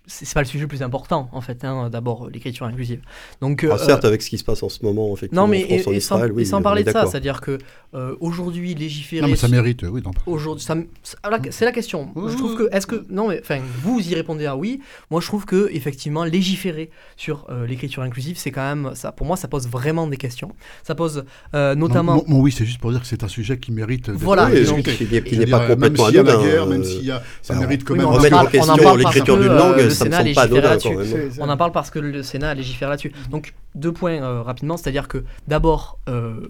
Euh, 0.09 0.11
c'est 0.11 0.25
c'est 0.25 0.35
pas 0.35 0.41
le 0.41 0.47
sujet 0.47 0.63
le 0.63 0.69
plus 0.69 0.83
important, 0.83 1.29
en 1.33 1.41
fait, 1.41 1.65
hein, 1.65 1.89
d'abord, 1.91 2.27
euh, 2.27 2.31
l'écriture 2.31 2.67
inclusive. 2.67 3.01
Donc, 3.41 3.67
Ah, 3.69 3.75
euh, 3.75 3.79
certes, 3.79 4.05
avec 4.05 4.23
ce 4.23 4.31
qui 4.31 4.39
se 4.39 4.45
passe 4.45 4.63
en 4.63 4.69
ce 4.69 4.85
moment, 4.85 5.13
effectivement, 5.15 5.43
non, 5.43 5.49
mais 5.49 5.65
en 5.65 5.79
France, 5.79 5.87
en 5.87 5.93
et, 5.93 6.01
sans, 6.01 6.23
oui, 6.31 6.43
et 6.43 6.45
sans 6.45 6.63
parler 6.63 6.83
de 6.83 6.89
ça, 6.89 6.93
d'accord. 6.95 7.11
c'est-à-dire 7.11 7.41
que 7.41 7.59
euh, 7.95 8.15
aujourd'hui, 8.21 8.75
légiférer. 8.75 9.23
Non, 9.23 9.29
mais 9.29 9.37
ça 9.37 9.49
mérite, 9.49 9.85
euh, 9.85 9.89
oui. 9.89 10.03
Aujourd'hui, 10.27 10.65
c'est 10.65 10.75
ah, 11.23 11.31
la- 11.31 11.41
c'est 11.51 11.65
la 11.65 11.73
question. 11.73 12.11
Oui, 12.15 12.33
je 12.33 12.37
trouve 12.37 12.57
que, 12.57 12.69
est-ce 12.75 12.87
que, 12.87 13.05
non, 13.11 13.29
mais 13.29 13.41
enfin, 13.43 13.61
vous 13.83 14.01
y 14.01 14.15
répondez 14.15 14.47
à 14.47 14.57
oui. 14.57 14.81
Moi, 15.11 15.21
je 15.21 15.27
trouve 15.27 15.45
que 15.47 15.69
effectivement, 15.73 16.25
légiférer 16.25 16.91
sur 17.17 17.47
euh, 17.49 17.67
l'écriture 17.67 18.03
inclusive, 18.03 18.37
c'est 18.39 18.51
quand 18.51 18.63
même, 18.75 18.93
ça, 18.95 19.13
pour 19.13 19.27
moi, 19.27 19.37
ça 19.37 19.49
pose 19.49 19.69
vraiment 19.69 20.07
des 20.07 20.17
questions. 20.17 20.53
Ça 20.85 20.95
pose 20.95 21.25
euh, 21.55 21.75
Non, 21.75 21.89
notamment. 21.89 22.17
mon, 22.17 22.25
mon 22.37 22.41
oui, 22.41 22.53
c'est 22.53 22.65
juste 22.65 22.81
pour 22.81 22.91
dire 22.91 23.01
que 23.01 23.07
c'est 23.07 23.25
un 23.25 23.29
sujet 23.29 23.59
qui 23.59 23.73
mérite 23.73 24.11
Voilà, 24.11 24.47
Oui, 24.51 24.83
qui, 24.83 25.05
n'est 25.37 25.47
pas 25.47 25.67
dire, 25.67 25.69
complètement 25.69 25.77
même 25.77 25.97
s'il 25.97 26.15
y 26.15 26.19
a 26.19 26.23
la 26.23 26.33
anodin, 26.33 26.47
guerre, 26.47 26.63
euh, 26.65 26.67
même 26.67 26.85
s'il 26.85 27.05
y 27.05 27.11
a, 27.11 27.23
ça 27.43 27.55
mérite 27.55 27.85
quand 27.85 27.95
même 27.97 28.07
remettre 28.07 28.37
en 28.39 28.47
question 28.47 28.97
l'écriture 28.97 29.37
que, 29.37 29.43
d'une 29.43 29.51
euh, 29.53 29.59
langue, 29.59 29.89
Sénat 30.05 30.23
légifère 30.23 30.63
là-dessus. 30.63 30.97
c'est- 31.05 31.41
On 31.43 31.49
en 31.49 31.57
parle 31.57 31.73
parce 31.73 31.91
que 31.91 31.99
le 31.99 32.23
Sénat 32.23 32.55
légifère 32.55 32.89
là-dessus. 32.89 33.13
Donc, 33.31 33.55
deux 33.75 33.93
points 33.93 34.23
euh, 34.23 34.43
rapidement, 34.43 34.77
c'est-à-dire 34.77 35.09
que 35.09 35.25
d'abord, 35.47 35.99
euh, 36.09 36.41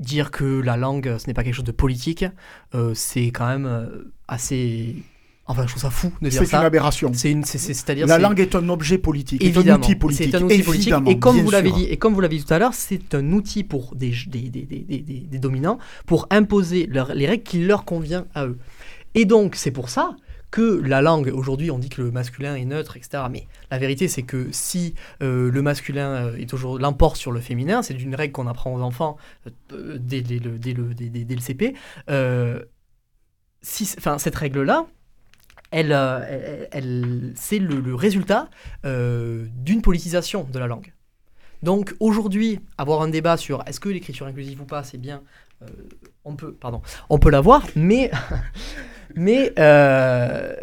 dire 0.00 0.30
que 0.30 0.60
la 0.60 0.76
langue, 0.76 1.16
ce 1.18 1.26
n'est 1.26 1.34
pas 1.34 1.42
quelque 1.44 1.54
chose 1.54 1.64
de 1.64 1.72
politique, 1.72 2.24
euh, 2.74 2.92
c'est 2.94 3.26
quand 3.26 3.46
même 3.48 3.90
assez. 4.28 4.96
Enfin, 5.50 5.62
je 5.62 5.68
trouve 5.70 5.80
ça 5.82 5.88
fou 5.90 6.12
de 6.20 6.28
dire 6.28 6.40
C'est 6.40 6.44
une 6.44 6.50
ça. 6.50 6.60
aberration. 6.60 7.10
C'est 7.14 7.30
une, 7.30 7.42
c'est- 7.42 7.56
c'est- 7.56 7.72
c'est-à-dire. 7.72 8.06
La 8.06 8.16
c'est- 8.16 8.20
langue 8.20 8.38
est 8.38 8.54
un 8.54 8.68
objet 8.68 8.98
politique, 8.98 9.42
est 9.42 9.46
un 9.46 9.48
Évidemment, 9.60 9.78
outil 9.84 9.94
politique. 9.96 10.30
c'est 10.30 10.36
un 10.36 10.42
outil 10.42 10.62
politique. 10.62 10.88
évidemment, 10.88 11.10
Et 11.10 11.18
comme 11.18 11.38
vous 11.40 11.50
l'avez 11.50 11.72
dit, 11.72 11.84
et 11.84 11.96
comme 11.96 12.12
vous 12.12 12.20
l'avez 12.20 12.36
dit 12.36 12.44
tout 12.44 12.52
à 12.52 12.58
l'heure, 12.58 12.74
c'est 12.74 13.14
un 13.14 13.32
outil 13.32 13.64
pour 13.64 13.94
des, 13.96 14.12
des, 14.26 14.50
des, 14.50 14.62
des, 14.62 14.80
des- 14.80 14.98
des- 15.00 15.20
des 15.20 15.38
dominants 15.38 15.78
pour 16.06 16.26
imposer 16.30 16.86
leur- 16.86 17.14
les 17.14 17.26
règles 17.26 17.44
qui 17.44 17.64
leur 17.64 17.86
convient 17.86 18.26
à 18.34 18.44
eux. 18.46 18.58
Et 19.14 19.24
donc, 19.24 19.54
c'est 19.56 19.70
pour 19.70 19.88
ça 19.88 20.14
que 20.50 20.80
la 20.80 21.02
langue, 21.02 21.30
aujourd'hui, 21.34 21.70
on 21.70 21.78
dit 21.78 21.88
que 21.88 22.02
le 22.02 22.10
masculin 22.10 22.54
est 22.54 22.64
neutre, 22.64 22.96
etc. 22.96 23.24
Mais 23.30 23.46
la 23.70 23.78
vérité, 23.78 24.08
c'est 24.08 24.22
que 24.22 24.48
si 24.50 24.94
euh, 25.22 25.50
le 25.50 25.62
masculin 25.62 26.08
euh, 26.08 26.36
est 26.36 26.48
toujours 26.48 26.78
l'emporte 26.78 27.16
sur 27.16 27.32
le 27.32 27.40
féminin, 27.40 27.82
c'est 27.82 27.94
une 27.94 28.14
règle 28.14 28.32
qu'on 28.32 28.46
apprend 28.46 28.74
aux 28.74 28.80
enfants 28.80 29.18
euh, 29.72 29.98
dès, 30.00 30.20
le, 30.20 30.58
dès, 30.58 30.72
le, 30.72 30.94
dès, 30.94 31.34
le 31.34 31.40
CP. 31.40 31.74
enfin, 33.98 34.18
cette 34.18 34.36
règle-là, 34.36 34.86
elle, 35.70 35.92
elle, 36.72 37.32
c'est 37.34 37.58
le, 37.58 37.80
le 37.80 37.94
résultat 37.94 38.48
d'une 38.84 39.82
politisation 39.82 40.46
de 40.50 40.58
la 40.58 40.66
langue. 40.66 40.94
Donc 41.62 41.94
aujourd'hui, 42.00 42.60
avoir 42.78 43.02
un 43.02 43.08
débat 43.08 43.36
sur 43.36 43.62
est-ce 43.66 43.80
que 43.80 43.88
l'écriture 43.90 44.26
inclusive 44.26 44.62
ou 44.62 44.64
pas, 44.64 44.82
c'est 44.82 44.96
bien, 44.96 45.22
on 46.24 46.36
peut, 46.36 46.52
pardon, 46.54 46.80
on 47.10 47.18
peut 47.18 47.30
l'avoir, 47.30 47.66
mais, 47.74 48.10
mais, 49.18 49.52
euh, 49.58 50.54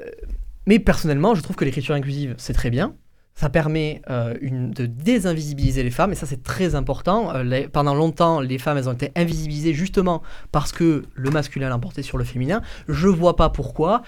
mais 0.66 0.80
personnellement, 0.80 1.36
je 1.36 1.41
trouve 1.41 1.56
que 1.56 1.66
l'écriture 1.66 1.93
inclusive, 1.93 2.36
c'est 2.38 2.53
très 2.53 2.70
bien. 2.70 2.95
Ça 3.36 3.49
permet 3.49 4.01
euh, 4.10 4.34
de 4.41 4.86
désinvisibiliser 4.86 5.84
les 5.84 5.91
femmes, 5.91 6.14
et 6.14 6.16
ça 6.16 6.26
c'est 6.26 6.41
très 6.41 6.74
important. 6.74 7.36
Euh, 7.36 7.68
pendant 7.72 7.93
longtemps, 7.93 8.39
les 8.39 8.58
femmes, 8.58 8.78
elles 8.78 8.88
ont 8.88 8.93
été 8.93 9.12
invisibilisées 9.16 9.74
justement 9.74 10.24
parce 10.53 10.72
que 10.72 11.03
le 11.14 11.30
masculin 11.32 11.68
l'emportait 11.68 12.01
sur 12.01 12.18
le 12.18 12.24
féminin. 12.24 12.62
Je 12.88 13.10
vois 13.10 13.36
pas 13.36 13.49
pourquoi, 13.49 14.03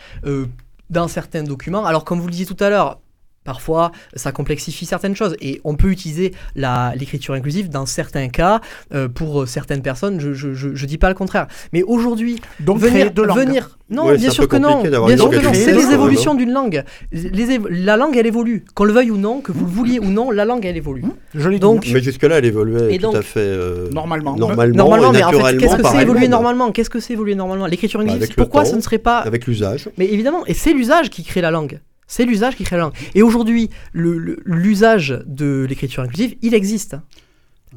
dans 0.90 1.10
certains 1.10 1.44
documents, 1.44 1.86
alors 1.86 2.06
comme 2.06 2.22
vous 2.22 2.28
le 2.28 2.32
disiez 2.32 2.46
tout 2.46 2.64
à 2.64 2.70
l'heure, 2.70 3.02
parfois 3.48 3.92
ça 4.16 4.32
complexifie 4.32 4.86
certaines 4.86 5.16
choses, 5.16 5.36
et 5.42 5.62
on 5.64 5.76
peut 5.76 5.90
utiliser 5.90 6.34
l'écriture 6.56 7.34
inclusive 7.34 7.70
dans 7.70 7.86
certains 7.88 8.28
cas, 8.28 8.60
euh, 8.94 9.08
pour 9.08 9.42
euh, 9.42 9.46
certaines 9.46 9.82
personnes, 9.82 10.20
je, 10.20 10.34
je, 10.34 10.54
je, 10.54 10.76
je 10.76 10.86
dis 10.86 10.98
pas 10.98 11.08
le 11.10 11.16
contraire. 11.16 11.48
Mais 11.74 11.82
aujourd'hui, 11.82 12.40
venir, 12.60 13.12
langues. 13.16 13.38
venir. 13.38 13.78
Non, 13.90 14.08
Ouais, 14.08 14.18
bien 14.18 14.30
sûr 14.32 14.50
que 14.50 14.58
non. 14.58 14.84
Bien 14.84 15.16
sûr 15.18 15.30
que 15.30 15.38
non. 15.38 15.54
C'est 15.54 15.74
les 15.74 15.92
évolutions 15.94 16.36
d'une 16.36 16.52
langue. 16.52 16.84
Les 17.14 17.58
évo- 17.58 17.70
la 17.70 17.96
langue, 17.96 18.18
elle 18.18 18.28
évolue. 18.28 18.66
Qu'on 18.76 18.84
le 18.84 18.92
veuille 18.92 19.12
ou 19.12 19.18
non, 19.18 19.40
que 19.40 19.54
vous 19.54 19.66
le 19.66 19.72
vouliez 19.72 20.00
ou 20.00 20.10
non, 20.10 20.30
la 20.30 20.44
langue, 20.44 20.66
elle 20.66 20.76
évolue. 20.76 21.04
Je 21.34 21.48
l'ai 21.48 21.58
Donc, 21.58 21.84
dit. 21.84 21.94
Mais 21.94 22.02
jusque-là, 22.02 22.40
elle 22.40 22.46
évoluait 22.46 22.94
Et 22.94 23.00
tout 23.00 23.16
à 23.16 23.22
fait 23.22 23.40
euh, 23.40 23.90
Normalement. 23.92 24.36
normalement, 24.36 25.12
mais 25.14 25.24
en 25.24 25.32
fait, 25.32 25.38
naturellement 25.38 25.60
qu'est-ce 25.60 25.76
que 25.78 25.82
par 25.82 25.92
c'est 25.94 26.02
évoluer 26.02 26.28
normalement? 26.28 26.72
Qu'est-ce 26.74 26.90
que 26.90 27.00
c'est 27.00 27.14
évoluer 27.14 27.36
normalement? 27.36 27.66
L'écriture 27.66 28.02
inclusive, 28.02 28.24
avec 28.24 28.36
le 28.36 28.44
pourquoi 28.44 28.64
temps, 28.64 28.72
ce 28.72 28.76
ne 28.76 28.82
serait 28.82 28.98
pas 28.98 29.20
avec 29.20 29.48
l'usage. 29.48 29.88
Mais 29.98 30.08
évidemment, 30.12 30.46
et 30.48 30.54
c'est 30.54 30.74
l'usage 30.74 31.10
qui 31.10 31.24
crée 31.24 31.40
la 31.42 31.52
langue. 31.52 31.80
C'est 32.08 32.26
l'usage 32.26 32.56
qui 32.56 32.64
crée 32.64 32.78
la 32.78 32.84
langue. 32.84 32.94
Et 33.16 33.22
aujourd'hui, 33.22 33.70
l'usage 33.94 35.20
de 35.26 35.66
l'écriture 35.68 36.04
inclusive, 36.04 36.36
il 36.42 36.54
existe. 36.54 36.96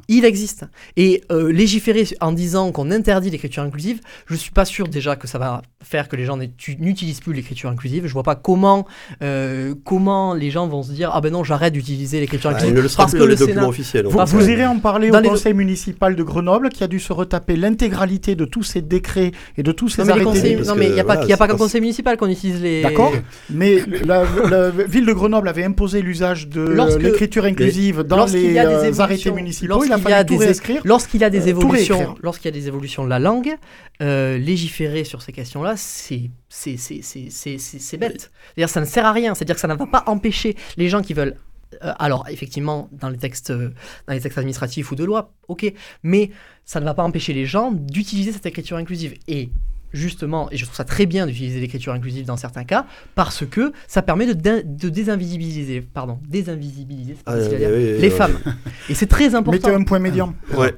Il 0.08 0.24
existe. 0.24 0.66
Et 0.96 1.24
euh, 1.32 1.50
légiférer 1.50 2.06
en 2.20 2.32
disant 2.32 2.70
qu'on 2.70 2.90
interdit 2.90 3.30
l'écriture 3.30 3.62
inclusive, 3.62 4.00
je 4.26 4.36
suis 4.36 4.52
pas 4.52 4.64
sûr 4.64 4.88
déjà 4.88 5.16
que 5.16 5.26
ça 5.26 5.38
va 5.38 5.62
faire 5.82 6.08
que 6.08 6.16
les 6.16 6.24
gens 6.26 6.36
n'utilisent 6.78 7.20
plus 7.20 7.32
l'écriture 7.32 7.70
inclusive. 7.70 8.06
Je 8.06 8.12
vois 8.12 8.22
pas 8.22 8.34
comment, 8.34 8.86
euh, 9.22 9.74
comment 9.84 10.34
les 10.34 10.50
gens 10.50 10.66
vont 10.68 10.82
se 10.82 10.92
dire 10.92 11.10
ah 11.14 11.20
ben 11.22 11.32
non 11.32 11.42
j'arrête 11.42 11.72
d'utiliser 11.72 12.20
l'écriture 12.20 12.50
Ah, 12.50 12.54
inclusive 12.56 12.74
il 12.74 12.76
ne 12.76 12.82
le 12.82 12.88
sera 12.88 13.04
parce 13.04 13.12
plus 13.12 13.20
que 13.20 13.24
le 13.24 13.34
documents 13.34 13.54
Sénat. 13.60 13.68
officiels. 13.68 14.06
en 14.06 14.24
Vous, 14.24 14.48
irez 14.50 14.66
en 14.66 14.78
parler 14.78 15.10
dans 15.10 15.20
au 15.20 15.30
conseil 15.30 15.54
municipal 15.54 16.14
de 16.16 16.22
Grenoble 16.22 16.68
qui 16.68 16.84
a 16.84 16.88
dû 16.88 17.00
se 17.00 17.12
retaper 17.12 17.56
l'intégralité 17.56 18.34
de 18.36 18.44
tous 18.44 18.62
ces 18.62 18.82
décrets 18.82 19.32
et 19.56 19.62
de 19.62 19.72
tous 19.72 19.88
ces 19.88 20.02
Non 20.02 20.06
mais, 20.06 20.12
arrêtés. 20.12 20.24
conseils- 20.26 20.56
non, 20.66 20.74
mais 20.76 20.86
il 20.88 20.92
n'y 20.92 21.00
a 21.00 21.04
pas, 21.04 21.14
voilà, 21.14 21.28
y 21.28 21.32
a 21.32 21.36
pas 21.38 21.44
c'est 21.46 21.48
qu'un 21.52 21.56
pas- 21.56 21.64
conseil 21.64 21.80
municipal 21.80 22.16
qu'on 22.18 22.28
utilise 22.28 22.60
les. 22.62 22.82
D'accord 22.82 23.12
Mais 23.48 23.78
la, 24.04 24.24
la 24.50 24.70
ville 24.70 25.06
de 25.06 25.12
Grenoble 25.14 25.48
avait 25.48 25.64
imposé 25.64 26.02
l'usage 26.02 26.48
de 26.48 26.76
l'écriture 26.98 27.46
inclusive 27.46 28.02
dans 28.02 28.16
lorsqu'il 28.18 28.42
les 28.42 28.52
y 28.52 28.58
a 28.58 28.66
des 28.66 28.74
euh, 28.74 28.82
évolutions- 28.84 29.00
arrêtés 29.02 29.30
municipaux. 29.32 29.82
Il 29.84 29.92
a 29.92 29.96
lorsqu'il 29.96 30.10
y 30.10 30.12
a 30.12 30.16
fallu 30.16 30.26
tout 30.26 30.36
des- 30.38 30.44
réécrire. 30.46 30.80
Lorsqu'il 30.84 31.20
y 31.20 31.24
a 31.24 31.30
des 31.30 31.46
Euh, 31.46 31.50
évolutions, 31.50 32.14
lorsqu'il 32.22 32.54
y 32.54 32.54
a 32.56 32.60
des 32.60 32.68
évolutions 32.68 33.04
de 33.04 33.08
la 33.10 33.18
langue, 33.18 33.54
légiférer 34.00 35.04
sur 35.04 35.22
ces 35.22 35.32
questions-là, 35.32 35.69
c'est 35.76 36.30
bête. 37.98 38.30
C'est-à-dire 38.54 38.68
ça 38.68 38.80
ne 38.80 38.86
sert 38.86 39.06
à 39.06 39.12
rien. 39.12 39.34
C'est-à-dire 39.34 39.54
que 39.54 39.60
ça 39.60 39.68
ne 39.68 39.74
va 39.74 39.86
pas 39.86 40.04
empêcher 40.06 40.56
les 40.76 40.88
gens 40.88 41.02
qui 41.02 41.14
veulent. 41.14 41.36
euh, 41.84 41.92
alors 41.98 42.26
effectivement, 42.28 42.88
dans 42.92 43.08
les 43.08 43.18
textes 43.18 43.50
euh, 43.50 43.70
dans 44.06 44.14
les 44.14 44.20
textes 44.20 44.38
administratifs 44.38 44.90
ou 44.90 44.96
de 44.96 45.04
loi, 45.04 45.32
ok, 45.48 45.72
mais 46.02 46.30
ça 46.64 46.80
ne 46.80 46.84
va 46.84 46.94
pas 46.94 47.02
empêcher 47.04 47.32
les 47.32 47.46
gens 47.46 47.70
d'utiliser 47.72 48.32
cette 48.32 48.46
écriture 48.46 48.76
inclusive. 48.76 49.14
Et 49.28 49.50
justement, 49.92 50.48
et 50.52 50.56
je 50.56 50.64
trouve 50.64 50.76
ça 50.76 50.84
très 50.84 51.06
bien 51.06 51.26
d'utiliser 51.26 51.60
l'écriture 51.60 51.92
inclusive 51.92 52.24
dans 52.24 52.36
certains 52.36 52.64
cas, 52.64 52.86
parce 53.14 53.44
que 53.46 53.72
ça 53.88 54.02
permet 54.02 54.26
de, 54.26 54.32
dé- 54.34 54.62
de 54.64 54.88
désinvisibiliser, 54.88 55.80
pardon, 55.80 56.18
désinvisibiliser, 56.28 57.16
Ah, 57.26 57.34
oui, 57.36 57.42
oui, 57.50 57.56
oui, 57.58 57.98
les 57.98 58.08
oui. 58.08 58.10
femmes. 58.10 58.38
Et 58.88 58.94
c'est 58.94 59.06
très 59.08 59.34
important. 59.34 59.68
Mettez 59.68 59.74
un 59.80 59.82
point 59.84 59.98
médian. 59.98 60.34
Ouais. 60.56 60.74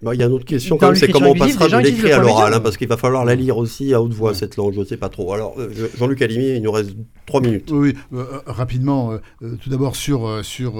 Bah, 0.00 0.14
il 0.14 0.20
y 0.20 0.22
a 0.22 0.26
une 0.26 0.32
autre 0.32 0.44
question, 0.44 0.78
c'est 0.94 1.10
comment 1.10 1.30
on 1.30 1.34
passera 1.34 1.68
de 1.68 1.76
l'écrit 1.78 2.12
à 2.12 2.18
l'oral, 2.18 2.54
hein, 2.54 2.60
parce 2.60 2.76
qu'il 2.76 2.86
va 2.86 2.96
falloir 2.96 3.24
la 3.24 3.34
lire 3.34 3.56
aussi 3.56 3.92
à 3.94 4.00
haute 4.00 4.12
voix, 4.12 4.32
cette 4.32 4.56
langue, 4.56 4.74
je 4.74 4.80
ne 4.80 4.84
sais 4.84 4.96
pas 4.96 5.08
trop. 5.08 5.32
Alors, 5.32 5.54
euh, 5.58 5.88
Jean-Luc 5.98 6.22
Alimi, 6.22 6.56
il 6.56 6.62
nous 6.62 6.70
reste 6.70 6.90
trois 7.26 7.40
minutes. 7.40 7.68
Oui, 7.72 7.94
euh, 8.12 8.18
euh, 8.18 8.40
rapidement, 8.46 9.12
tout 9.40 9.70
d'abord 9.70 9.96
sur, 9.96 10.44
sur 10.44 10.74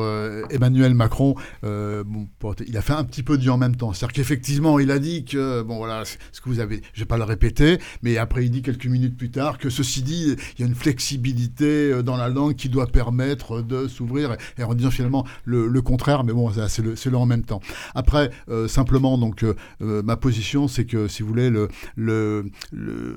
Emmanuel 0.50 0.94
Macron, 0.94 1.34
bon, 1.62 2.28
il 2.66 2.76
a 2.76 2.82
fait 2.82 2.92
un 2.92 3.02
petit 3.02 3.24
peu 3.24 3.38
du 3.38 3.50
en 3.50 3.56
même 3.56 3.74
temps. 3.74 3.92
C'est-à-dire 3.92 4.14
qu'effectivement, 4.14 4.78
il 4.78 4.90
a 4.92 5.00
dit 5.00 5.24
que, 5.24 5.62
bon 5.62 5.78
voilà, 5.78 6.04
ce 6.04 6.40
que 6.40 6.48
vous 6.48 6.60
avez, 6.60 6.76
je 6.92 7.00
ne 7.00 7.04
vais 7.04 7.08
pas 7.08 7.18
le 7.18 7.24
répéter, 7.24 7.78
mais 8.02 8.18
après, 8.18 8.44
il 8.44 8.50
dit 8.50 8.62
quelques 8.62 8.86
minutes 8.86 9.16
plus 9.16 9.30
tard 9.30 9.58
que 9.58 9.68
ceci 9.68 10.02
dit, 10.02 10.36
il 10.56 10.60
y 10.60 10.64
a 10.64 10.68
une 10.68 10.76
flexibilité 10.76 12.02
dans 12.04 12.16
la 12.16 12.28
langue 12.28 12.54
qui 12.54 12.68
doit 12.68 12.86
permettre 12.86 13.62
de 13.62 13.88
s'ouvrir, 13.88 14.36
et, 14.58 14.62
en 14.62 14.74
disant 14.74 14.92
finalement 14.92 15.24
le, 15.44 15.82
contraire, 15.82 16.22
mais 16.22 16.32
bon, 16.32 16.52
c'est 16.68 16.82
le, 16.82 16.94
le 16.94 17.16
en 17.16 17.26
même 17.26 17.42
temps. 17.42 17.60
Après, 17.96 18.30
simplement, 18.68 19.07
donc, 19.16 19.42
euh, 19.42 19.54
euh, 19.80 20.02
ma 20.02 20.16
position, 20.16 20.68
c'est 20.68 20.84
que, 20.84 21.08
si 21.08 21.22
vous 21.22 21.28
voulez, 21.28 21.48
le, 21.48 21.68
le, 21.96 22.50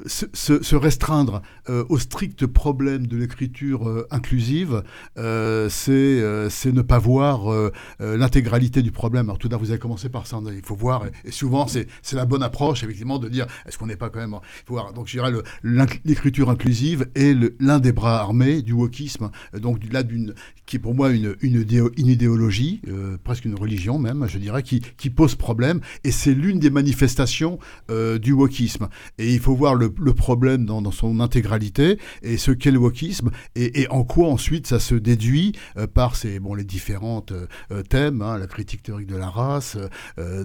se, 0.06 0.76
restreindre 0.76 1.42
euh, 1.70 1.84
au 1.89 1.98
strict 1.98 2.46
problème 2.46 3.08
de 3.08 3.18
l'écriture 3.18 4.06
inclusive, 4.12 4.84
c'est 5.16 5.92
ne 5.92 6.82
pas 6.82 7.00
voir 7.00 7.72
l'intégralité 8.00 8.82
du 8.82 8.92
problème. 8.92 9.26
Alors, 9.26 9.38
tout 9.38 9.50
d'abord, 9.50 9.66
vous 9.66 9.72
avez 9.72 9.80
commencé 9.80 10.10
par 10.10 10.28
ça. 10.28 10.39
Il 10.54 10.62
faut 10.62 10.76
voir, 10.76 11.06
et, 11.26 11.32
souvent, 11.32 11.68
c'est 11.68 11.88
la 12.14 12.26
bonne 12.26 12.44
approche, 12.44 12.84
effectivement, 12.84 13.20
de 13.20 13.28
dire 13.28 13.48
est-ce 13.66 13.78
qu'on 13.78 13.88
n'est 13.88 13.96
pas 13.96 14.10
quand 14.10 14.20
même. 14.20 14.36
Il 14.36 14.66
faut 14.68 14.74
voir. 14.76 14.94
Donc, 14.94 15.08
je 15.08 15.18
dirais 15.18 15.32
l'écriture 15.64 16.50
inclusive 16.50 17.08
est 17.16 17.36
l'un 17.60 17.80
des 17.80 17.92
bras 17.92 18.20
armés 18.20 18.62
du 18.62 18.74
wokisme. 18.74 19.32
Donc, 19.54 19.80
là, 19.92 20.04
d'une 20.04 20.34
qui 20.66 20.78
est 20.78 20.80
pour 20.80 20.96
moi 20.96 21.10
une, 21.10 21.36
une, 21.42 21.66
idéologie, 21.98 22.82
presque 23.24 23.46
une 23.46 23.56
religion 23.56 24.00
même, 24.00 24.26
je 24.28 24.38
dirais, 24.38 24.64
qui 24.64 25.10
pose 25.10 25.36
problème 25.36 25.81
et 26.04 26.12
c'est 26.12 26.34
l'une 26.34 26.60
des 26.60 26.70
manifestations 26.70 27.60
euh, 27.90 28.20
du 28.20 28.34
wokisme. 28.34 28.88
Et 29.18 29.34
il 29.34 29.40
faut 29.40 29.56
voir 29.56 29.76
le, 29.76 29.92
problème 30.14 30.66
dans, 30.66 30.92
son 30.92 31.20
intégralité, 31.20 31.98
et 32.22 32.38
ce 32.38 32.52
qu'est 32.52 32.72
le 32.72 32.80
wokisme, 32.80 33.32
et, 33.56 33.88
en 33.90 34.04
quoi 34.04 34.30
ensuite 34.30 34.68
ça 34.68 34.80
se 34.80 34.96
déduit 34.96 35.54
euh, 35.78 35.88
par 35.88 36.16
ces, 36.16 36.40
bon, 36.40 36.54
les 36.54 36.64
différentes 36.64 37.32
euh, 37.32 37.84
thèmes, 37.84 38.22
hein, 38.22 38.38
la 38.38 38.48
critique 38.48 38.84
théorique 38.84 39.08
de 39.08 39.16
la 39.16 39.30
race, 39.30 39.78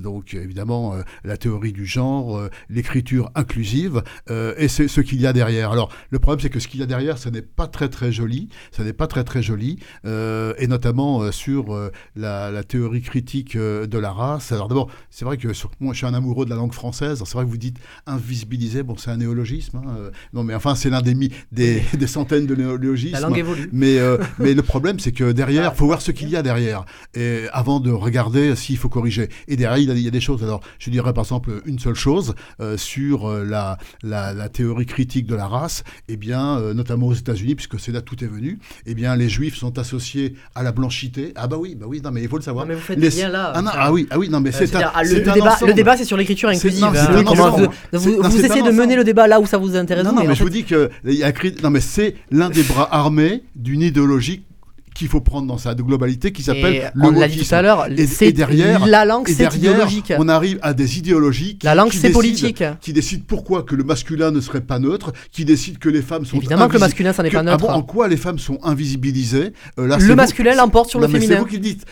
donc 0.02 0.34
évidemment 0.34 0.94
la 1.24 1.36
théorie 1.36 1.72
du 1.72 1.86
genre, 1.86 2.48
l'écriture 2.68 3.30
inclusive, 3.34 4.02
et 4.28 4.68
c'est 4.68 4.88
ce 4.88 5.00
qu'il 5.00 5.20
y 5.20 5.26
a 5.26 5.32
derrière. 5.32 5.70
Alors 5.70 5.92
le 6.10 6.18
problème 6.18 6.40
c'est 6.40 6.50
que 6.50 6.60
ce 6.60 6.68
qu'il 6.68 6.80
y 6.80 6.82
a 6.82 6.86
derrière, 6.86 7.18
ça 7.18 7.30
n'est 7.30 7.42
pas 7.42 7.66
très 7.66 7.88
très 7.88 8.12
joli, 8.12 8.48
ça 8.70 8.84
n'est 8.84 8.92
pas 8.92 9.06
très 9.06 9.24
très 9.24 9.42
joli, 9.42 9.78
et 10.04 10.66
notamment 10.66 11.30
sur 11.32 11.90
la, 12.14 12.50
la, 12.50 12.64
théorie 12.64 13.02
critique 13.02 13.56
de 13.56 13.98
la 13.98 14.12
race. 14.12 14.52
Alors 14.52 14.68
d'abord, 14.68 14.90
c'est 15.10 15.24
vrai 15.26 15.36
que 15.36 15.48
moi, 15.80 15.92
je 15.92 15.98
suis 15.98 16.06
un 16.06 16.14
amoureux 16.14 16.44
de 16.44 16.50
la 16.50 16.56
langue 16.56 16.72
française. 16.72 17.22
C'est 17.24 17.34
vrai 17.34 17.44
que 17.44 17.50
vous 17.50 17.56
dites 17.56 17.78
invisibiliser, 18.06 18.82
bon, 18.82 18.96
c'est 18.96 19.10
un 19.10 19.16
néologisme. 19.16 19.78
Hein, 19.78 19.94
euh, 19.98 20.10
non, 20.32 20.44
mais 20.44 20.54
enfin, 20.54 20.74
c'est 20.74 20.90
l'un 20.90 21.02
des, 21.02 21.14
des, 21.52 21.82
des, 21.98 22.06
centaines 22.06 22.46
de 22.46 22.54
néologismes. 22.54 23.14
La 23.14 23.20
langue 23.20 23.38
évolue. 23.38 23.68
Mais, 23.72 23.98
euh, 23.98 24.18
mais 24.38 24.54
le 24.54 24.62
problème, 24.62 24.98
c'est 24.98 25.12
que 25.12 25.32
derrière, 25.32 25.72
il 25.74 25.76
faut 25.76 25.86
voir 25.86 26.00
ce 26.00 26.10
qu'il 26.10 26.28
y 26.28 26.36
a 26.36 26.42
derrière, 26.42 26.84
et 27.14 27.46
avant 27.52 27.80
de 27.80 27.90
regarder 27.90 28.56
s'il 28.56 28.78
faut 28.78 28.88
corriger. 28.88 29.28
Et 29.48 29.56
derrière, 29.56 29.78
il 29.78 30.00
y, 30.00 30.08
a, 30.08 30.10
des 30.10 30.20
choses. 30.20 30.42
Alors, 30.42 30.60
je 30.78 30.90
dirais 30.90 31.12
par 31.12 31.24
exemple 31.24 31.62
une 31.66 31.78
seule 31.78 31.94
chose 31.94 32.34
euh, 32.60 32.76
sur 32.76 33.28
la, 33.28 33.78
la, 34.02 34.48
théorie 34.48 34.86
critique 34.86 35.26
de 35.26 35.34
la 35.34 35.46
race. 35.46 35.84
Eh 36.08 36.16
bien, 36.16 36.60
notamment 36.72 37.08
aux 37.08 37.14
États-Unis, 37.14 37.54
puisque 37.54 37.78
c'est 37.80 37.92
là 37.92 38.00
tout 38.00 38.22
est 38.22 38.28
venu. 38.28 38.58
Eh 38.86 38.94
bien, 38.94 39.16
les 39.16 39.28
Juifs 39.28 39.56
sont 39.56 39.78
associés 39.78 40.34
à 40.54 40.62
la 40.62 40.72
blanchité. 40.72 41.32
Ah 41.34 41.46
bah 41.46 41.56
oui, 41.58 41.74
bah 41.74 41.86
oui, 41.88 42.00
non, 42.02 42.10
mais 42.10 42.22
il 42.22 42.28
faut 42.28 42.36
le 42.36 42.42
savoir. 42.42 42.64
Non, 42.64 42.70
mais 42.70 42.74
vous 42.76 42.80
faites 42.80 42.98
bien 42.98 43.28
là. 43.28 43.52
Ah, 43.54 43.62
ah, 43.72 43.92
oui, 43.92 44.06
ah 44.10 44.18
oui, 44.18 44.28
non, 44.28 44.40
mais 44.40 44.52
c'est 44.52 44.74
un, 44.76 44.90
le 45.20 45.72
débat, 45.72 45.96
c'est 45.96 46.04
sur 46.04 46.16
l'écriture 46.16 46.48
inclusive. 46.48 46.84
Hein. 46.84 47.68
vous, 47.92 48.44
essayez 48.44 48.62
de 48.62 48.70
mener 48.70 48.96
le 48.96 49.04
débat 49.04 49.26
là 49.26 49.40
où 49.40 49.46
ça 49.46 49.58
vous 49.58 49.76
intéresse. 49.76 50.04
Non, 50.04 50.12
non, 50.12 50.24
mais, 50.24 50.34
je 50.34 50.42
vous 50.42 50.50
dis 50.50 50.64
que 50.64 50.90
non, 51.62 51.70
mais 51.70 51.80
c'est 51.80 52.14
l'un 52.30 52.50
des 52.50 52.62
bras 52.62 52.88
armés 52.90 53.42
d'une 53.54 53.82
idéologie 53.82 54.42
qu'il 54.96 55.08
faut 55.08 55.20
prendre 55.20 55.46
dans 55.46 55.58
sa 55.58 55.74
globalité 55.74 56.32
qui 56.32 56.42
s'appelle 56.42 56.90
le 56.94 57.04
On 57.04 57.10
l'a 57.10 57.28
dit 57.28 57.46
tout 57.46 57.54
à 57.54 57.62
l'heure, 57.62 57.86
c'est 58.08 58.32
derrière 58.32 58.86
la 58.86 59.04
langue, 59.04 59.28
c'est 59.28 59.54
idéologique. 59.54 60.12
On 60.18 60.28
arrive 60.28 60.58
à 60.62 60.74
des 60.74 60.98
idéologies 60.98 61.58
qui, 61.58 61.66
la 61.66 61.74
langue, 61.74 61.92
c'est 61.92 62.10
politique, 62.10 62.64
qui 62.80 62.92
décident 62.92 63.24
pourquoi 63.26 63.62
que 63.62 63.74
le 63.74 63.84
masculin 63.84 64.30
ne 64.30 64.40
serait 64.40 64.60
pas 64.60 64.78
neutre, 64.78 65.12
qui 65.32 65.44
décident 65.44 65.78
que 65.80 65.88
les 65.88 66.02
femmes 66.02 66.24
sont 66.24 66.38
évidemment 66.38 66.68
que 66.68 66.74
le 66.74 66.78
masculin 66.80 67.12
ça 67.12 67.22
n'est 67.22 67.30
pas 67.30 67.42
neutre. 67.42 67.66
Ah 67.68 67.76
en 67.76 67.82
quoi 67.82 68.08
les 68.08 68.16
femmes 68.16 68.38
sont 68.38 68.58
invisibilisées 68.62 69.52
euh, 69.78 69.86
là, 69.86 69.98
Le 69.98 70.14
masculin 70.14 70.54
l'emporte 70.54 70.90
sur 70.90 71.00
le 71.00 71.08
féminin. 71.08 71.34
C'est 71.34 71.40
vous 71.40 71.46
qui 71.46 71.56
le 71.56 71.62
dites. 71.62 71.84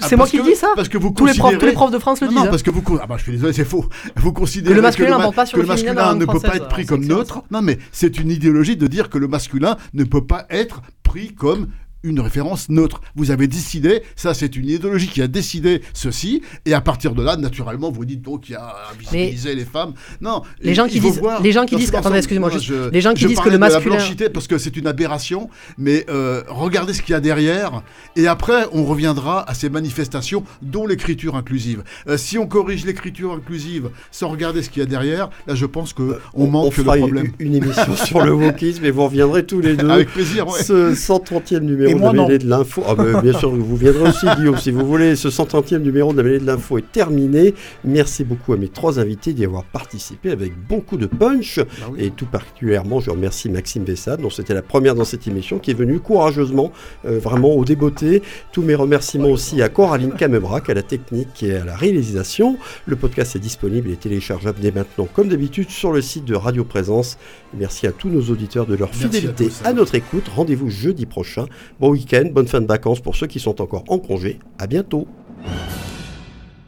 C'est 0.00 0.16
moi 0.16 0.26
qui 0.26 0.38
le 0.38 0.44
dis 0.44 0.56
ça. 0.56 0.68
Parce 0.74 0.88
que 0.88 0.98
vous 0.98 1.10
tous 1.10 1.26
les 1.26 1.34
profs, 1.34 1.58
tous 1.58 1.66
les 1.66 1.72
profs 1.72 1.92
de 1.92 1.98
France 1.98 2.20
le 2.20 2.28
disent. 2.28 2.36
Non, 2.36 2.46
parce 2.46 2.62
que 2.62 2.70
vous. 2.70 2.82
Ah 3.00 3.06
bah 3.06 3.16
je 3.18 3.22
suis 3.22 3.32
désolé, 3.32 3.52
c'est 3.52 3.64
faux. 3.64 3.86
Vous 4.16 4.32
considérez 4.32 4.74
que 4.74 4.76
le 4.76 4.82
masculin 4.82 5.18
ne 5.18 6.24
peut 6.24 6.40
pas 6.40 6.56
être 6.56 6.68
pris 6.68 6.86
comme 6.86 7.04
neutre. 7.04 7.42
Non, 7.50 7.62
mais 7.62 7.78
c'est 7.92 8.18
une 8.18 8.30
idéologie 8.30 8.76
de 8.76 8.86
dire 8.86 9.10
que 9.10 9.18
le 9.18 9.28
masculin 9.28 9.76
ne 9.94 10.04
peut 10.04 10.24
pas 10.24 10.46
être 10.50 10.82
pris 11.02 11.34
comme 11.34 11.68
une 12.02 12.20
référence 12.20 12.68
neutre. 12.68 13.00
Vous 13.14 13.30
avez 13.30 13.46
décidé, 13.46 14.02
ça 14.16 14.34
c'est 14.34 14.56
une 14.56 14.68
idéologie 14.68 15.08
qui 15.08 15.22
a 15.22 15.28
décidé 15.28 15.82
ceci, 15.92 16.42
et 16.66 16.74
à 16.74 16.80
partir 16.80 17.14
de 17.14 17.22
là, 17.22 17.36
naturellement, 17.36 17.90
vous 17.90 18.04
dites 18.04 18.22
donc 18.22 18.42
qu'il 18.42 18.54
y 18.54 18.56
a 18.56 18.74
visibiliser 18.98 19.54
les 19.54 19.64
femmes. 19.64 19.92
Non, 20.20 20.42
les 20.60 20.74
gens 20.74 20.86
qui 20.86 21.00
disent, 21.00 21.20
les 21.42 21.52
gens 21.52 21.66
qui 21.66 21.76
disent, 21.76 21.94
attendez, 21.94 22.18
excusez-moi, 22.18 22.50
les 22.92 23.00
gens 23.00 23.14
qui 23.14 23.26
disent 23.26 23.40
que 23.40 23.48
le 23.48 23.58
masculin, 23.58 23.96
la 23.96 24.30
parce 24.30 24.46
que 24.46 24.58
c'est 24.58 24.76
une 24.76 24.86
aberration, 24.86 25.48
mais 25.78 26.04
euh, 26.08 26.42
regardez 26.48 26.92
ce 26.94 27.02
qu'il 27.02 27.12
y 27.12 27.16
a 27.16 27.20
derrière, 27.20 27.82
et 28.16 28.26
après 28.26 28.66
on 28.72 28.84
reviendra 28.84 29.48
à 29.48 29.54
ces 29.54 29.70
manifestations, 29.70 30.44
dont 30.62 30.86
l'écriture 30.86 31.36
inclusive. 31.36 31.82
Euh, 32.08 32.16
si 32.16 32.38
on 32.38 32.46
corrige 32.46 32.84
l'écriture 32.84 33.32
inclusive 33.32 33.90
sans 34.10 34.28
regarder 34.28 34.62
ce 34.62 34.70
qu'il 34.70 34.80
y 34.80 34.82
a 34.82 34.88
derrière, 34.88 35.30
là 35.46 35.54
je 35.54 35.66
pense 35.66 35.92
que 35.92 36.02
euh, 36.02 36.20
on, 36.34 36.46
manque 36.46 36.76
le 36.76 36.84
problème. 36.84 37.32
Une, 37.38 37.48
une 37.48 37.54
émission 37.56 37.96
sur 38.04 38.24
le 38.24 38.32
wokisme, 38.32 38.84
et 38.84 38.90
vous 38.90 39.04
reviendrez 39.04 39.44
tous 39.46 39.60
les 39.60 39.76
deux. 39.76 39.90
Avec 39.90 40.08
plaisir. 40.08 40.48
Ouais. 40.48 40.62
Ce 40.62 40.94
130e 40.94 41.60
numéro 41.60 41.91
de 41.98 42.04
la 42.04 42.12
mêlée 42.12 42.38
de 42.38 42.48
l'info. 42.48 42.82
Ah, 42.86 42.94
bah, 42.94 43.20
bien 43.20 43.32
sûr, 43.32 43.50
vous 43.50 43.76
viendrez 43.76 44.08
aussi, 44.08 44.26
Guillaume, 44.36 44.58
si 44.58 44.70
vous 44.70 44.86
voulez. 44.86 45.16
Ce 45.16 45.28
130e 45.28 45.78
numéro 45.78 46.12
de 46.12 46.18
la 46.18 46.22
mêlée 46.22 46.38
de 46.40 46.46
l'info 46.46 46.78
est 46.78 46.92
terminé. 46.92 47.54
Merci 47.84 48.24
beaucoup 48.24 48.52
à 48.52 48.56
mes 48.56 48.68
trois 48.68 48.98
invités 48.98 49.32
d'y 49.32 49.44
avoir 49.44 49.64
participé 49.64 50.30
avec 50.30 50.52
beaucoup 50.68 50.96
de 50.96 51.06
punch. 51.06 51.58
Bah 51.58 51.64
Et 51.98 52.10
tout 52.10 52.26
particulièrement, 52.26 53.00
je 53.00 53.10
remercie 53.10 53.48
Maxime 53.48 53.84
Vessade, 53.84 54.20
dont 54.20 54.30
c'était 54.30 54.54
la 54.54 54.62
première 54.62 54.94
dans 54.94 55.04
cette 55.04 55.26
émission, 55.26 55.58
qui 55.58 55.70
est 55.70 55.74
venu 55.74 56.00
courageusement, 56.00 56.72
euh, 57.04 57.18
vraiment 57.18 57.50
au 57.54 57.64
débeauté. 57.64 58.22
Tous 58.52 58.62
mes 58.62 58.74
remerciements 58.74 59.30
aussi 59.30 59.62
à 59.62 59.68
Coraline 59.68 60.12
Camebrac, 60.12 60.70
à 60.70 60.74
la 60.74 60.82
technique 60.82 61.42
et 61.42 61.56
à 61.56 61.64
la 61.64 61.76
réalisation. 61.76 62.56
Le 62.86 62.96
podcast 62.96 63.36
est 63.36 63.40
disponible 63.40 63.90
et 63.90 63.96
téléchargeable 63.96 64.58
dès 64.60 64.72
maintenant, 64.72 65.08
comme 65.12 65.28
d'habitude, 65.28 65.70
sur 65.70 65.92
le 65.92 66.00
site 66.02 66.24
de 66.24 66.34
Radio 66.34 66.64
Présence. 66.64 67.18
Merci 67.54 67.86
à 67.86 67.92
tous 67.92 68.08
nos 68.08 68.22
auditeurs 68.30 68.66
de 68.66 68.74
leur 68.74 68.94
fidélité 68.94 69.48
à, 69.64 69.72
notre 69.72 69.94
écoute. 69.94 70.24
Rendez-vous 70.34 70.70
jeudi 70.70 71.06
prochain. 71.06 71.46
Bon 71.82 71.90
week-end, 71.90 72.26
bonne 72.30 72.46
fin 72.46 72.60
de 72.60 72.66
vacances 72.66 73.00
pour 73.00 73.16
ceux 73.16 73.26
qui 73.26 73.40
sont 73.40 73.60
encore 73.60 73.82
en 73.88 73.98
congé. 73.98 74.38
À 74.56 74.68
bientôt. 74.68 75.08